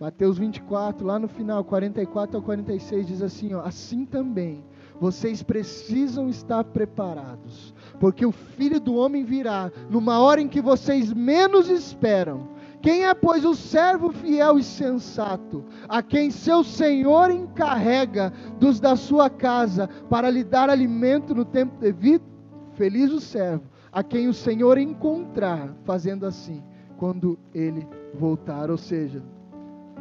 Mateus 0.00 0.38
24, 0.38 1.06
lá 1.06 1.18
no 1.18 1.28
final, 1.28 1.62
44 1.62 2.36
ao 2.36 2.42
46, 2.42 3.06
diz 3.06 3.22
assim: 3.22 3.54
ó, 3.54 3.60
Assim 3.60 4.04
também 4.04 4.64
vocês 5.00 5.42
precisam 5.42 6.28
estar 6.28 6.64
preparados, 6.64 7.72
porque 8.00 8.26
o 8.26 8.32
filho 8.32 8.80
do 8.80 8.94
homem 8.94 9.24
virá 9.24 9.70
numa 9.88 10.18
hora 10.18 10.40
em 10.40 10.48
que 10.48 10.60
vocês 10.60 11.12
menos 11.12 11.68
esperam. 11.68 12.48
Quem 12.82 13.04
é, 13.04 13.14
pois, 13.14 13.44
o 13.44 13.54
servo 13.54 14.12
fiel 14.12 14.58
e 14.58 14.62
sensato, 14.62 15.64
a 15.88 16.00
quem 16.00 16.30
seu 16.30 16.62
senhor 16.62 17.30
encarrega 17.30 18.32
dos 18.58 18.78
da 18.78 18.94
sua 18.96 19.28
casa 19.28 19.88
para 20.08 20.30
lhe 20.30 20.44
dar 20.44 20.70
alimento 20.70 21.34
no 21.34 21.44
tempo 21.44 21.76
devido? 21.80 22.37
Feliz 22.78 23.12
o 23.12 23.20
servo, 23.20 23.64
a 23.90 24.04
quem 24.04 24.28
o 24.28 24.32
Senhor 24.32 24.78
encontrar 24.78 25.74
fazendo 25.84 26.24
assim, 26.24 26.62
quando 26.96 27.36
ele 27.52 27.84
voltar. 28.14 28.70
Ou 28.70 28.78
seja, 28.78 29.20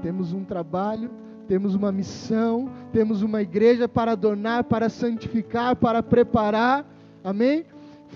temos 0.03 0.31
um 0.31 0.43
trabalho, 0.43 1.09
temos 1.47 1.73
uma 1.73 1.91
missão, 1.91 2.69
temos 2.93 3.23
uma 3.23 3.41
igreja 3.41 3.89
para 3.89 4.11
adornar, 4.11 4.63
para 4.65 4.89
santificar, 4.89 5.75
para 5.75 6.03
preparar. 6.03 6.85
Amém? 7.23 7.65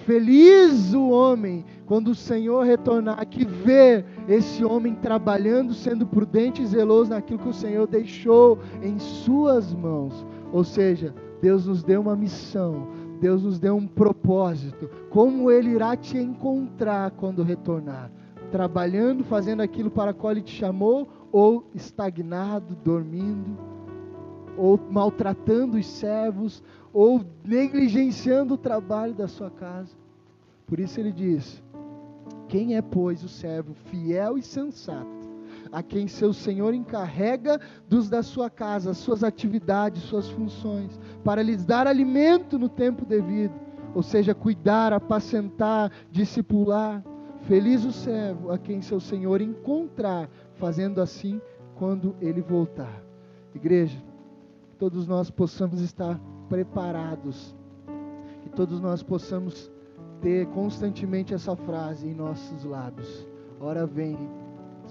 Feliz 0.05 0.93
o 0.93 1.09
homem 1.09 1.66
quando 1.88 2.09
o 2.09 2.16
Senhor 2.16 2.64
retornar, 2.64 3.26
que 3.28 3.43
vê 3.43 4.05
esse 4.30 4.64
homem 4.64 4.93
trabalhando, 4.93 5.74
sendo 5.74 6.05
prudente 6.05 6.62
e 6.62 6.68
zeloso 6.68 7.09
naquilo 7.09 7.39
que 7.39 7.49
o 7.49 7.53
Senhor 7.53 7.88
deixou 7.88 8.59
em 8.84 8.99
suas 8.99 9.74
mãos. 9.74 10.24
Ou 10.53 10.64
seja, 10.64 11.16
Deus 11.41 11.66
nos 11.66 11.84
deu 11.84 12.01
uma 12.01 12.16
missão, 12.16 12.88
Deus 13.22 13.43
nos 13.43 13.59
deu 13.59 13.76
um 13.76 13.86
propósito. 13.86 14.89
Como 15.11 15.51
Ele 15.51 15.69
irá 15.69 15.95
te 15.95 16.17
encontrar 16.17 17.11
quando 17.11 17.43
retornar? 17.43 18.11
Trabalhando, 18.51 19.24
fazendo 19.24 19.61
aquilo 19.61 19.91
para 19.91 20.11
qual 20.11 20.32
Ele 20.32 20.41
te 20.41 20.51
chamou, 20.51 21.07
ou 21.32 21.69
estagnado, 21.76 22.76
dormindo, 22.84 23.55
ou 24.57 24.78
maltratando 24.89 25.78
os 25.78 25.86
servos, 25.86 26.63
ou 26.91 27.24
negligenciando 27.45 28.55
o 28.55 28.57
trabalho 28.57 29.13
da 29.13 29.28
sua 29.28 29.51
casa. 29.51 29.95
Por 30.65 30.80
isso 30.80 30.99
ele 30.99 31.11
diz: 31.11 31.61
Quem 32.49 32.76
é, 32.76 32.82
pois, 32.82 33.24
o 33.24 33.30
servo 33.30 33.74
fiel 33.74 34.38
e 34.38 34.41
sensato, 34.41 35.20
a 35.72 35.82
quem 35.82 36.07
seu 36.07 36.34
senhor 36.34 36.74
encarrega 36.74 37.59
dos 37.88 38.09
da 38.09 38.22
sua 38.22 38.49
casa, 38.49 38.93
suas 38.93 39.24
atividades, 39.24 40.03
suas 40.03 40.30
funções, 40.30 40.99
para 41.24 41.41
lhes 41.41 41.63
dar 41.63 41.88
alimento 41.88 42.59
no 42.59 42.67
tempo 42.67 43.05
devido, 43.05 43.53
ou 43.95 44.03
seja, 44.03 44.36
cuidar, 44.36 44.91
apacentar, 44.93 45.91
discipular. 46.11 47.03
Feliz 47.41 47.84
o 47.86 47.91
servo 47.91 48.51
a 48.51 48.57
quem 48.57 48.82
seu 48.82 48.99
senhor 48.99 49.41
encontrar 49.41 50.30
fazendo 50.55 51.01
assim 51.01 51.41
quando 51.76 52.15
ele 52.22 52.41
voltar. 52.41 53.03
Igreja, 53.55 53.97
todos 54.78 55.07
nós 55.07 55.32
possamos 55.32 55.82
estar 55.82 56.19
preparados, 56.47 57.55
que 58.43 58.49
todos 58.49 58.80
nós 58.80 59.01
possamos 59.01 59.72
ter 60.22 60.45
constantemente 60.47 61.34
essa 61.34 61.55
frase 61.55 62.07
em 62.07 62.13
nossos 62.13 62.63
lábios: 62.63 63.28
Ora 63.59 63.86
vem, 63.86 64.17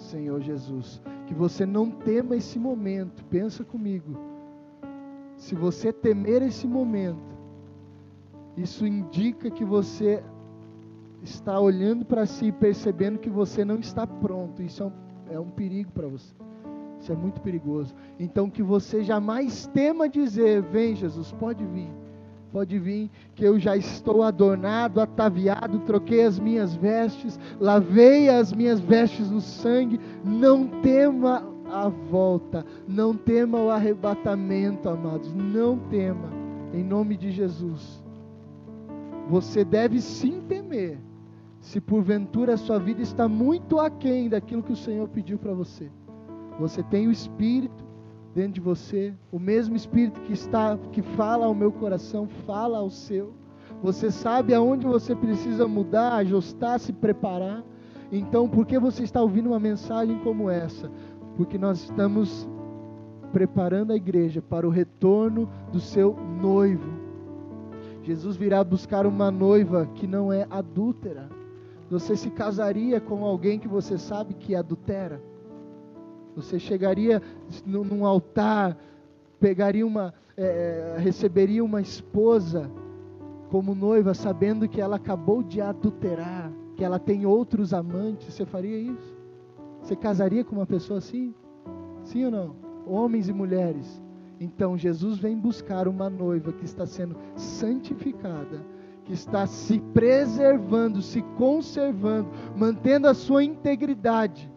Senhor 0.01 0.41
Jesus. 0.41 1.01
Que 1.27 1.35
você 1.35 1.65
não 1.65 1.91
tema 1.91 2.37
esse 2.37 2.59
momento, 2.59 3.25
pensa 3.27 3.65
comigo. 3.65 4.19
Se 5.37 5.55
você 5.55 5.93
temer 5.93 6.43
esse 6.43 6.67
momento, 6.67 7.39
isso 8.57 8.87
indica 8.87 9.51
que 9.51 9.65
você 9.65 10.23
está 11.23 11.59
olhando 11.59 12.05
para 12.05 12.27
si 12.27 12.47
e 12.47 12.53
percebendo 12.53 13.19
que 13.19 13.31
você 13.31 13.65
não 13.65 13.79
está 13.79 14.07
pronto. 14.07 14.63
Isso 14.63 14.83
é 14.83 14.87
um 14.87 15.11
é 15.31 15.39
um 15.39 15.49
perigo 15.49 15.93
para 15.93 16.09
você. 16.09 16.35
Isso 16.99 17.13
é 17.13 17.17
muito 17.17 17.41
perigoso. 17.41 17.95
Então 18.19 18.51
que 18.51 18.63
você 18.63 19.03
jamais 19.03 19.67
tema 19.69 20.09
dizer: 20.09 20.61
Vem, 20.63 20.95
Jesus, 20.95 21.33
pode 21.33 21.65
vir. 21.65 21.89
Pode 22.53 22.79
vir, 22.79 23.11
que 23.35 23.45
eu 23.45 23.59
já 23.59 23.77
estou 23.77 24.23
adornado, 24.23 25.01
ataviado, 25.01 25.79
troquei 25.81 26.25
as 26.25 26.39
minhas 26.39 26.75
vestes, 26.75 27.39
lavei 27.61 28.29
as 28.29 28.53
minhas 28.53 28.81
vestes 28.81 29.31
no 29.31 29.41
sangue. 29.41 30.01
Não 30.25 30.67
tema 30.67 31.47
a 31.71 31.89
volta, 31.89 32.67
não 32.89 33.15
tema 33.15 33.59
o 33.59 33.71
arrebatamento, 33.71 34.89
amados. 34.89 35.33
Não 35.33 35.79
tema, 35.79 36.29
em 36.75 36.83
nome 36.83 37.17
de 37.17 37.31
Jesus. 37.31 38.03
Você 39.29 39.65
deve 39.65 40.01
sim 40.01 40.41
temer 40.49 40.99
se 41.61 41.81
porventura 41.81 42.55
a 42.55 42.57
sua 42.57 42.79
vida 42.79 43.03
está 43.03 43.29
muito 43.29 43.79
aquém 43.79 44.29
daquilo 44.29 44.63
que 44.63 44.73
o 44.73 44.77
Senhor 44.77 45.07
pediu 45.09 45.39
para 45.39 45.53
você. 45.53 45.91
Você 46.59 46.83
tem 46.83 47.07
o 47.07 47.13
Espírito 47.13 47.85
dentro 48.35 48.53
de 48.53 48.61
você, 48.61 49.15
o 49.33 49.39
mesmo 49.39 49.77
Espírito 49.77 50.21
que 50.23 50.33
está, 50.33 50.79
que 50.93 51.03
fala 51.03 51.47
ao 51.47 51.55
meu 51.55 51.73
coração, 51.73 52.27
fala 52.47 52.79
ao 52.79 52.91
seu. 52.91 53.33
Você 53.83 54.11
sabe 54.11 54.55
aonde 54.55 54.87
você 54.87 55.15
precisa 55.15 55.67
mudar, 55.67 56.15
ajustar, 56.17 56.79
se 56.79 56.93
preparar. 56.93 57.65
Então, 58.13 58.49
por 58.49 58.67
que 58.67 58.79
você 58.79 59.03
está 59.03 59.23
ouvindo 59.23 59.49
uma 59.49 59.61
mensagem 59.61 60.19
como 60.21 60.51
essa? 60.51 60.91
Porque 61.37 61.57
nós 61.57 61.81
estamos 61.81 62.49
preparando 63.33 63.93
a 63.93 63.97
igreja 63.97 64.43
para 64.43 64.67
o 64.67 64.71
retorno 64.71 65.49
do 65.73 65.81
seu 65.81 66.17
noivo. 66.41 66.91
Jesus 68.03 68.37
virá 68.37 68.63
buscar 68.65 69.07
uma 69.07 69.31
noiva 69.31 69.87
que 69.95 70.07
não 70.07 70.33
é 70.33 70.47
adúltera 70.51 71.29
você 71.91 72.15
se 72.15 72.31
casaria 72.31 73.01
com 73.01 73.25
alguém 73.25 73.59
que 73.59 73.67
você 73.67 73.99
sabe 73.99 74.35
que 74.35 74.55
adultera? 74.55 75.21
Você 76.37 76.59
chegaria 76.59 77.21
num 77.67 78.05
altar, 78.07 78.77
pegaria 79.39 79.87
uma, 79.87 80.15
é, 80.37 80.97
receberia 80.99 81.65
uma 81.65 81.81
esposa 81.81 82.71
como 83.51 83.75
noiva, 83.75 84.15
sabendo 84.15 84.69
que 84.69 84.81
ela 84.81 84.97
acabou 84.97 85.43
de 85.43 85.61
adulterar, 85.61 86.53
que 86.77 86.85
ela 86.85 86.99
tem 86.99 87.27
outros 87.27 87.75
amantes. 87.75 88.33
Você 88.33 88.47
faria 88.47 88.79
isso? 88.79 89.17
Você 89.83 89.97
casaria 89.97 90.45
com 90.45 90.57
uma 90.57 90.67
pessoa 90.67 90.99
assim? 90.99 91.35
Sim 92.05 92.27
ou 92.27 92.31
não? 92.31 92.57
Homens 92.87 93.29
e 93.29 93.33
mulheres. 93.33 94.01
Então 94.39 94.79
Jesus 94.79 95.19
vem 95.19 95.37
buscar 95.37 95.89
uma 95.89 96.09
noiva 96.09 96.53
que 96.53 96.65
está 96.65 96.87
sendo 96.87 97.17
santificada 97.35 98.65
que 99.11 99.15
está 99.15 99.45
se 99.45 99.81
preservando, 99.93 101.03
se 101.03 101.21
conservando, 101.37 102.29
mantendo 102.57 103.09
a 103.09 103.15
sua 103.15 103.43
integridade. 103.43 104.49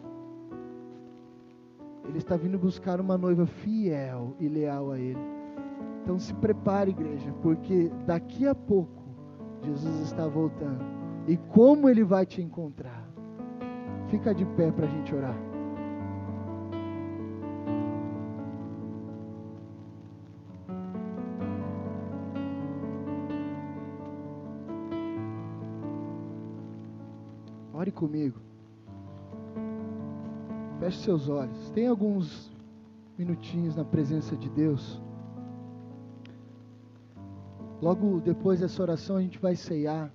Ele 2.06 2.18
está 2.18 2.36
vindo 2.36 2.58
buscar 2.58 3.00
uma 3.00 3.16
noiva 3.16 3.46
fiel 3.46 4.36
e 4.38 4.48
leal 4.48 4.92
a 4.92 4.98
Ele. 4.98 5.18
Então 6.02 6.18
se 6.18 6.34
prepare, 6.34 6.90
igreja, 6.90 7.32
porque 7.42 7.90
daqui 8.06 8.46
a 8.46 8.54
pouco 8.54 9.02
Jesus 9.62 10.00
está 10.00 10.26
voltando. 10.26 10.84
E 11.26 11.36
como 11.36 11.88
Ele 11.88 12.04
vai 12.04 12.26
te 12.26 12.42
encontrar? 12.42 13.08
Fica 14.08 14.34
de 14.34 14.44
pé 14.44 14.70
para 14.70 14.86
a 14.86 14.88
gente 14.88 15.14
orar. 15.14 15.36
Ore 27.72 27.90
comigo. 27.90 28.53
Feche 30.84 30.98
seus 30.98 31.30
olhos. 31.30 31.70
Tem 31.70 31.86
alguns 31.86 32.52
minutinhos 33.16 33.74
na 33.74 33.86
presença 33.86 34.36
de 34.36 34.50
Deus. 34.50 35.00
Logo 37.80 38.20
depois 38.20 38.60
dessa 38.60 38.82
oração 38.82 39.16
a 39.16 39.22
gente 39.22 39.38
vai 39.38 39.56
ceiar. 39.56 40.12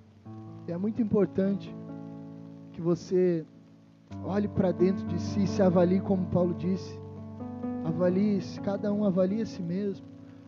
É 0.68 0.76
muito 0.76 1.02
importante 1.02 1.74
que 2.72 2.80
você 2.80 3.44
olhe 4.24 4.46
para 4.46 4.70
dentro 4.70 5.04
de 5.08 5.20
si, 5.20 5.44
se 5.44 5.60
avalie 5.60 5.98
como 5.98 6.26
Paulo 6.26 6.54
disse. 6.54 7.00
Avalie, 7.84 8.40
cada 8.62 8.92
um 8.92 9.04
avalie 9.04 9.42
a 9.42 9.46
si 9.46 9.60
mesmo, 9.60 10.06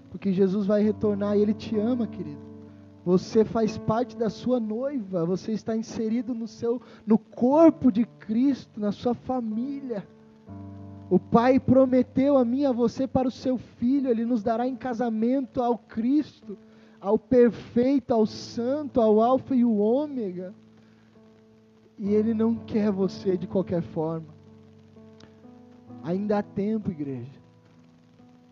porque 0.09 0.33
Jesus 0.33 0.66
vai 0.66 0.85
retornar 0.85 1.37
e 1.37 1.43
ele 1.43 1.53
te 1.53 1.77
ama, 1.77 2.07
querido. 2.07 2.51
Você 3.05 3.44
faz 3.44 3.76
parte 3.76 4.16
da 4.16 4.30
sua 4.30 4.61
noiva, 4.61 5.26
você 5.26 5.53
está 5.53 5.76
inserido 5.76 6.34
no 6.34 6.46
seu 6.46 6.80
no 7.05 7.18
corpo 7.18 7.90
de 7.90 8.05
Cristo, 8.05 8.78
na 8.78 8.92
sua 8.92 9.12
família. 9.12 10.07
O 11.11 11.18
Pai 11.18 11.59
prometeu 11.59 12.38
a 12.38 12.44
mim 12.44 12.64
a 12.64 12.72
você 12.72 13.07
para 13.07 13.26
o 13.26 13.30
seu 13.30 13.59
filho, 13.59 14.09
ele 14.09 14.24
nos 14.24 14.42
dará 14.42 14.66
em 14.66 14.76
casamento 14.76 15.61
ao 15.61 15.76
Cristo, 15.76 16.57
ao 17.00 17.18
perfeito, 17.18 18.14
ao 18.14 18.24
santo, 18.24 19.00
ao 19.00 19.20
alfa 19.20 19.55
e 19.55 19.64
o 19.64 19.76
ômega. 19.76 20.55
E 21.98 22.14
ele 22.14 22.32
não 22.32 22.55
quer 22.55 22.90
você 22.90 23.36
de 23.36 23.46
qualquer 23.46 23.82
forma. 23.82 24.28
Ainda 26.05 26.38
há 26.38 26.42
tempo, 26.42 26.90
igreja. 26.90 27.40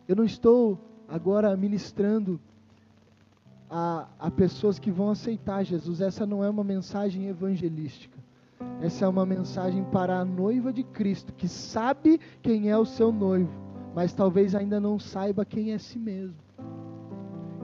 Eu 0.06 0.16
não 0.16 0.24
estou 0.24 0.78
agora 1.08 1.56
ministrando 1.56 2.40
a, 3.70 4.08
a 4.18 4.30
pessoas 4.30 4.78
que 4.78 4.90
vão 4.90 5.10
aceitar 5.10 5.64
Jesus. 5.64 6.00
Essa 6.00 6.26
não 6.26 6.42
é 6.42 6.50
uma 6.50 6.64
mensagem 6.64 7.28
evangelística. 7.28 8.18
Essa 8.82 9.04
é 9.04 9.08
uma 9.08 9.24
mensagem 9.24 9.84
para 9.84 10.18
a 10.18 10.24
noiva 10.24 10.72
de 10.72 10.82
Cristo, 10.82 11.32
que 11.32 11.48
sabe 11.48 12.20
quem 12.42 12.70
é 12.70 12.76
o 12.76 12.84
seu 12.84 13.12
noivo, 13.12 13.52
mas 13.94 14.12
talvez 14.12 14.54
ainda 14.54 14.80
não 14.80 14.98
saiba 14.98 15.44
quem 15.44 15.72
é 15.72 15.78
si 15.78 15.98
mesmo. 15.98 16.36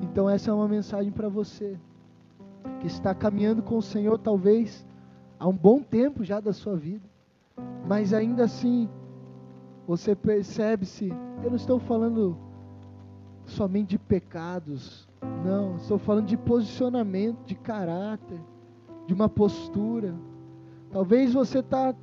Então, 0.03 0.29
essa 0.29 0.51
é 0.51 0.55
uma 0.55 0.69
mensagem 0.69 1.11
para 1.11 1.29
você, 1.29 1.79
que 2.81 2.87
está 2.87 3.15
caminhando 3.15 3.63
com 3.63 3.77
o 3.77 3.83
Senhor, 3.83 4.19
talvez 4.19 4.87
há 5.39 5.49
um 5.49 5.57
bom 5.57 5.83
tempo 5.83 6.25
já 6.25 6.41
da 6.41 6.53
sua 6.53 6.77
vida, 6.77 7.09
mas 7.87 8.13
ainda 8.13 8.45
assim, 8.45 8.89
você 9.87 10.15
percebe-se. 10.15 11.09
Eu 11.43 11.51
não 11.51 11.57
estou 11.57 11.79
falando 11.79 12.37
somente 13.45 13.91
de 13.91 13.99
pecados, 13.99 15.06
não, 15.45 15.77
estou 15.77 15.99
falando 15.99 16.27
de 16.27 16.37
posicionamento, 16.37 17.45
de 17.45 17.55
caráter, 17.55 18.41
de 19.07 19.15
uma 19.15 19.29
postura. 19.29 20.15
Talvez 20.91 21.33
você 21.33 21.61
está 21.61 21.95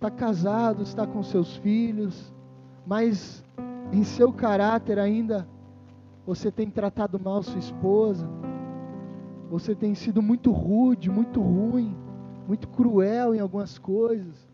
tá 0.00 0.10
casado, 0.10 0.82
está 0.82 1.06
com 1.06 1.22
seus 1.22 1.56
filhos, 1.56 2.32
mas 2.86 3.44
em 3.92 4.02
seu 4.02 4.32
caráter 4.32 4.98
ainda 4.98 5.46
você 6.26 6.50
tem 6.50 6.68
tratado 6.68 7.20
mal 7.20 7.42
sua 7.42 7.58
esposa, 7.58 8.28
você 9.48 9.74
tem 9.74 9.94
sido 9.94 10.20
muito 10.20 10.50
rude, 10.50 11.08
muito 11.08 11.40
ruim, 11.40 11.96
muito 12.48 12.66
cruel 12.68 13.34
em 13.34 13.38
algumas 13.38 13.78
coisas, 13.78 14.48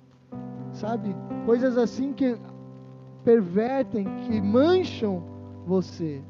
sabe? 0.73 1.17
Coisas 1.47 1.79
assim 1.79 2.13
que 2.13 2.39
pervertem, 3.25 4.05
que 4.27 4.41
mancham 4.41 5.23
você. 5.67 6.23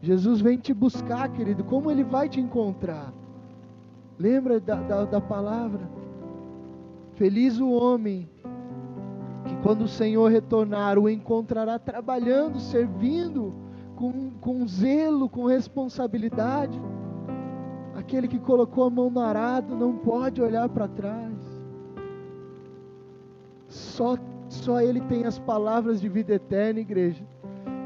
Jesus 0.00 0.40
vem 0.40 0.56
te 0.56 0.72
buscar, 0.72 1.28
querido. 1.32 1.64
Como 1.64 1.90
ele 1.90 2.04
vai 2.04 2.28
te 2.28 2.40
encontrar? 2.40 3.12
Lembra 4.18 4.60
da, 4.60 4.76
da, 4.76 5.04
da 5.04 5.20
palavra? 5.20 5.88
Feliz 7.14 7.58
o 7.58 7.70
homem 7.70 8.28
que, 9.44 9.56
quando 9.56 9.82
o 9.82 9.88
Senhor 9.88 10.30
retornar, 10.30 10.98
o 10.98 11.08
encontrará 11.08 11.78
trabalhando, 11.78 12.60
servindo, 12.60 13.52
com, 13.96 14.30
com 14.40 14.66
zelo, 14.66 15.28
com 15.28 15.46
responsabilidade. 15.46 16.80
Aquele 17.96 18.28
que 18.28 18.38
colocou 18.38 18.84
a 18.84 18.90
mão 18.90 19.10
no 19.10 19.20
arado 19.20 19.74
não 19.74 19.96
pode 19.96 20.40
olhar 20.40 20.68
para 20.68 20.86
trás. 20.86 21.34
Só, 23.66 24.16
só 24.48 24.80
Ele 24.80 25.00
tem 25.02 25.24
as 25.24 25.40
palavras 25.40 26.00
de 26.00 26.08
vida 26.08 26.34
eterna, 26.34 26.78
igreja 26.78 27.24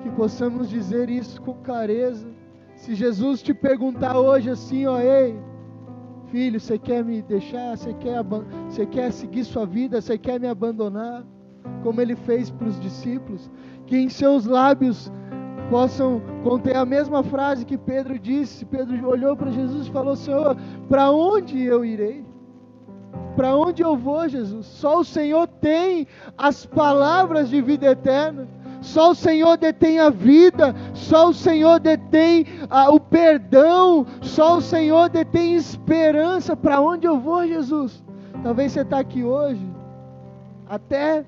que 0.03 0.11
possamos 0.11 0.69
dizer 0.69 1.09
isso 1.09 1.41
com 1.41 1.55
clareza. 1.55 2.27
Se 2.75 2.95
Jesus 2.95 3.43
te 3.43 3.55
perguntar 3.55 4.19
hoje 4.19 4.51
assim, 4.51 4.87
ó, 4.87 4.99
ei, 4.99 5.39
filho, 6.27 6.59
você 6.59 6.79
quer 6.79 7.05
me 7.05 7.23
deixar? 7.23 7.77
Você 7.77 7.95
quer, 7.95 8.23
você 8.69 8.87
quer 8.87 9.13
seguir 9.13 9.45
sua 9.45 9.65
vida? 9.65 10.01
Você 10.01 10.19
quer 10.19 10.41
me 10.41 10.49
abandonar? 10.49 11.25
Como 11.83 12.01
ele 12.01 12.17
fez 12.17 12.51
para 12.51 12.67
os 12.67 12.81
discípulos, 12.81 13.51
que 13.87 13.97
em 13.97 14.09
seus 14.09 14.47
lábios 14.47 15.13
possam 15.71 16.21
conter 16.43 16.77
a 16.77 16.85
mesma 16.85 17.23
frase 17.23 17.65
que 17.65 17.79
Pedro 17.79 18.19
disse. 18.19 18.65
Pedro 18.65 19.09
olhou 19.09 19.37
para 19.37 19.51
Jesus 19.51 19.87
e 19.87 19.91
falou: 19.91 20.17
Senhor, 20.17 20.57
para 20.89 21.11
onde 21.11 21.63
eu 21.63 21.85
irei? 21.85 22.25
Para 23.37 23.57
onde 23.57 23.83
eu 23.83 23.97
vou, 23.97 24.29
Jesus? 24.29 24.67
Só 24.67 25.01
o 25.01 25.05
Senhor 25.05 25.47
tem 25.47 26.07
as 26.37 26.67
palavras 26.67 27.49
de 27.49 27.63
vida 27.63 27.87
eterna. 27.87 28.47
Só 28.83 29.13
o 29.13 29.15
Senhor 29.15 29.57
detém 29.57 30.01
a 30.01 30.11
vida, 30.11 30.75
só 30.93 31.29
o 31.29 31.33
Senhor 31.33 31.79
detém 31.79 32.45
ah, 32.69 32.91
o 32.91 32.99
perdão, 32.99 34.05
só 34.21 34.57
o 34.59 34.61
Senhor 34.61 35.09
detém 35.09 35.55
esperança. 35.55 36.57
Para 36.57 36.81
onde 36.81 37.07
eu 37.07 37.19
vou, 37.19 37.47
Jesus? 37.47 38.05
Talvez 38.43 38.73
você 38.73 38.81
está 38.81 38.99
aqui 38.99 39.23
hoje, 39.23 39.65
até 40.69 41.25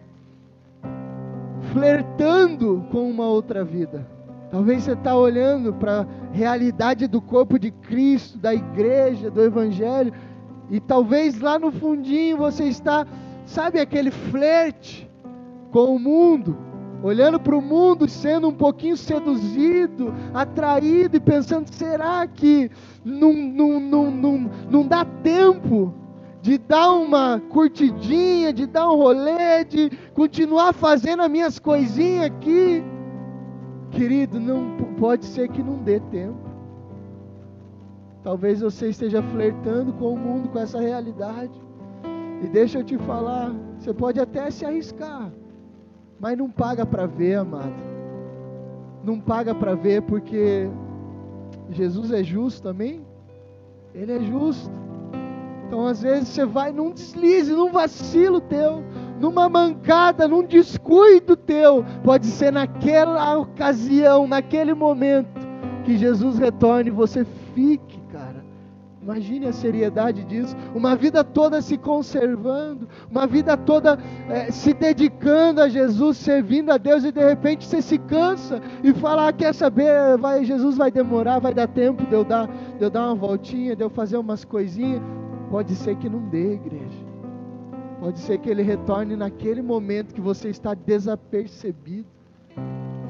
flertando 1.72 2.84
com 2.90 3.08
uma 3.08 3.26
outra 3.26 3.64
vida. 3.64 4.04
Talvez 4.50 4.82
você 4.82 4.92
está 4.92 5.16
olhando 5.16 5.72
para 5.72 6.00
a 6.00 6.06
realidade 6.32 7.06
do 7.06 7.20
corpo 7.20 7.56
de 7.56 7.70
Cristo, 7.70 8.36
da 8.36 8.52
igreja, 8.52 9.30
do 9.30 9.40
Evangelho, 9.40 10.12
e 10.70 10.80
talvez 10.80 11.40
lá 11.40 11.56
no 11.56 11.70
fundinho 11.70 12.36
você 12.36 12.64
está, 12.64 13.06
sabe, 13.46 13.78
aquele 13.78 14.10
flerte 14.10 15.08
com 15.70 15.94
o 15.94 16.00
mundo 16.00 16.63
olhando 17.04 17.38
para 17.38 17.54
o 17.54 17.60
mundo, 17.60 18.08
sendo 18.08 18.48
um 18.48 18.52
pouquinho 18.54 18.96
seduzido, 18.96 20.14
atraído 20.32 21.18
e 21.18 21.20
pensando: 21.20 21.68
será 21.70 22.26
que 22.26 22.70
não, 23.04 23.34
não, 23.34 23.78
não, 23.78 24.10
não, 24.10 24.50
não 24.70 24.86
dá 24.86 25.04
tempo 25.04 25.92
de 26.40 26.56
dar 26.56 26.92
uma 26.92 27.40
curtidinha, 27.50 28.54
de 28.54 28.66
dar 28.66 28.90
um 28.90 28.96
rolê, 28.96 29.64
de 29.64 29.90
continuar 30.14 30.72
fazendo 30.72 31.22
as 31.22 31.30
minhas 31.30 31.58
coisinhas 31.58 32.24
aqui? 32.24 32.82
Querido, 33.90 34.40
não 34.40 34.76
pode 34.98 35.26
ser 35.26 35.48
que 35.48 35.62
não 35.62 35.76
dê 35.82 36.00
tempo. 36.00 36.42
Talvez 38.22 38.62
você 38.62 38.88
esteja 38.88 39.22
flertando 39.22 39.92
com 39.92 40.14
o 40.14 40.16
mundo, 40.16 40.48
com 40.48 40.58
essa 40.58 40.80
realidade. 40.80 41.52
E 42.42 42.46
deixa 42.48 42.78
eu 42.78 42.84
te 42.84 42.96
falar, 42.96 43.54
você 43.78 43.92
pode 43.92 44.18
até 44.18 44.50
se 44.50 44.64
arriscar. 44.64 45.30
Mas 46.24 46.38
não 46.38 46.48
paga 46.48 46.86
para 46.86 47.04
ver, 47.04 47.34
amado. 47.34 47.74
Não 49.04 49.20
paga 49.20 49.54
para 49.54 49.74
ver 49.74 50.00
porque 50.00 50.70
Jesus 51.68 52.10
é 52.10 52.24
justo 52.24 52.62
também. 52.62 53.04
Ele 53.94 54.10
é 54.10 54.20
justo. 54.20 54.72
Então 55.66 55.86
às 55.86 56.00
vezes 56.00 56.30
você 56.30 56.46
vai 56.46 56.72
num 56.72 56.92
deslize, 56.92 57.52
num 57.52 57.70
vacilo 57.70 58.40
teu, 58.40 58.82
numa 59.20 59.50
mancada, 59.50 60.26
num 60.26 60.42
descuido 60.42 61.36
teu. 61.36 61.84
Pode 62.02 62.24
ser 62.24 62.50
naquela 62.50 63.36
ocasião, 63.36 64.26
naquele 64.26 64.72
momento 64.72 65.46
que 65.84 65.98
Jesus 65.98 66.38
retorne 66.38 66.88
você 66.88 67.26
fique 67.54 67.93
Imagine 69.04 69.48
a 69.48 69.52
seriedade 69.52 70.24
disso. 70.24 70.56
Uma 70.74 70.96
vida 70.96 71.22
toda 71.22 71.60
se 71.60 71.76
conservando, 71.76 72.88
uma 73.10 73.26
vida 73.26 73.54
toda 73.54 73.98
é, 74.30 74.50
se 74.50 74.72
dedicando 74.72 75.60
a 75.60 75.68
Jesus, 75.68 76.16
servindo 76.16 76.72
a 76.72 76.78
Deus, 76.78 77.04
e 77.04 77.12
de 77.12 77.22
repente 77.22 77.66
você 77.66 77.82
se 77.82 77.98
cansa 77.98 78.62
e 78.82 78.94
fala: 78.94 79.28
ah, 79.28 79.32
quer 79.32 79.54
saber, 79.54 80.16
vai, 80.16 80.42
Jesus 80.42 80.78
vai 80.78 80.90
demorar, 80.90 81.38
vai 81.38 81.52
dar 81.52 81.68
tempo 81.68 82.06
de 82.06 82.14
eu 82.14 82.24
dar, 82.24 82.46
de 82.46 82.82
eu 82.82 82.88
dar 82.88 83.08
uma 83.08 83.14
voltinha, 83.14 83.76
de 83.76 83.84
eu 83.84 83.90
fazer 83.90 84.16
umas 84.16 84.42
coisinhas. 84.42 85.02
Pode 85.50 85.74
ser 85.74 85.96
que 85.96 86.08
não 86.08 86.26
dê, 86.30 86.54
igreja. 86.54 87.04
Pode 88.00 88.18
ser 88.20 88.38
que 88.38 88.48
ele 88.48 88.62
retorne 88.62 89.16
naquele 89.16 89.60
momento 89.60 90.14
que 90.14 90.20
você 90.20 90.48
está 90.48 90.72
desapercebido. 90.72 92.06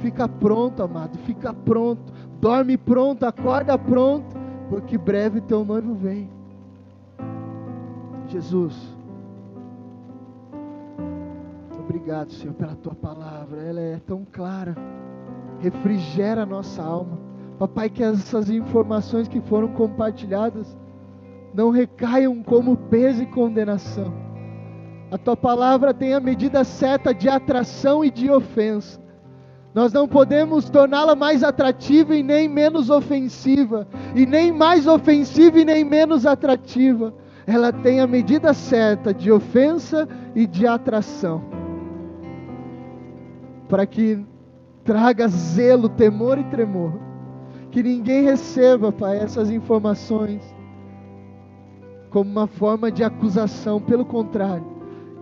Fica 0.01 0.29
pronto, 0.29 0.83
amado, 0.83 1.17
fica 1.19 1.55
pronto. 1.55 2.13
Dorme 2.41 2.77
pronto, 2.77 3.25
acorda 3.25 3.79
pronto 3.79 4.34
porque 4.69 4.97
breve 4.99 5.41
teu 5.41 5.65
noivo 5.65 5.95
vem. 5.95 6.31
Jesus, 8.29 8.75
obrigado, 11.79 12.33
Senhor, 12.33 12.55
pela 12.55 12.75
tua 12.75 12.95
palavra, 12.95 13.63
ela 13.63 13.81
é 13.81 14.01
tão 14.07 14.27
clara, 14.31 14.75
refrigera 15.61 16.43
a 16.43 16.47
nossa 16.47 16.83
alma. 16.83 17.19
Papai, 17.59 17.89
que 17.89 18.03
essas 18.03 18.51
informações 18.51 19.29
que 19.29 19.41
foram 19.41 19.69
compartilhadas 19.69 20.77
não 21.53 21.71
recaiam 21.71 22.43
como 22.43 22.77
peso 22.77 23.23
e 23.23 23.27
condenação. 23.27 24.13
A 25.11 25.19
tua 25.19 25.37
palavra 25.37 25.95
tem 25.95 26.15
a 26.15 26.21
medida 26.21 26.65
certa 26.65 27.15
de 27.15 27.29
atração 27.29 28.05
e 28.05 28.11
de 28.11 28.29
ofensa. 28.31 29.04
Nós 29.75 29.93
não 29.93 30.07
podemos 30.07 30.71
torná-la 30.71 31.17
mais 31.17 31.43
atrativa 31.43 32.15
e 32.15 32.23
nem 32.23 32.49
menos 32.49 32.91
ofensiva, 32.91 33.89
e 34.15 34.25
nem 34.25 34.53
mais 34.53 34.87
ofensiva 34.87 35.59
e 35.59 35.65
nem 35.65 35.85
menos 35.85 36.25
atrativa. 36.25 37.13
Ela 37.45 37.73
tem 37.73 38.01
a 38.01 38.07
medida 38.07 38.55
certa 38.55 39.13
de 39.13 39.33
ofensa 39.33 40.09
e 40.33 40.47
de 40.47 40.65
atração, 40.65 41.43
para 43.69 43.85
que 43.85 44.25
traga 44.85 45.27
zelo, 45.27 45.89
temor 45.89 46.39
e 46.39 46.45
tremor. 46.45 46.93
Que 47.73 47.83
ninguém 47.83 48.23
receba, 48.23 48.93
Pai, 48.93 49.19
essas 49.19 49.51
informações 49.51 50.41
como 52.11 52.31
uma 52.31 52.47
forma 52.47 52.93
de 52.93 53.03
acusação, 53.03 53.81
pelo 53.81 54.05
contrário, 54.05 54.65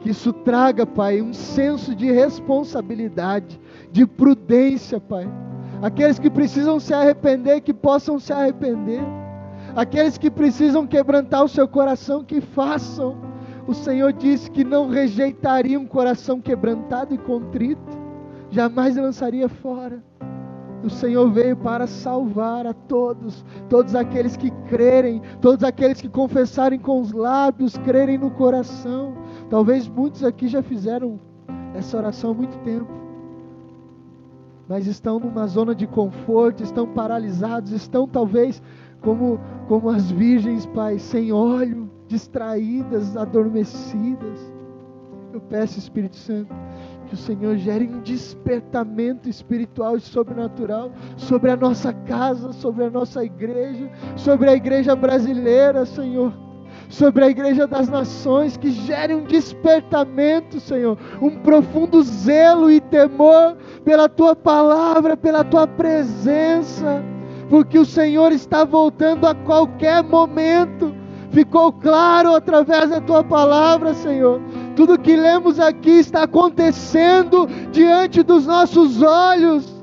que 0.01 0.11
isso 0.11 0.31
traga, 0.31 0.85
Pai, 0.85 1.23
um 1.23 1.33
senso 1.33 1.95
de 1.95 2.13
responsabilidade 2.13 3.59
de 3.93 4.07
prudência, 4.07 4.99
Pai. 4.99 5.31
Aqueles 5.83 6.19
que 6.19 6.31
precisam 6.31 6.81
se 6.81 6.95
arrepender, 6.95 7.61
que 7.61 7.75
possam 7.75 8.19
se 8.19 8.33
arrepender. 8.33 9.03
Aqueles 9.77 10.17
que 10.17 10.31
precisam 10.31 10.87
quebrantar 10.87 11.45
o 11.45 11.49
seu 11.49 11.69
coração, 11.69 12.25
que 12.25 12.41
façam. 12.41 13.17
O 13.67 13.75
Senhor 13.75 14.13
disse 14.13 14.51
que 14.51 14.65
não 14.65 14.89
rejeitaria 14.89 15.79
um 15.79 15.87
coração 15.87 16.41
quebrantado 16.41 17.15
e 17.15 17.19
contrito, 17.19 17.99
jamais 18.51 18.97
lançaria 18.97 19.49
fora. 19.49 20.03
O 20.83 20.91
Senhor 20.91 21.31
veio 21.31 21.57
para 21.57 21.87
salvar 21.87 22.67
a 22.67 22.75
todos, 22.75 23.45
todos 23.69 23.95
aqueles 23.95 24.37
que 24.37 24.51
crerem, 24.69 25.23
todos 25.41 25.63
aqueles 25.63 26.01
que 26.01 26.09
confessarem 26.09 26.79
com 26.79 27.01
os 27.01 27.13
lábios, 27.13 27.79
crerem 27.79 28.19
no 28.19 28.33
coração. 28.33 29.15
Talvez 29.49 29.87
muitos 29.87 30.25
aqui 30.25 30.49
já 30.49 30.61
fizeram 30.61 31.21
essa 31.75 31.97
oração 31.97 32.33
há 32.33 32.35
muito 32.35 32.59
tempo, 32.59 33.02
mas 34.73 34.87
estão 34.87 35.21
numa 35.21 35.47
zona 35.47 35.75
de 35.75 35.87
conforto, 35.87 36.63
estão 36.63 36.87
paralisados, 36.87 37.73
estão 37.73 38.09
talvez 38.09 38.63
como, 39.03 39.39
como 39.69 39.91
as 39.91 40.11
virgens, 40.11 40.65
Pai, 40.65 40.99
sem 40.99 41.31
óleo, 41.31 41.91
distraídas, 42.09 43.15
adormecidas. 43.15 44.51
Eu 45.31 45.43
peço, 45.43 45.79
Espírito 45.79 46.17
Santo, 46.17 46.55
que 47.07 47.13
o 47.13 47.19
Senhor 47.19 47.55
gere 47.59 47.87
um 47.87 48.01
despertamento 48.01 49.29
espiritual 49.29 49.99
e 49.99 50.01
sobrenatural 50.01 50.91
sobre 51.19 51.51
a 51.51 51.57
nossa 51.57 51.93
casa, 51.93 52.51
sobre 52.55 52.85
a 52.85 52.91
nossa 52.91 53.23
igreja, 53.23 53.91
sobre 54.17 54.49
a 54.49 54.55
igreja 54.55 54.97
brasileira, 54.97 55.85
Senhor. 55.85 56.33
Sobre 56.93 57.25
a 57.25 57.29
igreja 57.31 57.67
das 57.67 57.89
nações, 57.89 58.59
que 58.59 58.71
gere 58.71 59.15
um 59.15 59.25
despertamento, 59.25 60.61
Senhor, 60.61 60.99
um 61.23 61.31
profundo 61.39 62.03
zelo 62.03 62.71
e 62.71 62.83
temor 62.83 63.57
pela 63.83 64.11
tua 64.11 64.37
palavra, 64.37 65.17
pela 65.17 65.43
tua 65.43 65.67
presença, 65.67 67.03
porque 67.49 67.79
o 67.79 67.87
Senhor 67.87 68.31
está 68.31 68.63
voltando 68.67 69.27
a 69.27 69.35
qualquer 69.35 70.03
momento. 70.03 70.95
Ficou 71.31 71.73
claro 71.73 72.35
através 72.35 72.91
da 72.91 73.01
tua 73.01 73.25
palavra, 73.25 73.95
Senhor 73.95 74.39
tudo 74.77 74.99
que 74.99 75.17
lemos 75.17 75.59
aqui 75.59 75.99
está 75.99 76.25
acontecendo 76.25 77.47
diante 77.71 78.23
dos 78.23 78.47
nossos 78.47 79.03
olhos. 79.03 79.83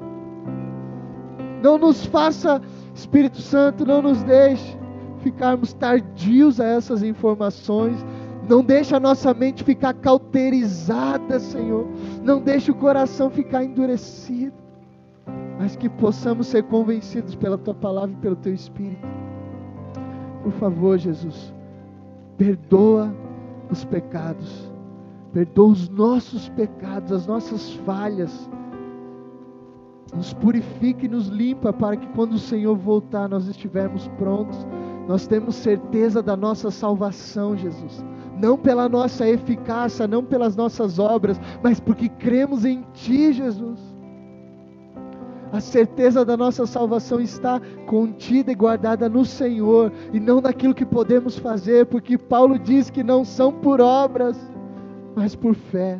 Não 1.63 1.77
nos 1.77 2.05
faça, 2.05 2.61
Espírito 2.93 3.41
Santo, 3.41 3.83
não 3.85 4.01
nos 4.01 4.21
deixe 4.23 4.78
ficarmos 5.19 5.73
tardios 5.73 6.59
a 6.59 6.65
essas 6.65 7.03
informações. 7.03 8.03
Não 8.47 8.63
deixe 8.63 8.95
a 8.95 8.99
nossa 8.99 9.33
mente 9.33 9.63
ficar 9.63 9.93
cauterizada, 9.93 11.39
Senhor. 11.39 11.87
Não 12.23 12.41
deixe 12.41 12.71
o 12.71 12.75
coração 12.75 13.29
ficar 13.29 13.63
endurecido. 13.63 14.53
Mas 15.59 15.75
que 15.75 15.89
possamos 15.89 16.47
ser 16.47 16.63
convencidos 16.63 17.35
pela 17.35 17.57
tua 17.57 17.73
palavra 17.73 18.11
e 18.11 18.21
pelo 18.21 18.35
teu 18.35 18.53
Espírito. 18.53 19.07
Por 20.41 20.53
favor, 20.53 20.97
Jesus, 20.97 21.53
perdoa 22.37 23.13
os 23.69 23.83
pecados 23.83 24.69
perdoa 25.31 25.69
os 25.69 25.89
nossos 25.89 26.49
pecados, 26.49 27.11
as 27.11 27.27
nossas 27.27 27.73
falhas, 27.85 28.49
nos 30.15 30.33
purifica 30.33 31.05
e 31.05 31.09
nos 31.09 31.27
limpa 31.27 31.71
para 31.71 31.95
que 31.95 32.07
quando 32.09 32.33
o 32.33 32.39
Senhor 32.39 32.75
voltar 32.75 33.29
nós 33.29 33.47
estivermos 33.47 34.07
prontos. 34.09 34.57
Nós 35.09 35.25
temos 35.25 35.55
certeza 35.55 36.21
da 36.21 36.37
nossa 36.37 36.69
salvação, 36.69 37.57
Jesus. 37.57 38.05
Não 38.39 38.55
pela 38.55 38.87
nossa 38.87 39.27
eficácia, 39.27 40.07
não 40.07 40.23
pelas 40.23 40.55
nossas 40.55 40.99
obras, 40.99 41.41
mas 41.63 41.79
porque 41.79 42.07
cremos 42.07 42.63
em 42.63 42.85
Ti, 42.93 43.33
Jesus. 43.33 43.79
A 45.51 45.59
certeza 45.59 46.23
da 46.23 46.37
nossa 46.37 46.67
salvação 46.67 47.19
está 47.19 47.59
contida 47.87 48.51
e 48.51 48.55
guardada 48.55 49.09
no 49.09 49.25
Senhor 49.25 49.91
e 50.13 50.19
não 50.19 50.41
naquilo 50.41 50.75
que 50.75 50.85
podemos 50.85 51.39
fazer, 51.39 51.87
porque 51.87 52.15
Paulo 52.15 52.59
diz 52.59 52.91
que 52.91 53.01
não 53.01 53.25
são 53.25 53.51
por 53.51 53.81
obras, 53.81 54.37
mas 55.15 55.35
por 55.35 55.55
fé. 55.55 55.99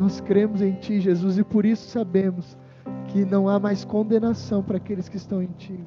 Nós 0.00 0.20
cremos 0.20 0.60
em 0.60 0.72
Ti, 0.72 0.98
Jesus, 1.00 1.38
e 1.38 1.44
por 1.44 1.64
isso 1.64 1.88
sabemos 1.88 2.58
que 3.06 3.24
não 3.24 3.48
há 3.48 3.60
mais 3.60 3.84
condenação 3.84 4.64
para 4.64 4.78
aqueles 4.78 5.08
que 5.08 5.16
estão 5.16 5.40
em 5.40 5.52
Ti. 5.56 5.78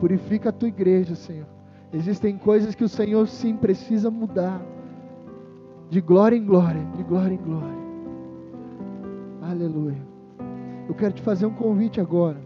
Purifica 0.00 0.48
a 0.48 0.52
Tua 0.52 0.68
igreja, 0.68 1.14
Senhor. 1.14 1.46
Existem 1.92 2.38
coisas 2.38 2.74
que 2.74 2.82
o 2.82 2.88
Senhor 2.88 3.28
sim 3.28 3.54
precisa 3.56 4.10
mudar. 4.10 4.62
De 5.90 6.00
glória 6.00 6.36
em 6.36 6.44
glória, 6.44 6.82
de 6.96 7.02
glória 7.02 7.34
em 7.34 7.36
glória. 7.36 7.80
Aleluia. 9.42 10.00
Eu 10.88 10.94
quero 10.94 11.12
te 11.12 11.20
fazer 11.20 11.44
um 11.44 11.54
convite 11.54 12.00
agora. 12.00 12.38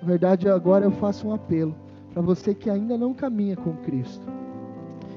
Na 0.00 0.08
verdade, 0.08 0.48
agora 0.48 0.84
eu 0.84 0.90
faço 0.90 1.28
um 1.28 1.32
apelo 1.32 1.74
para 2.12 2.20
você 2.20 2.54
que 2.54 2.68
ainda 2.68 2.98
não 2.98 3.14
caminha 3.14 3.56
com 3.56 3.76
Cristo. 3.76 4.26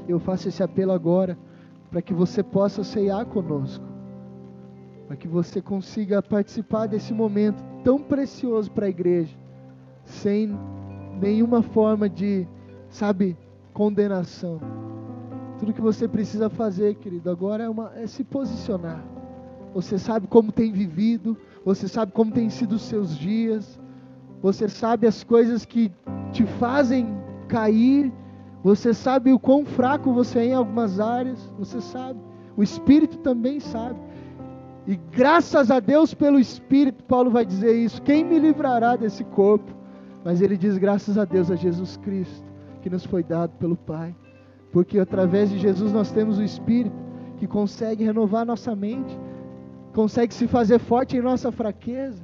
Eu 0.07 0.19
faço 0.19 0.47
esse 0.47 0.61
apelo 0.61 0.91
agora 0.91 1.37
para 1.89 2.01
que 2.01 2.13
você 2.13 2.43
possa 2.43 2.83
ceiar 2.83 3.25
conosco, 3.25 3.85
para 5.07 5.15
que 5.15 5.27
você 5.27 5.61
consiga 5.61 6.21
participar 6.21 6.85
desse 6.85 7.13
momento 7.13 7.63
tão 7.83 7.97
precioso 7.97 8.69
para 8.71 8.85
a 8.85 8.89
igreja, 8.89 9.35
sem 10.03 10.57
nenhuma 11.19 11.61
forma 11.61 12.09
de, 12.09 12.47
sabe, 12.89 13.37
condenação. 13.73 14.59
Tudo 15.59 15.73
que 15.73 15.81
você 15.81 16.07
precisa 16.07 16.49
fazer, 16.49 16.95
querido, 16.95 17.29
agora 17.29 17.63
é, 17.63 17.69
uma, 17.69 17.91
é 17.95 18.07
se 18.07 18.23
posicionar. 18.23 19.03
Você 19.73 19.97
sabe 19.97 20.27
como 20.27 20.51
tem 20.51 20.71
vivido, 20.71 21.37
você 21.65 21.87
sabe 21.87 22.11
como 22.11 22.31
tem 22.31 22.49
sido 22.49 22.73
os 22.73 22.83
seus 22.83 23.17
dias, 23.17 23.79
você 24.41 24.67
sabe 24.67 25.07
as 25.07 25.23
coisas 25.23 25.65
que 25.65 25.91
te 26.31 26.45
fazem 26.45 27.07
cair 27.47 28.11
você 28.67 28.93
sabe 28.93 29.31
o 29.31 29.39
quão 29.39 29.65
fraco 29.65 30.11
você 30.11 30.39
é 30.39 30.45
em 30.47 30.53
algumas 30.53 30.99
áreas, 30.99 31.39
você 31.57 31.79
sabe. 31.79 32.19
O 32.57 32.61
Espírito 32.61 33.17
também 33.19 33.61
sabe. 33.61 33.97
E 34.85 34.95
graças 34.95 35.71
a 35.71 35.79
Deus 35.79 36.13
pelo 36.13 36.37
Espírito, 36.37 37.01
Paulo 37.05 37.29
vai 37.29 37.45
dizer 37.45 37.73
isso: 37.73 38.01
quem 38.01 38.25
me 38.25 38.37
livrará 38.37 38.97
desse 38.97 39.23
corpo? 39.23 39.73
Mas 40.27 40.41
ele 40.41 40.57
diz: 40.57 40.77
graças 40.77 41.17
a 41.17 41.23
Deus, 41.23 41.49
a 41.49 41.55
Jesus 41.55 41.95
Cristo, 41.95 42.43
que 42.81 42.89
nos 42.89 43.05
foi 43.05 43.23
dado 43.23 43.51
pelo 43.51 43.77
Pai. 43.77 44.13
Porque 44.73 44.99
através 44.99 45.49
de 45.49 45.57
Jesus 45.57 45.93
nós 45.93 46.11
temos 46.11 46.37
o 46.37 46.43
Espírito 46.43 46.97
que 47.37 47.47
consegue 47.47 48.03
renovar 48.03 48.45
nossa 48.45 48.75
mente, 48.75 49.17
consegue 49.93 50.33
se 50.33 50.45
fazer 50.45 50.79
forte 50.79 51.15
em 51.15 51.21
nossa 51.21 51.49
fraqueza. 51.49 52.21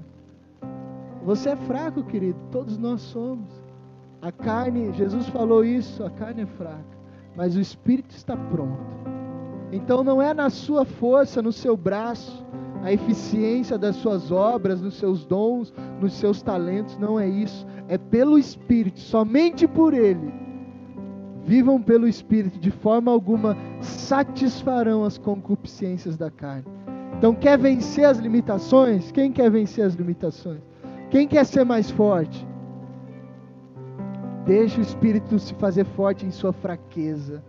Você 1.24 1.52
é 1.52 1.56
fraco, 1.56 2.04
querido, 2.04 2.38
todos 2.52 2.78
nós 2.78 3.00
somos. 3.00 3.50
A 4.22 4.34
carne, 4.34 4.92
Jesus 4.92 5.30
falou 5.30 5.64
isso, 5.64 6.04
a 6.04 6.10
carne 6.10 6.42
é 6.42 6.46
fraca, 6.46 6.98
mas 7.38 7.56
o 7.56 7.62
espírito 7.62 8.14
está 8.14 8.36
pronto. 8.36 8.84
Então 9.72 10.04
não 10.04 10.22
é 10.22 10.34
na 10.34 10.50
sua 10.50 10.84
força, 10.84 11.42
no 11.42 11.54
seu 11.54 11.78
braço, 11.78 12.46
a 12.84 12.92
eficiência 12.92 13.78
das 13.78 13.96
suas 13.96 14.30
obras, 14.30 14.82
nos 14.82 14.96
seus 14.96 15.26
dons, 15.26 15.74
nos 16.02 16.14
seus 16.14 16.42
talentos, 16.42 16.98
não 16.98 17.18
é 17.18 17.28
isso. 17.28 17.66
É 17.88 17.98
pelo 17.98 18.38
Espírito, 18.38 19.00
somente 19.00 19.66
por 19.66 19.94
Ele. 19.94 20.34
Vivam 21.46 21.82
pelo 21.82 22.08
Espírito, 22.08 22.60
de 22.60 22.72
forma 22.72 23.10
alguma 23.10 23.58
satisfarão 23.80 25.06
as 25.06 25.18
concupiscências 25.18 26.18
da 26.18 26.30
carne. 26.30 26.66
Então, 27.18 27.34
quer 27.34 27.58
vencer 27.58 28.04
as 28.04 28.18
limitações? 28.18 29.12
Quem 29.14 29.32
quer 29.32 29.50
vencer 29.50 29.86
as 29.86 29.94
limitações? 29.94 30.60
Quem 31.10 31.26
quer 31.26 31.46
ser 31.46 31.64
mais 31.64 31.90
forte? 31.90 32.46
Deixa 34.46 34.80
o 34.80 34.82
Espírito 34.82 35.40
se 35.40 35.54
fazer 35.54 35.86
forte 35.86 36.26
em 36.26 36.32
sua 36.32 36.52
fraqueza. 36.52 37.42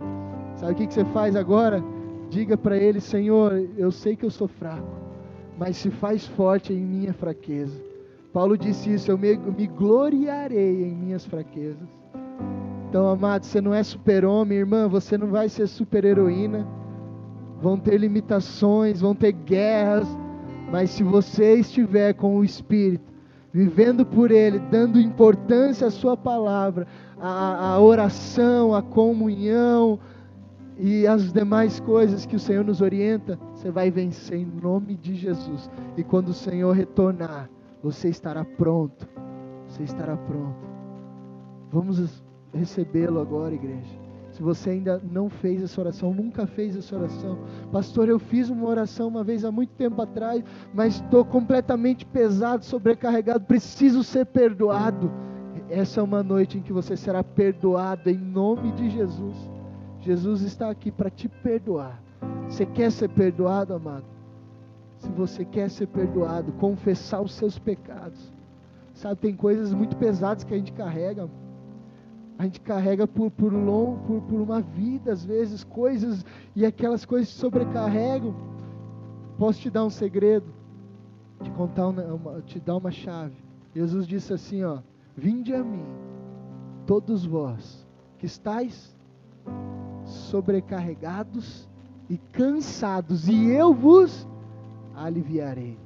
Sabe 0.54 0.72
o 0.72 0.74
que, 0.76 0.94
você 0.94 1.04
faz 1.06 1.34
agora? 1.34 1.82
Diga 2.30 2.56
para 2.56 2.76
Ele: 2.76 3.00
Senhor, 3.00 3.68
eu 3.76 3.90
sei 3.90 4.14
que 4.14 4.24
eu 4.24 4.30
sou 4.30 4.46
fraco, 4.46 5.03
mas 5.58 5.76
se 5.76 5.90
faz 5.90 6.26
forte 6.26 6.72
em 6.72 6.80
minha 6.80 7.12
fraqueza. 7.12 7.80
Paulo 8.32 8.58
disse 8.58 8.92
isso: 8.92 9.10
Eu 9.10 9.18
me, 9.18 9.36
me 9.36 9.66
gloriarei 9.66 10.84
em 10.84 10.94
minhas 10.94 11.24
fraquezas. 11.24 11.88
Então, 12.88 13.08
amado, 13.08 13.44
você 13.44 13.60
não 13.60 13.74
é 13.74 13.82
super-homem, 13.82 14.58
irmã, 14.58 14.88
você 14.88 15.18
não 15.18 15.28
vai 15.28 15.48
ser 15.48 15.66
super-heroína. 15.66 16.66
Vão 17.60 17.78
ter 17.78 17.96
limitações, 17.98 19.00
vão 19.00 19.14
ter 19.14 19.32
guerras, 19.32 20.06
mas 20.70 20.90
se 20.90 21.02
você 21.02 21.54
estiver 21.54 22.14
com 22.14 22.36
o 22.36 22.44
Espírito, 22.44 23.04
vivendo 23.52 24.04
por 24.04 24.30
Ele, 24.30 24.58
dando 24.58 25.00
importância 25.00 25.86
à 25.86 25.90
Sua 25.90 26.16
palavra, 26.16 26.86
à, 27.18 27.74
à 27.74 27.80
oração, 27.80 28.74
à 28.74 28.82
comunhão 28.82 29.98
e 30.78 31.06
as 31.06 31.32
demais 31.32 31.78
coisas 31.80 32.26
que 32.26 32.36
o 32.36 32.40
Senhor 32.40 32.64
nos 32.64 32.80
orienta, 32.80 33.38
você 33.64 33.70
vai 33.70 33.90
vencer 33.90 34.38
em 34.40 34.44
nome 34.44 34.94
de 34.94 35.14
Jesus. 35.14 35.70
E 35.96 36.04
quando 36.04 36.28
o 36.28 36.34
Senhor 36.34 36.72
retornar, 36.72 37.48
você 37.82 38.10
estará 38.10 38.44
pronto. 38.44 39.08
Você 39.66 39.84
estará 39.84 40.18
pronto. 40.18 40.68
Vamos 41.72 42.22
recebê-lo 42.52 43.22
agora, 43.22 43.54
igreja. 43.54 43.98
Se 44.32 44.42
você 44.42 44.68
ainda 44.68 45.00
não 45.02 45.30
fez 45.30 45.62
essa 45.62 45.80
oração, 45.80 46.12
nunca 46.12 46.46
fez 46.46 46.76
essa 46.76 46.94
oração, 46.94 47.38
pastor, 47.72 48.06
eu 48.06 48.18
fiz 48.18 48.50
uma 48.50 48.68
oração 48.68 49.08
uma 49.08 49.24
vez 49.24 49.46
há 49.46 49.50
muito 49.50 49.72
tempo 49.76 50.02
atrás, 50.02 50.44
mas 50.74 50.96
estou 50.96 51.24
completamente 51.24 52.04
pesado, 52.04 52.66
sobrecarregado, 52.66 53.46
preciso 53.46 54.04
ser 54.04 54.26
perdoado. 54.26 55.10
Essa 55.70 56.00
é 56.00 56.02
uma 56.02 56.22
noite 56.22 56.58
em 56.58 56.62
que 56.62 56.72
você 56.72 56.98
será 56.98 57.24
perdoado 57.24 58.10
em 58.10 58.18
nome 58.18 58.72
de 58.72 58.90
Jesus. 58.90 59.36
Jesus 60.00 60.42
está 60.42 60.68
aqui 60.68 60.90
para 60.90 61.08
te 61.08 61.28
perdoar. 61.28 62.04
Você 62.48 62.66
quer 62.66 62.90
ser 62.90 63.08
perdoado, 63.08 63.74
amado? 63.74 64.14
se 65.04 65.12
você 65.12 65.44
quer 65.44 65.70
ser 65.70 65.86
perdoado, 65.86 66.52
confessar 66.52 67.20
os 67.20 67.32
seus 67.32 67.58
pecados. 67.58 68.32
Sabe, 68.94 69.20
tem 69.20 69.34
coisas 69.34 69.72
muito 69.72 69.96
pesadas 69.96 70.44
que 70.44 70.54
a 70.54 70.56
gente 70.56 70.72
carrega. 70.72 71.28
A 72.38 72.44
gente 72.44 72.60
carrega 72.60 73.06
por, 73.06 73.30
por, 73.30 73.52
long, 73.52 73.98
por, 74.06 74.22
por 74.22 74.40
uma 74.40 74.60
vida, 74.60 75.12
às 75.12 75.24
vezes, 75.24 75.62
coisas, 75.62 76.24
e 76.54 76.64
aquelas 76.64 77.04
coisas 77.04 77.28
te 77.28 77.34
sobrecarregam. 77.34 78.34
Posso 79.38 79.60
te 79.60 79.70
dar 79.70 79.84
um 79.84 79.90
segredo? 79.90 80.46
Te 81.42 81.50
contar 81.50 81.88
uma, 81.88 82.40
te 82.42 82.58
dar 82.58 82.76
uma 82.76 82.90
chave. 82.90 83.36
Jesus 83.74 84.06
disse 84.06 84.32
assim, 84.32 84.62
ó: 84.64 84.78
Vinde 85.16 85.52
a 85.52 85.62
mim, 85.62 85.84
todos 86.86 87.26
vós 87.26 87.86
que 88.18 88.26
estáis 88.26 88.96
sobrecarregados 90.04 91.68
e 92.08 92.18
cansados, 92.32 93.28
e 93.28 93.50
eu 93.50 93.72
vos 93.72 94.26
aliviarei. 94.94 95.78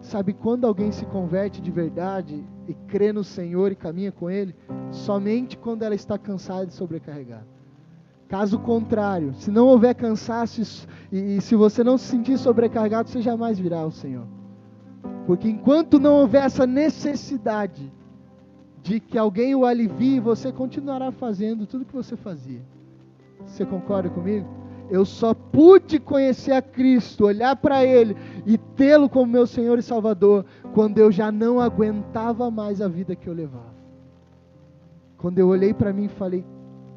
Sabe 0.00 0.32
quando 0.32 0.66
alguém 0.66 0.90
se 0.90 1.04
converte 1.06 1.60
de 1.60 1.70
verdade 1.70 2.42
e 2.66 2.74
crê 2.88 3.12
no 3.12 3.22
Senhor 3.22 3.70
e 3.70 3.76
caminha 3.76 4.10
com 4.10 4.30
Ele? 4.30 4.54
Somente 4.90 5.56
quando 5.56 5.82
ela 5.82 5.94
está 5.94 6.18
cansada 6.18 6.64
e 6.64 6.72
sobrecarregada. 6.72 7.46
Caso 8.28 8.58
contrário, 8.58 9.34
se 9.34 9.50
não 9.50 9.66
houver 9.66 9.94
cansaço 9.94 10.86
e, 11.12 11.36
e 11.36 11.40
se 11.40 11.54
você 11.56 11.82
não 11.82 11.98
se 11.98 12.06
sentir 12.06 12.38
sobrecarregado, 12.38 13.08
você 13.08 13.20
jamais 13.20 13.58
virá 13.58 13.80
ao 13.80 13.90
Senhor. 13.90 14.26
Porque 15.26 15.48
enquanto 15.48 15.98
não 15.98 16.14
houver 16.14 16.44
essa 16.44 16.66
necessidade 16.66 17.92
de 18.82 19.00
que 19.00 19.18
alguém 19.18 19.54
o 19.54 19.64
alivie, 19.64 20.20
você 20.20 20.50
continuará 20.50 21.12
fazendo 21.12 21.66
tudo 21.66 21.84
que 21.84 21.92
você 21.92 22.16
fazia. 22.16 22.62
Você 23.44 23.66
concorda 23.66 24.08
comigo? 24.08 24.59
Eu 24.90 25.04
só 25.04 25.32
pude 25.32 26.00
conhecer 26.00 26.52
a 26.52 26.60
Cristo, 26.60 27.26
olhar 27.26 27.54
para 27.56 27.84
Ele 27.84 28.16
e 28.44 28.58
tê-lo 28.58 29.08
como 29.08 29.30
meu 29.30 29.46
Senhor 29.46 29.78
e 29.78 29.82
Salvador 29.82 30.44
quando 30.74 30.98
eu 30.98 31.12
já 31.12 31.30
não 31.30 31.60
aguentava 31.60 32.50
mais 32.50 32.80
a 32.80 32.88
vida 32.88 33.14
que 33.14 33.28
eu 33.28 33.32
levava. 33.32 33.70
Quando 35.16 35.38
eu 35.38 35.48
olhei 35.48 35.72
para 35.72 35.92
mim 35.92 36.06
e 36.06 36.08
falei, 36.08 36.44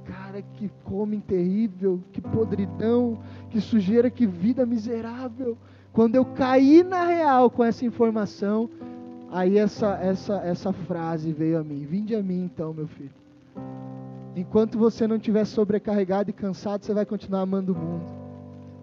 cara, 0.05 0.41
que 0.41 0.71
homem 0.89 1.19
terrível, 1.19 1.99
que 2.11 2.21
podridão, 2.21 3.19
que 3.49 3.61
sujeira, 3.61 4.09
que 4.09 4.25
vida 4.25 4.65
miserável. 4.65 5.57
Quando 5.91 6.15
eu 6.15 6.25
caí 6.25 6.83
na 6.83 7.05
real 7.05 7.49
com 7.49 7.63
essa 7.63 7.85
informação, 7.85 8.69
aí 9.31 9.57
essa, 9.57 9.95
essa, 10.01 10.35
essa 10.37 10.73
frase 10.73 11.31
veio 11.31 11.59
a 11.59 11.63
mim: 11.63 11.85
Vinde 11.85 12.15
a 12.15 12.23
mim 12.23 12.43
então, 12.43 12.73
meu 12.73 12.87
filho. 12.87 13.11
Enquanto 14.35 14.77
você 14.77 15.07
não 15.07 15.17
estiver 15.17 15.45
sobrecarregado 15.45 16.29
e 16.29 16.33
cansado, 16.33 16.83
você 16.83 16.93
vai 16.93 17.05
continuar 17.05 17.41
amando 17.41 17.73
o 17.73 17.75
mundo. 17.75 18.05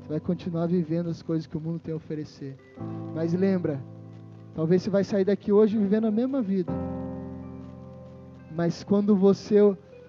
Você 0.02 0.08
vai 0.08 0.20
continuar 0.20 0.66
vivendo 0.66 1.10
as 1.10 1.22
coisas 1.22 1.46
que 1.46 1.56
o 1.56 1.60
mundo 1.60 1.80
tem 1.80 1.92
a 1.92 1.96
oferecer. 1.96 2.56
Mas 3.14 3.32
lembra, 3.32 3.80
talvez 4.54 4.82
você 4.82 4.90
vai 4.90 5.02
sair 5.02 5.24
daqui 5.24 5.50
hoje 5.50 5.76
vivendo 5.76 6.06
a 6.06 6.10
mesma 6.10 6.40
vida. 6.40 6.72
Mas 8.54 8.84
quando 8.84 9.16
você 9.16 9.58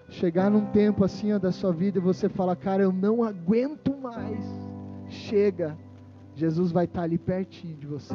chegar 0.08 0.50
num 0.50 0.66
tempo 0.66 1.04
assim 1.04 1.32
ó, 1.32 1.38
da 1.38 1.50
sua 1.50 1.72
vida 1.72 1.98
e 1.98 2.02
você 2.02 2.28
fala, 2.28 2.54
cara, 2.54 2.82
eu 2.82 2.92
não 2.92 3.24
aguento 3.24 3.96
mais, 3.96 4.44
chega 5.08 5.76
Jesus 6.34 6.72
vai 6.72 6.84
estar 6.84 7.02
ali 7.02 7.18
pertinho 7.18 7.76
de 7.76 7.86
você. 7.86 8.14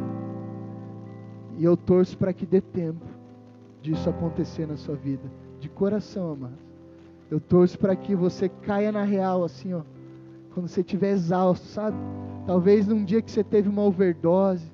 E 1.58 1.64
eu 1.64 1.76
torço 1.76 2.18
para 2.18 2.34
que 2.34 2.46
dê 2.46 2.62
tempo 2.62 3.06
disso 3.82 4.10
acontecer 4.10 4.68
na 4.68 4.78
sua 4.78 4.96
vida, 4.96 5.24
de 5.60 5.70
coração, 5.70 6.32
amado. 6.32 6.67
Eu 7.30 7.40
torço 7.40 7.78
para 7.78 7.96
que 7.96 8.16
você 8.16 8.48
caia 8.48 8.92
na 8.92 9.04
real, 9.04 9.44
assim, 9.44 9.74
ó, 9.74 9.82
quando 10.54 10.68
você 10.68 10.82
estiver 10.82 11.12
exausto, 11.12 11.68
sabe? 11.68 11.98
Talvez 12.46 12.88
num 12.88 13.04
dia 13.04 13.22
que 13.22 13.30
você 13.30 13.44
teve 13.44 13.68
uma 13.68 13.84
overdose, 13.84 14.66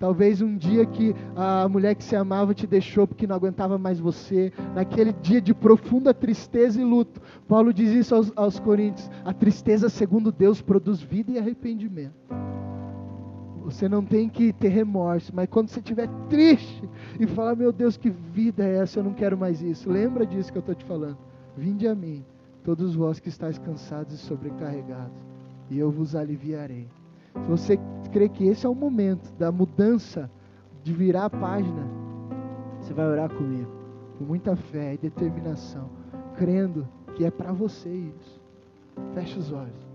talvez 0.00 0.40
um 0.40 0.56
dia 0.56 0.86
que 0.86 1.14
a 1.36 1.68
mulher 1.68 1.94
que 1.94 2.02
você 2.02 2.16
amava 2.16 2.54
te 2.54 2.66
deixou 2.66 3.06
porque 3.06 3.26
não 3.26 3.36
aguentava 3.36 3.76
mais 3.76 4.00
você, 4.00 4.50
naquele 4.74 5.12
dia 5.12 5.40
de 5.40 5.52
profunda 5.52 6.14
tristeza 6.14 6.80
e 6.80 6.84
luto. 6.84 7.20
Paulo 7.46 7.72
diz 7.74 7.90
isso 7.90 8.14
aos, 8.14 8.32
aos 8.34 8.58
Coríntios: 8.58 9.10
a 9.24 9.34
tristeza, 9.34 9.90
segundo 9.90 10.32
Deus, 10.32 10.62
produz 10.62 11.02
vida 11.02 11.32
e 11.32 11.38
arrependimento. 11.38 12.14
Você 13.64 13.86
não 13.86 14.02
tem 14.02 14.30
que 14.30 14.50
ter 14.54 14.68
remorso, 14.68 15.30
mas 15.34 15.46
quando 15.50 15.68
você 15.68 15.78
estiver 15.78 16.08
triste 16.30 16.88
e 17.20 17.26
falar, 17.26 17.54
meu 17.54 17.70
Deus, 17.70 17.98
que 17.98 18.08
vida 18.08 18.64
é 18.64 18.78
essa? 18.78 19.00
Eu 19.00 19.04
não 19.04 19.12
quero 19.12 19.36
mais 19.36 19.60
isso. 19.60 19.90
Lembra 19.90 20.24
disso 20.24 20.50
que 20.50 20.56
eu 20.56 20.60
estou 20.60 20.74
te 20.74 20.86
falando. 20.86 21.27
Vinde 21.58 21.88
a 21.88 21.94
mim, 21.94 22.24
todos 22.62 22.94
vós 22.94 23.18
que 23.18 23.28
estáis 23.28 23.58
cansados 23.58 24.14
e 24.14 24.18
sobrecarregados, 24.18 25.20
e 25.68 25.76
eu 25.76 25.90
vos 25.90 26.14
aliviarei. 26.14 26.86
Se 27.34 27.48
você 27.48 27.80
crê 28.12 28.28
que 28.28 28.46
esse 28.46 28.64
é 28.64 28.68
o 28.68 28.74
momento 28.76 29.32
da 29.36 29.50
mudança, 29.50 30.30
de 30.84 30.92
virar 30.92 31.24
a 31.24 31.30
página, 31.30 31.84
você 32.80 32.94
vai 32.94 33.06
orar 33.06 33.28
comigo, 33.28 33.68
com 34.16 34.24
muita 34.24 34.54
fé 34.54 34.94
e 34.94 34.98
determinação, 34.98 35.90
crendo 36.36 36.86
que 37.16 37.24
é 37.24 37.30
para 37.30 37.52
você 37.52 37.90
isso. 37.90 38.40
Feche 39.12 39.36
os 39.36 39.50
olhos. 39.52 39.88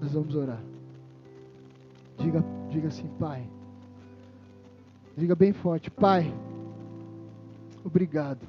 Nós 0.00 0.14
vamos 0.14 0.34
orar. 0.34 0.62
Diga, 2.16 2.42
diga 2.70 2.88
assim, 2.88 3.08
Pai. 3.18 3.46
Diga 5.14 5.34
bem 5.34 5.52
forte, 5.52 5.90
Pai. 5.90 6.32
Obrigado. 7.84 8.46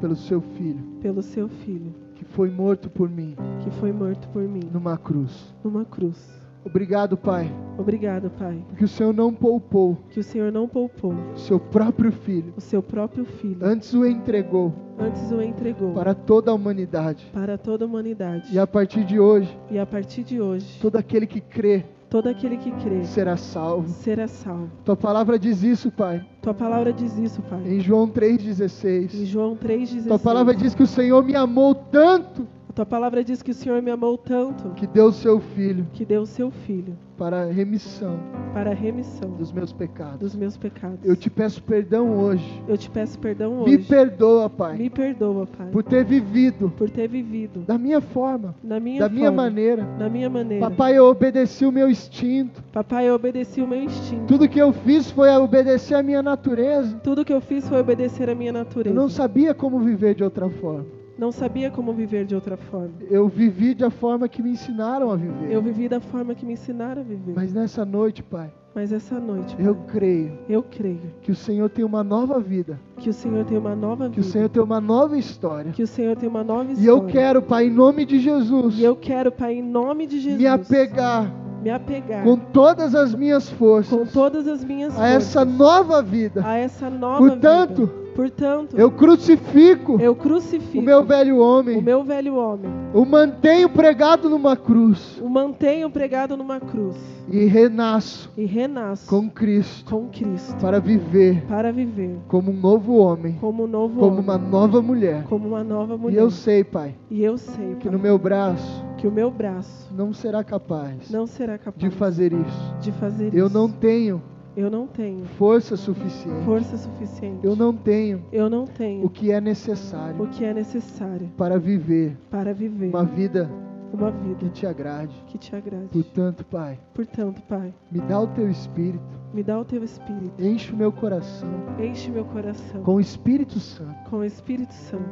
Pelo 0.00 0.16
seu 0.16 0.40
filho. 0.40 0.82
Pelo 1.00 1.22
seu 1.22 1.48
filho. 1.48 1.94
Que 2.14 2.24
foi 2.24 2.50
morto 2.50 2.90
por 2.90 3.08
mim. 3.08 3.36
Que 3.60 3.70
foi 3.72 3.92
morto 3.92 4.28
por 4.28 4.42
mim. 4.42 4.68
Numa 4.72 4.96
cruz. 4.96 5.54
Numa 5.62 5.84
cruz. 5.84 6.16
Obrigado, 6.64 7.16
Pai. 7.16 7.48
Obrigado, 7.78 8.28
Pai. 8.28 8.64
Porque 8.68 8.84
o 8.84 8.88
Senhor 8.88 9.14
não 9.14 9.32
poupou. 9.32 9.96
Que 10.10 10.18
o 10.18 10.24
Senhor 10.24 10.50
não 10.50 10.66
poupou. 10.66 11.14
O 11.32 11.38
seu 11.38 11.60
próprio 11.60 12.10
filho. 12.10 12.52
O 12.56 12.60
seu 12.60 12.82
próprio 12.82 13.24
filho. 13.24 13.58
Antes 13.62 13.94
o 13.94 14.04
entregou. 14.04 14.74
Antes 14.98 15.30
o 15.30 15.40
entregou. 15.40 15.92
Para 15.92 16.12
toda 16.12 16.50
a 16.50 16.54
humanidade. 16.54 17.30
Para 17.32 17.56
toda 17.56 17.84
a 17.84 17.86
humanidade. 17.86 18.52
E 18.52 18.58
a 18.58 18.66
partir 18.66 19.04
de 19.04 19.20
hoje. 19.20 19.56
E 19.70 19.78
a 19.78 19.86
partir 19.86 20.24
de 20.24 20.40
hoje. 20.40 20.80
Todo 20.80 20.96
aquele 20.96 21.26
que 21.26 21.40
crê. 21.40 21.84
Todo 22.08 22.28
aquele 22.28 22.56
que 22.56 22.70
crê 22.70 23.04
será 23.04 23.36
salvo. 23.36 23.88
Será 23.88 24.28
salvo. 24.28 24.70
Tua 24.84 24.96
palavra 24.96 25.38
diz 25.38 25.62
isso, 25.62 25.90
Pai. 25.90 26.24
Tua 26.40 26.54
palavra 26.54 26.92
diz 26.92 27.18
isso, 27.18 27.42
Pai. 27.42 27.60
Em 27.66 27.80
João 27.80 28.08
3:16. 28.08 29.12
Em 29.14 29.26
João 29.26 29.56
3:16. 29.56 30.06
Tua 30.06 30.18
palavra 30.18 30.54
diz 30.54 30.74
que 30.74 30.84
o 30.84 30.86
Senhor 30.86 31.24
me 31.24 31.34
amou 31.34 31.74
tanto 31.74 32.46
tua 32.76 32.84
palavra 32.84 33.24
diz 33.24 33.40
que 33.40 33.52
o 33.52 33.54
Senhor 33.54 33.80
me 33.80 33.90
amou 33.90 34.18
tanto 34.18 34.68
que 34.74 34.86
deu 34.86 35.06
o 35.06 35.12
seu 35.12 35.40
filho 35.40 35.86
que 35.94 36.04
deu 36.04 36.20
o 36.20 36.26
seu 36.26 36.50
filho 36.50 36.94
para 37.16 37.44
a 37.44 37.50
remissão 37.50 38.20
para 38.56 38.70
a 38.70 38.74
remissão 38.74 39.32
dos 39.32 39.52
meus 39.52 39.70
pecados. 39.70 40.18
Dos 40.18 40.34
meus 40.34 40.56
pecados. 40.56 41.00
Eu 41.04 41.14
te 41.14 41.28
peço 41.28 41.62
perdão 41.62 42.18
hoje. 42.18 42.62
Eu 42.66 42.78
te 42.78 42.88
peço 42.88 43.18
perdão 43.18 43.60
hoje. 43.60 43.76
Me 43.76 43.84
perdoa, 43.84 44.48
Pai. 44.48 44.78
Me 44.78 44.88
perdoa, 44.88 45.46
Pai. 45.46 45.66
Por 45.70 45.82
ter 45.82 46.06
vivido. 46.06 46.72
Por 46.74 46.88
ter 46.88 47.06
vivido 47.06 47.60
da 47.66 47.76
minha 47.76 48.00
forma. 48.00 48.54
Da 48.62 48.80
minha 48.80 49.00
da 49.00 49.08
forma, 49.10 49.18
minha 49.18 49.30
maneira. 49.30 49.82
Da 49.98 50.08
minha 50.08 50.30
maneira. 50.30 50.70
Papai, 50.70 50.96
eu 50.96 51.04
obedeci 51.04 51.66
o 51.66 51.70
meu 51.70 51.90
instinto. 51.90 52.64
Papai, 52.72 53.10
eu 53.10 53.14
obedeci 53.14 53.60
o 53.60 53.68
meu 53.68 53.82
instinto. 53.82 54.24
Tudo 54.24 54.48
que 54.48 54.58
eu 54.58 54.72
fiz 54.72 55.10
foi 55.10 55.28
obedecer 55.36 55.94
a 55.94 56.02
minha 56.02 56.22
natureza. 56.22 56.98
Tudo 57.04 57.26
que 57.26 57.32
eu 57.34 57.42
fiz 57.42 57.68
foi 57.68 57.78
obedecer 57.78 58.30
a 58.30 58.34
minha 58.34 58.54
natureza. 58.54 58.96
Eu 58.96 58.98
não 58.98 59.10
sabia 59.10 59.52
como 59.52 59.80
viver 59.80 60.14
de 60.14 60.24
outra 60.24 60.48
forma. 60.48 60.95
Não 61.18 61.32
sabia 61.32 61.70
como 61.70 61.94
viver 61.94 62.26
de 62.26 62.34
outra 62.34 62.58
forma. 62.58 62.92
Eu 63.10 63.26
vivi 63.26 63.74
da 63.74 63.88
forma 63.88 64.28
que 64.28 64.42
me 64.42 64.50
ensinaram 64.50 65.10
a 65.10 65.16
viver. 65.16 65.50
Eu 65.50 65.62
vivi 65.62 65.88
da 65.88 65.98
forma 65.98 66.34
que 66.34 66.44
me 66.44 66.52
ensinaram 66.52 67.00
a 67.00 67.04
viver. 67.04 67.32
Mas 67.34 67.54
nessa 67.54 67.86
noite, 67.86 68.22
Pai. 68.22 68.52
Mas 68.74 68.92
essa 68.92 69.18
noite, 69.18 69.56
Pai, 69.56 69.66
eu 69.66 69.74
creio. 69.86 70.38
Eu 70.46 70.62
creio 70.62 71.14
que 71.22 71.32
o 71.32 71.34
Senhor 71.34 71.70
tem 71.70 71.82
uma 71.82 72.04
nova 72.04 72.38
vida. 72.38 72.78
Que 72.98 73.08
o 73.08 73.14
Senhor 73.14 73.46
tem 73.46 73.56
uma 73.56 73.74
nova 73.74 74.04
vida. 74.04 74.14
Que 74.14 74.20
o 74.20 74.24
Senhor 74.24 74.50
tem 74.50 74.62
uma 74.62 74.78
nova 74.78 75.16
história. 75.16 75.72
Que 75.72 75.82
o 75.82 75.86
Senhor 75.86 76.16
tem 76.16 76.28
uma 76.28 76.44
nova 76.44 76.70
história. 76.72 76.84
E 76.84 76.86
eu 76.86 77.06
quero, 77.06 77.40
Pai, 77.40 77.66
em 77.66 77.70
nome 77.70 78.04
de 78.04 78.18
Jesus. 78.18 78.78
E 78.78 78.84
eu 78.84 78.94
quero, 78.94 79.32
Pai, 79.32 79.54
em 79.54 79.62
nome 79.62 80.06
de 80.06 80.20
Jesus. 80.20 80.38
Me 80.38 80.46
apegar 80.46 81.32
me 81.62 81.70
apegar 81.70 82.22
com 82.22 82.36
todas 82.36 82.94
as 82.94 83.12
minhas 83.12 83.50
forças 83.50 83.98
com 83.98 84.06
todas 84.06 84.46
as 84.46 84.62
minhas 84.62 84.92
a 84.92 84.98
forças, 84.98 85.14
essa 85.16 85.44
nova 85.44 86.00
vida. 86.00 86.46
A 86.46 86.56
essa 86.56 86.88
nova 86.88 87.18
Portanto, 87.18 87.86
vida. 87.86 88.05
Portanto, 88.16 88.78
eu 88.78 88.90
crucifico, 88.90 90.00
eu 90.00 90.16
crucifico 90.16 90.78
o 90.78 90.82
meu 90.82 91.04
velho 91.04 91.38
homem. 91.38 91.76
O 91.76 91.82
meu 91.82 92.02
velho 92.02 92.34
homem. 92.36 92.70
O 92.94 93.04
mantenho 93.04 93.68
pregado 93.68 94.30
numa 94.30 94.56
cruz. 94.56 95.20
O 95.20 95.28
mantenho 95.28 95.90
pregado 95.90 96.34
numa 96.34 96.58
cruz. 96.58 96.96
E 97.28 97.44
renasço. 97.44 98.32
E 98.34 98.46
renasço 98.46 99.06
com 99.06 99.28
Cristo. 99.28 99.90
Com 99.90 100.08
Cristo. 100.08 100.56
Para 100.58 100.80
viver. 100.80 101.44
Para 101.46 101.70
viver. 101.70 102.16
Como 102.26 102.52
um 102.52 102.56
novo 102.56 102.96
homem. 102.96 103.36
Como 103.38 103.64
um 103.64 103.66
novo 103.66 104.00
como 104.00 104.12
homem. 104.12 104.20
uma 104.20 104.38
nova 104.38 104.80
mulher. 104.80 105.24
Como 105.24 105.48
uma 105.48 105.62
nova 105.62 105.98
mulher. 105.98 106.16
E 106.16 106.18
eu 106.18 106.30
sei, 106.30 106.64
Pai. 106.64 106.94
E 107.10 107.22
eu 107.22 107.36
sei, 107.36 107.66
Pai, 107.66 107.76
que 107.80 107.90
no 107.90 107.98
meu 107.98 108.18
braço 108.18 108.82
que 108.96 109.06
o 109.06 109.12
meu 109.12 109.30
braço 109.30 109.92
não 109.94 110.12
será 110.14 110.42
capaz. 110.42 111.10
Não 111.10 111.26
será 111.26 111.58
capaz 111.58 111.78
de 111.78 111.90
fazer 111.90 112.32
isso. 112.32 112.74
De 112.80 112.92
fazer 112.92 113.34
eu 113.34 113.46
isso. 113.46 113.54
não 113.54 113.70
tenho 113.70 114.22
eu 114.56 114.70
não 114.70 114.86
tenho 114.86 115.24
força 115.24 115.76
suficiente. 115.76 116.44
Força 116.44 116.76
suficiente. 116.76 117.46
Eu 117.46 117.54
não 117.54 117.72
tenho. 117.74 118.22
Eu 118.32 118.48
não 118.48 118.64
tenho 118.64 119.04
o 119.04 119.10
que 119.10 119.30
é 119.30 119.40
necessário. 119.40 120.22
O 120.22 120.28
que 120.28 120.44
é 120.44 120.54
necessário 120.54 121.28
para 121.36 121.58
viver. 121.58 122.16
Para 122.30 122.52
viver 122.54 122.88
uma 122.88 123.04
vida 123.04 123.50
uma 123.92 124.10
que 124.12 124.18
vida 124.28 124.48
te 124.50 124.66
agrade. 124.66 125.14
que 125.26 125.38
te 125.38 125.54
agrade. 125.54 125.88
Portanto, 125.92 126.44
Pai, 126.44 126.78
Portanto, 126.92 127.40
Pai, 127.42 127.72
me 127.90 128.00
dá 128.00 128.20
o 128.20 128.26
teu 128.26 128.50
espírito, 128.50 129.04
me 129.32 129.42
dá 129.42 129.58
o 129.58 129.64
teu 129.64 129.82
espírito, 129.82 130.42
enche 130.42 130.72
o 130.72 130.76
meu 130.76 130.90
coração 130.92 131.48
enche 131.78 132.10
meu 132.10 132.24
coração 132.24 132.82
com 132.82 132.96
o 132.96 133.00
Espírito 133.00 133.58
Santo. 133.60 134.10
com 134.10 134.18
o 134.18 134.24
Espírito 134.24 134.74
Santo. 134.74 135.04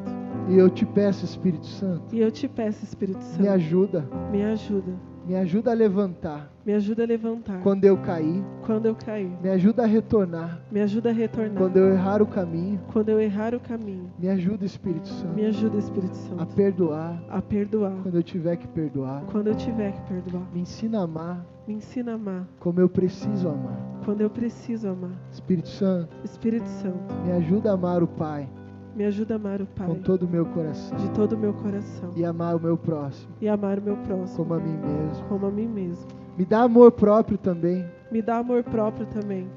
E 0.49 0.59
eu 0.59 0.69
te 0.69 0.85
peço, 0.85 1.25
Espírito 1.25 1.67
Santo, 1.67 2.15
E 2.15 2.21
eu 2.21 2.31
te 2.31 2.49
peço, 2.49 2.85
Espírito 2.85 3.23
Santo, 3.23 3.43
me 3.43 3.49
ajuda, 3.49 4.05
me 4.31 4.45
ajuda, 4.45 4.93
me 5.27 5.35
ajuda 5.37 5.71
a 5.71 5.75
levantar. 5.75 6.51
Me 6.65 6.73
ajuda 6.73 7.03
a 7.03 7.07
levantar. 7.07 7.61
Quando 7.63 7.85
eu 7.85 7.97
cair, 7.99 8.43
quando 8.65 8.87
eu 8.87 8.95
cair, 8.95 9.31
me 9.43 9.49
ajuda 9.51 9.83
a 9.83 9.87
retornar. 9.87 10.61
Me 10.71 10.81
ajuda 10.81 11.11
a 11.11 11.13
retornar. 11.13 11.57
Quando 11.57 11.77
eu 11.77 11.93
errar 11.93 12.23
o 12.23 12.27
caminho, 12.27 12.81
quando 12.93 13.09
eu 13.11 13.21
errar 13.21 13.55
o 13.55 13.61
caminho. 13.61 14.11
me 14.19 14.29
ajuda, 14.29 14.65
Espírito 14.65 15.09
Santo, 15.09 15.35
Me 15.35 15.47
ajuda, 15.47 15.79
Espírito 15.79 16.13
a 16.13 16.15
Santo, 16.15 16.55
perdoar. 16.55 17.23
A 17.29 17.43
perdoar. 17.43 17.93
Quando 18.03 18.17
eu 18.17 18.23
tiver 18.23 18.57
que 18.57 18.69
perdoar. 18.69 19.23
quando 19.31 19.49
eu 19.49 19.55
tiver 19.55 19.93
que 19.93 20.01
perdoar. 20.03 20.43
Me 20.53 20.61
ensina 20.61 21.01
a 21.01 21.03
amar 21.03 21.47
Me 21.67 21.75
ensina 21.75 22.13
a 22.13 22.15
amar. 22.15 22.47
como 22.59 22.81
eu 22.81 22.89
preciso 22.89 23.49
amar. 23.49 23.79
quando 24.05 24.21
eu 24.21 24.31
preciso 24.31 24.89
amar. 24.89 25.13
Espírito 25.33 25.69
Santo, 25.69 26.15
Espírito 26.25 26.67
Santo, 26.69 27.15
me 27.25 27.33
ajuda 27.33 27.71
a 27.71 27.75
amar 27.75 28.03
o 28.03 28.07
Pai 28.07 28.49
me 28.95 29.05
ajuda 29.05 29.35
a 29.35 29.37
amar 29.37 29.61
o 29.61 29.67
Pai 29.67 29.87
com 29.87 29.97
todo 29.97 30.25
o 30.25 30.29
meu 30.29 30.47
coração 30.47 30.97
de 30.97 31.09
todo 31.11 31.33
o 31.35 31.39
meu 31.39 31.53
coração 31.53 32.13
e 32.15 32.25
amar 32.25 32.57
o 32.57 32.61
meu 32.61 32.77
próximo 32.77 33.33
e 33.41 33.49
amar 33.49 33.79
o 33.79 33.83
meu 33.83 33.97
próximo 33.99 34.37
como 34.37 34.55
a 34.55 34.59
mim 34.59 34.77
mesmo. 34.77 35.25
como 35.29 35.47
a 35.47 35.51
mim 35.51 35.67
mesmo. 35.67 36.07
Me 36.37 36.45
dá 36.45 36.63
amor 36.63 36.93
próprio 36.93 37.39
também. 37.39 37.85
Me 38.11 38.21
dá 38.21 38.39
amor 38.39 38.65
próprio 38.65 39.07
também. 39.07 39.49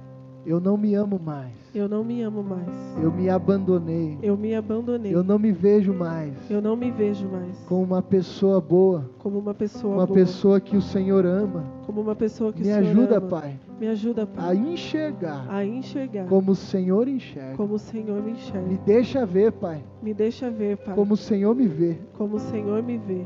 Eu 0.50 0.62
não 0.62 0.78
me 0.78 0.96
amo 0.96 1.20
mais. 1.20 1.52
Eu 1.76 1.90
não 1.90 2.06
me 2.06 2.22
amo 2.22 2.42
mais. 2.42 2.70
Eu 3.04 3.12
me 3.12 3.30
abandonei. 3.30 4.18
Eu 4.24 4.38
me 4.38 4.56
abandonei. 4.56 5.14
Eu 5.14 5.22
não 5.22 5.38
me 5.38 5.52
vejo 5.52 5.94
mais 5.94 6.34
Eu 6.50 6.62
não 6.62 6.74
me 6.78 6.90
vejo 6.90 7.28
mais 7.28 7.58
como 7.68 7.84
uma 7.84 8.02
pessoa 8.02 8.62
boa, 8.62 9.10
como 9.20 9.38
uma 9.40 9.54
pessoa 9.54 9.94
uma 9.96 10.06
boa, 10.06 10.18
pessoa 10.18 10.62
que 10.62 10.78
o 10.78 10.82
Senhor 10.82 11.26
ama. 11.26 11.66
como 11.86 12.00
uma 12.00 12.16
pessoa 12.16 12.54
que 12.54 12.62
Me 12.62 12.70
o 12.72 12.74
Senhor 12.76 12.90
ajuda, 12.90 13.18
ama. 13.18 13.28
Pai, 13.28 13.60
Me 13.78 13.88
ajuda, 13.90 14.24
a 14.24 14.26
Pai, 14.26 14.56
enxergar 14.56 15.46
a 15.50 15.66
enxergar 15.66 16.26
como 16.28 16.52
o 16.52 16.56
Senhor 16.56 17.10
enxerga. 17.10 17.58
como 17.58 17.74
o 17.74 17.80
Senhor 17.80 18.24
me 18.24 18.32
enxerga. 18.32 18.68
Me 18.70 18.78
deixa 18.78 19.26
ver, 19.26 19.52
Pai, 19.52 19.84
Me 20.02 20.14
deixa 20.14 20.50
ver, 20.50 20.78
Pai, 20.78 20.96
como 20.96 21.14
o 21.16 21.18
Senhor 21.18 21.54
me 21.54 21.68
vê. 21.68 21.98
como 22.18 22.38
o 22.38 22.40
Senhor 22.40 22.82
me 22.82 22.98
vê. 22.98 23.26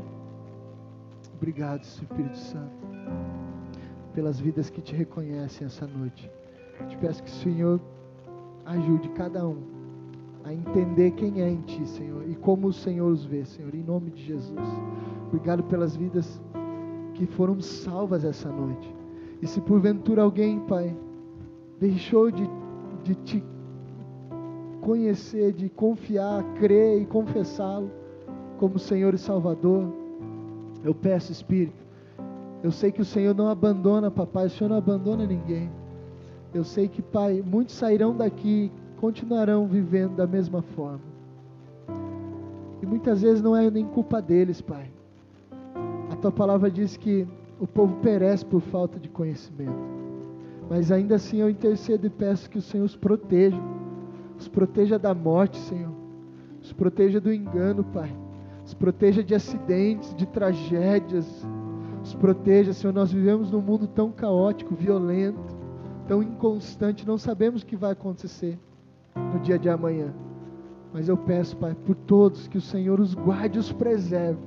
Obrigado, 1.36 1.84
Espírito 1.84 2.36
Santo, 2.36 2.72
pelas 4.12 4.40
vidas 4.40 4.68
que 4.68 4.80
te 4.80 4.92
reconhecem 4.94 5.64
essa 5.68 5.86
noite. 5.86 6.28
Te 6.88 6.96
peço 6.98 7.22
que 7.22 7.30
o 7.30 7.34
Senhor 7.34 7.80
ajude 8.64 9.08
cada 9.10 9.46
um 9.46 9.58
a 10.44 10.52
entender 10.52 11.12
quem 11.12 11.40
é 11.40 11.48
em 11.48 11.60
Ti, 11.62 11.86
Senhor, 11.86 12.28
e 12.28 12.34
como 12.34 12.68
o 12.68 12.72
Senhor 12.72 13.10
os 13.10 13.24
vê, 13.24 13.44
Senhor, 13.44 13.74
em 13.74 13.82
nome 13.82 14.10
de 14.10 14.22
Jesus. 14.24 14.58
Obrigado 15.28 15.62
pelas 15.64 15.96
vidas 15.96 16.40
que 17.14 17.26
foram 17.26 17.60
salvas 17.60 18.24
essa 18.24 18.50
noite. 18.50 18.92
E 19.40 19.46
se 19.46 19.60
porventura 19.60 20.22
alguém, 20.22 20.60
Pai, 20.60 20.96
deixou 21.78 22.30
de, 22.30 22.48
de 23.04 23.14
Te 23.14 23.44
conhecer, 24.80 25.52
de 25.52 25.68
confiar, 25.68 26.42
crer 26.54 27.00
e 27.00 27.06
confessá-lo 27.06 27.90
como 28.58 28.78
Senhor 28.78 29.14
e 29.14 29.18
Salvador, 29.18 29.92
eu 30.84 30.94
peço, 30.94 31.32
Espírito, 31.32 31.84
eu 32.62 32.70
sei 32.70 32.92
que 32.92 33.00
o 33.00 33.04
Senhor 33.04 33.34
não 33.34 33.48
abandona, 33.48 34.10
papai, 34.10 34.46
o 34.46 34.50
Senhor 34.50 34.70
não 34.70 34.76
abandona 34.76 35.26
ninguém. 35.26 35.70
Eu 36.54 36.64
sei 36.64 36.88
que, 36.88 37.00
Pai, 37.00 37.42
muitos 37.44 37.74
sairão 37.74 38.14
daqui 38.14 38.70
continuarão 39.02 39.66
vivendo 39.66 40.14
da 40.14 40.26
mesma 40.26 40.62
forma. 40.62 41.00
E 42.80 42.86
muitas 42.86 43.22
vezes 43.22 43.42
não 43.42 43.56
é 43.56 43.70
nem 43.70 43.84
culpa 43.84 44.22
deles, 44.22 44.60
Pai. 44.60 44.90
A 46.10 46.16
tua 46.16 46.30
palavra 46.30 46.70
diz 46.70 46.96
que 46.96 47.26
o 47.58 47.66
povo 47.66 47.96
perece 48.02 48.44
por 48.44 48.60
falta 48.60 49.00
de 49.00 49.08
conhecimento. 49.08 49.72
Mas 50.68 50.92
ainda 50.92 51.16
assim 51.16 51.38
eu 51.38 51.50
intercedo 51.50 52.06
e 52.06 52.10
peço 52.10 52.50
que 52.50 52.58
o 52.58 52.62
Senhor 52.62 52.84
os 52.84 52.96
proteja. 52.96 53.60
Os 54.38 54.48
proteja 54.48 54.98
da 54.98 55.14
morte, 55.14 55.58
Senhor. 55.58 55.92
Os 56.60 56.72
proteja 56.72 57.20
do 57.20 57.32
engano, 57.32 57.84
Pai. 57.84 58.14
Os 58.64 58.74
proteja 58.74 59.22
de 59.22 59.34
acidentes, 59.34 60.14
de 60.14 60.26
tragédias. 60.26 61.26
Os 62.02 62.14
proteja, 62.14 62.72
Senhor. 62.72 62.92
Nós 62.92 63.12
vivemos 63.12 63.50
num 63.50 63.60
mundo 63.60 63.86
tão 63.86 64.10
caótico, 64.10 64.74
violento, 64.74 65.51
tão 66.12 66.22
inconstante. 66.22 67.06
Não 67.06 67.16
sabemos 67.16 67.62
o 67.62 67.66
que 67.66 67.74
vai 67.74 67.92
acontecer 67.92 68.58
no 69.32 69.40
dia 69.40 69.58
de 69.58 69.70
amanhã. 69.70 70.12
Mas 70.92 71.08
eu 71.08 71.16
peço, 71.16 71.56
Pai, 71.56 71.74
por 71.74 71.94
todos 71.94 72.46
que 72.46 72.58
o 72.58 72.60
Senhor 72.60 73.00
os 73.00 73.14
guarde 73.14 73.56
e 73.56 73.60
os 73.60 73.72
preserve. 73.72 74.38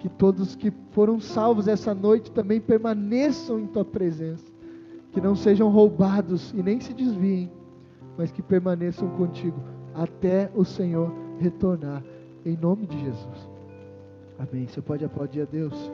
Que 0.00 0.08
todos 0.08 0.56
que 0.56 0.72
foram 0.90 1.20
salvos 1.20 1.68
essa 1.68 1.94
noite 1.94 2.32
também 2.32 2.60
permaneçam 2.60 3.60
em 3.60 3.66
Tua 3.68 3.84
presença. 3.84 4.44
Que 5.12 5.20
não 5.20 5.36
sejam 5.36 5.68
roubados 5.68 6.52
e 6.52 6.64
nem 6.64 6.80
se 6.80 6.92
desviem, 6.92 7.48
mas 8.18 8.32
que 8.32 8.42
permaneçam 8.42 9.08
contigo 9.10 9.60
até 9.94 10.50
o 10.52 10.64
Senhor 10.64 11.14
retornar. 11.38 12.02
Em 12.44 12.56
nome 12.56 12.88
de 12.88 12.98
Jesus. 12.98 13.48
Amém. 14.36 14.66
Você 14.66 14.82
pode 14.82 15.04
aplaudir 15.04 15.42
a 15.42 15.44
Deus. 15.44 15.92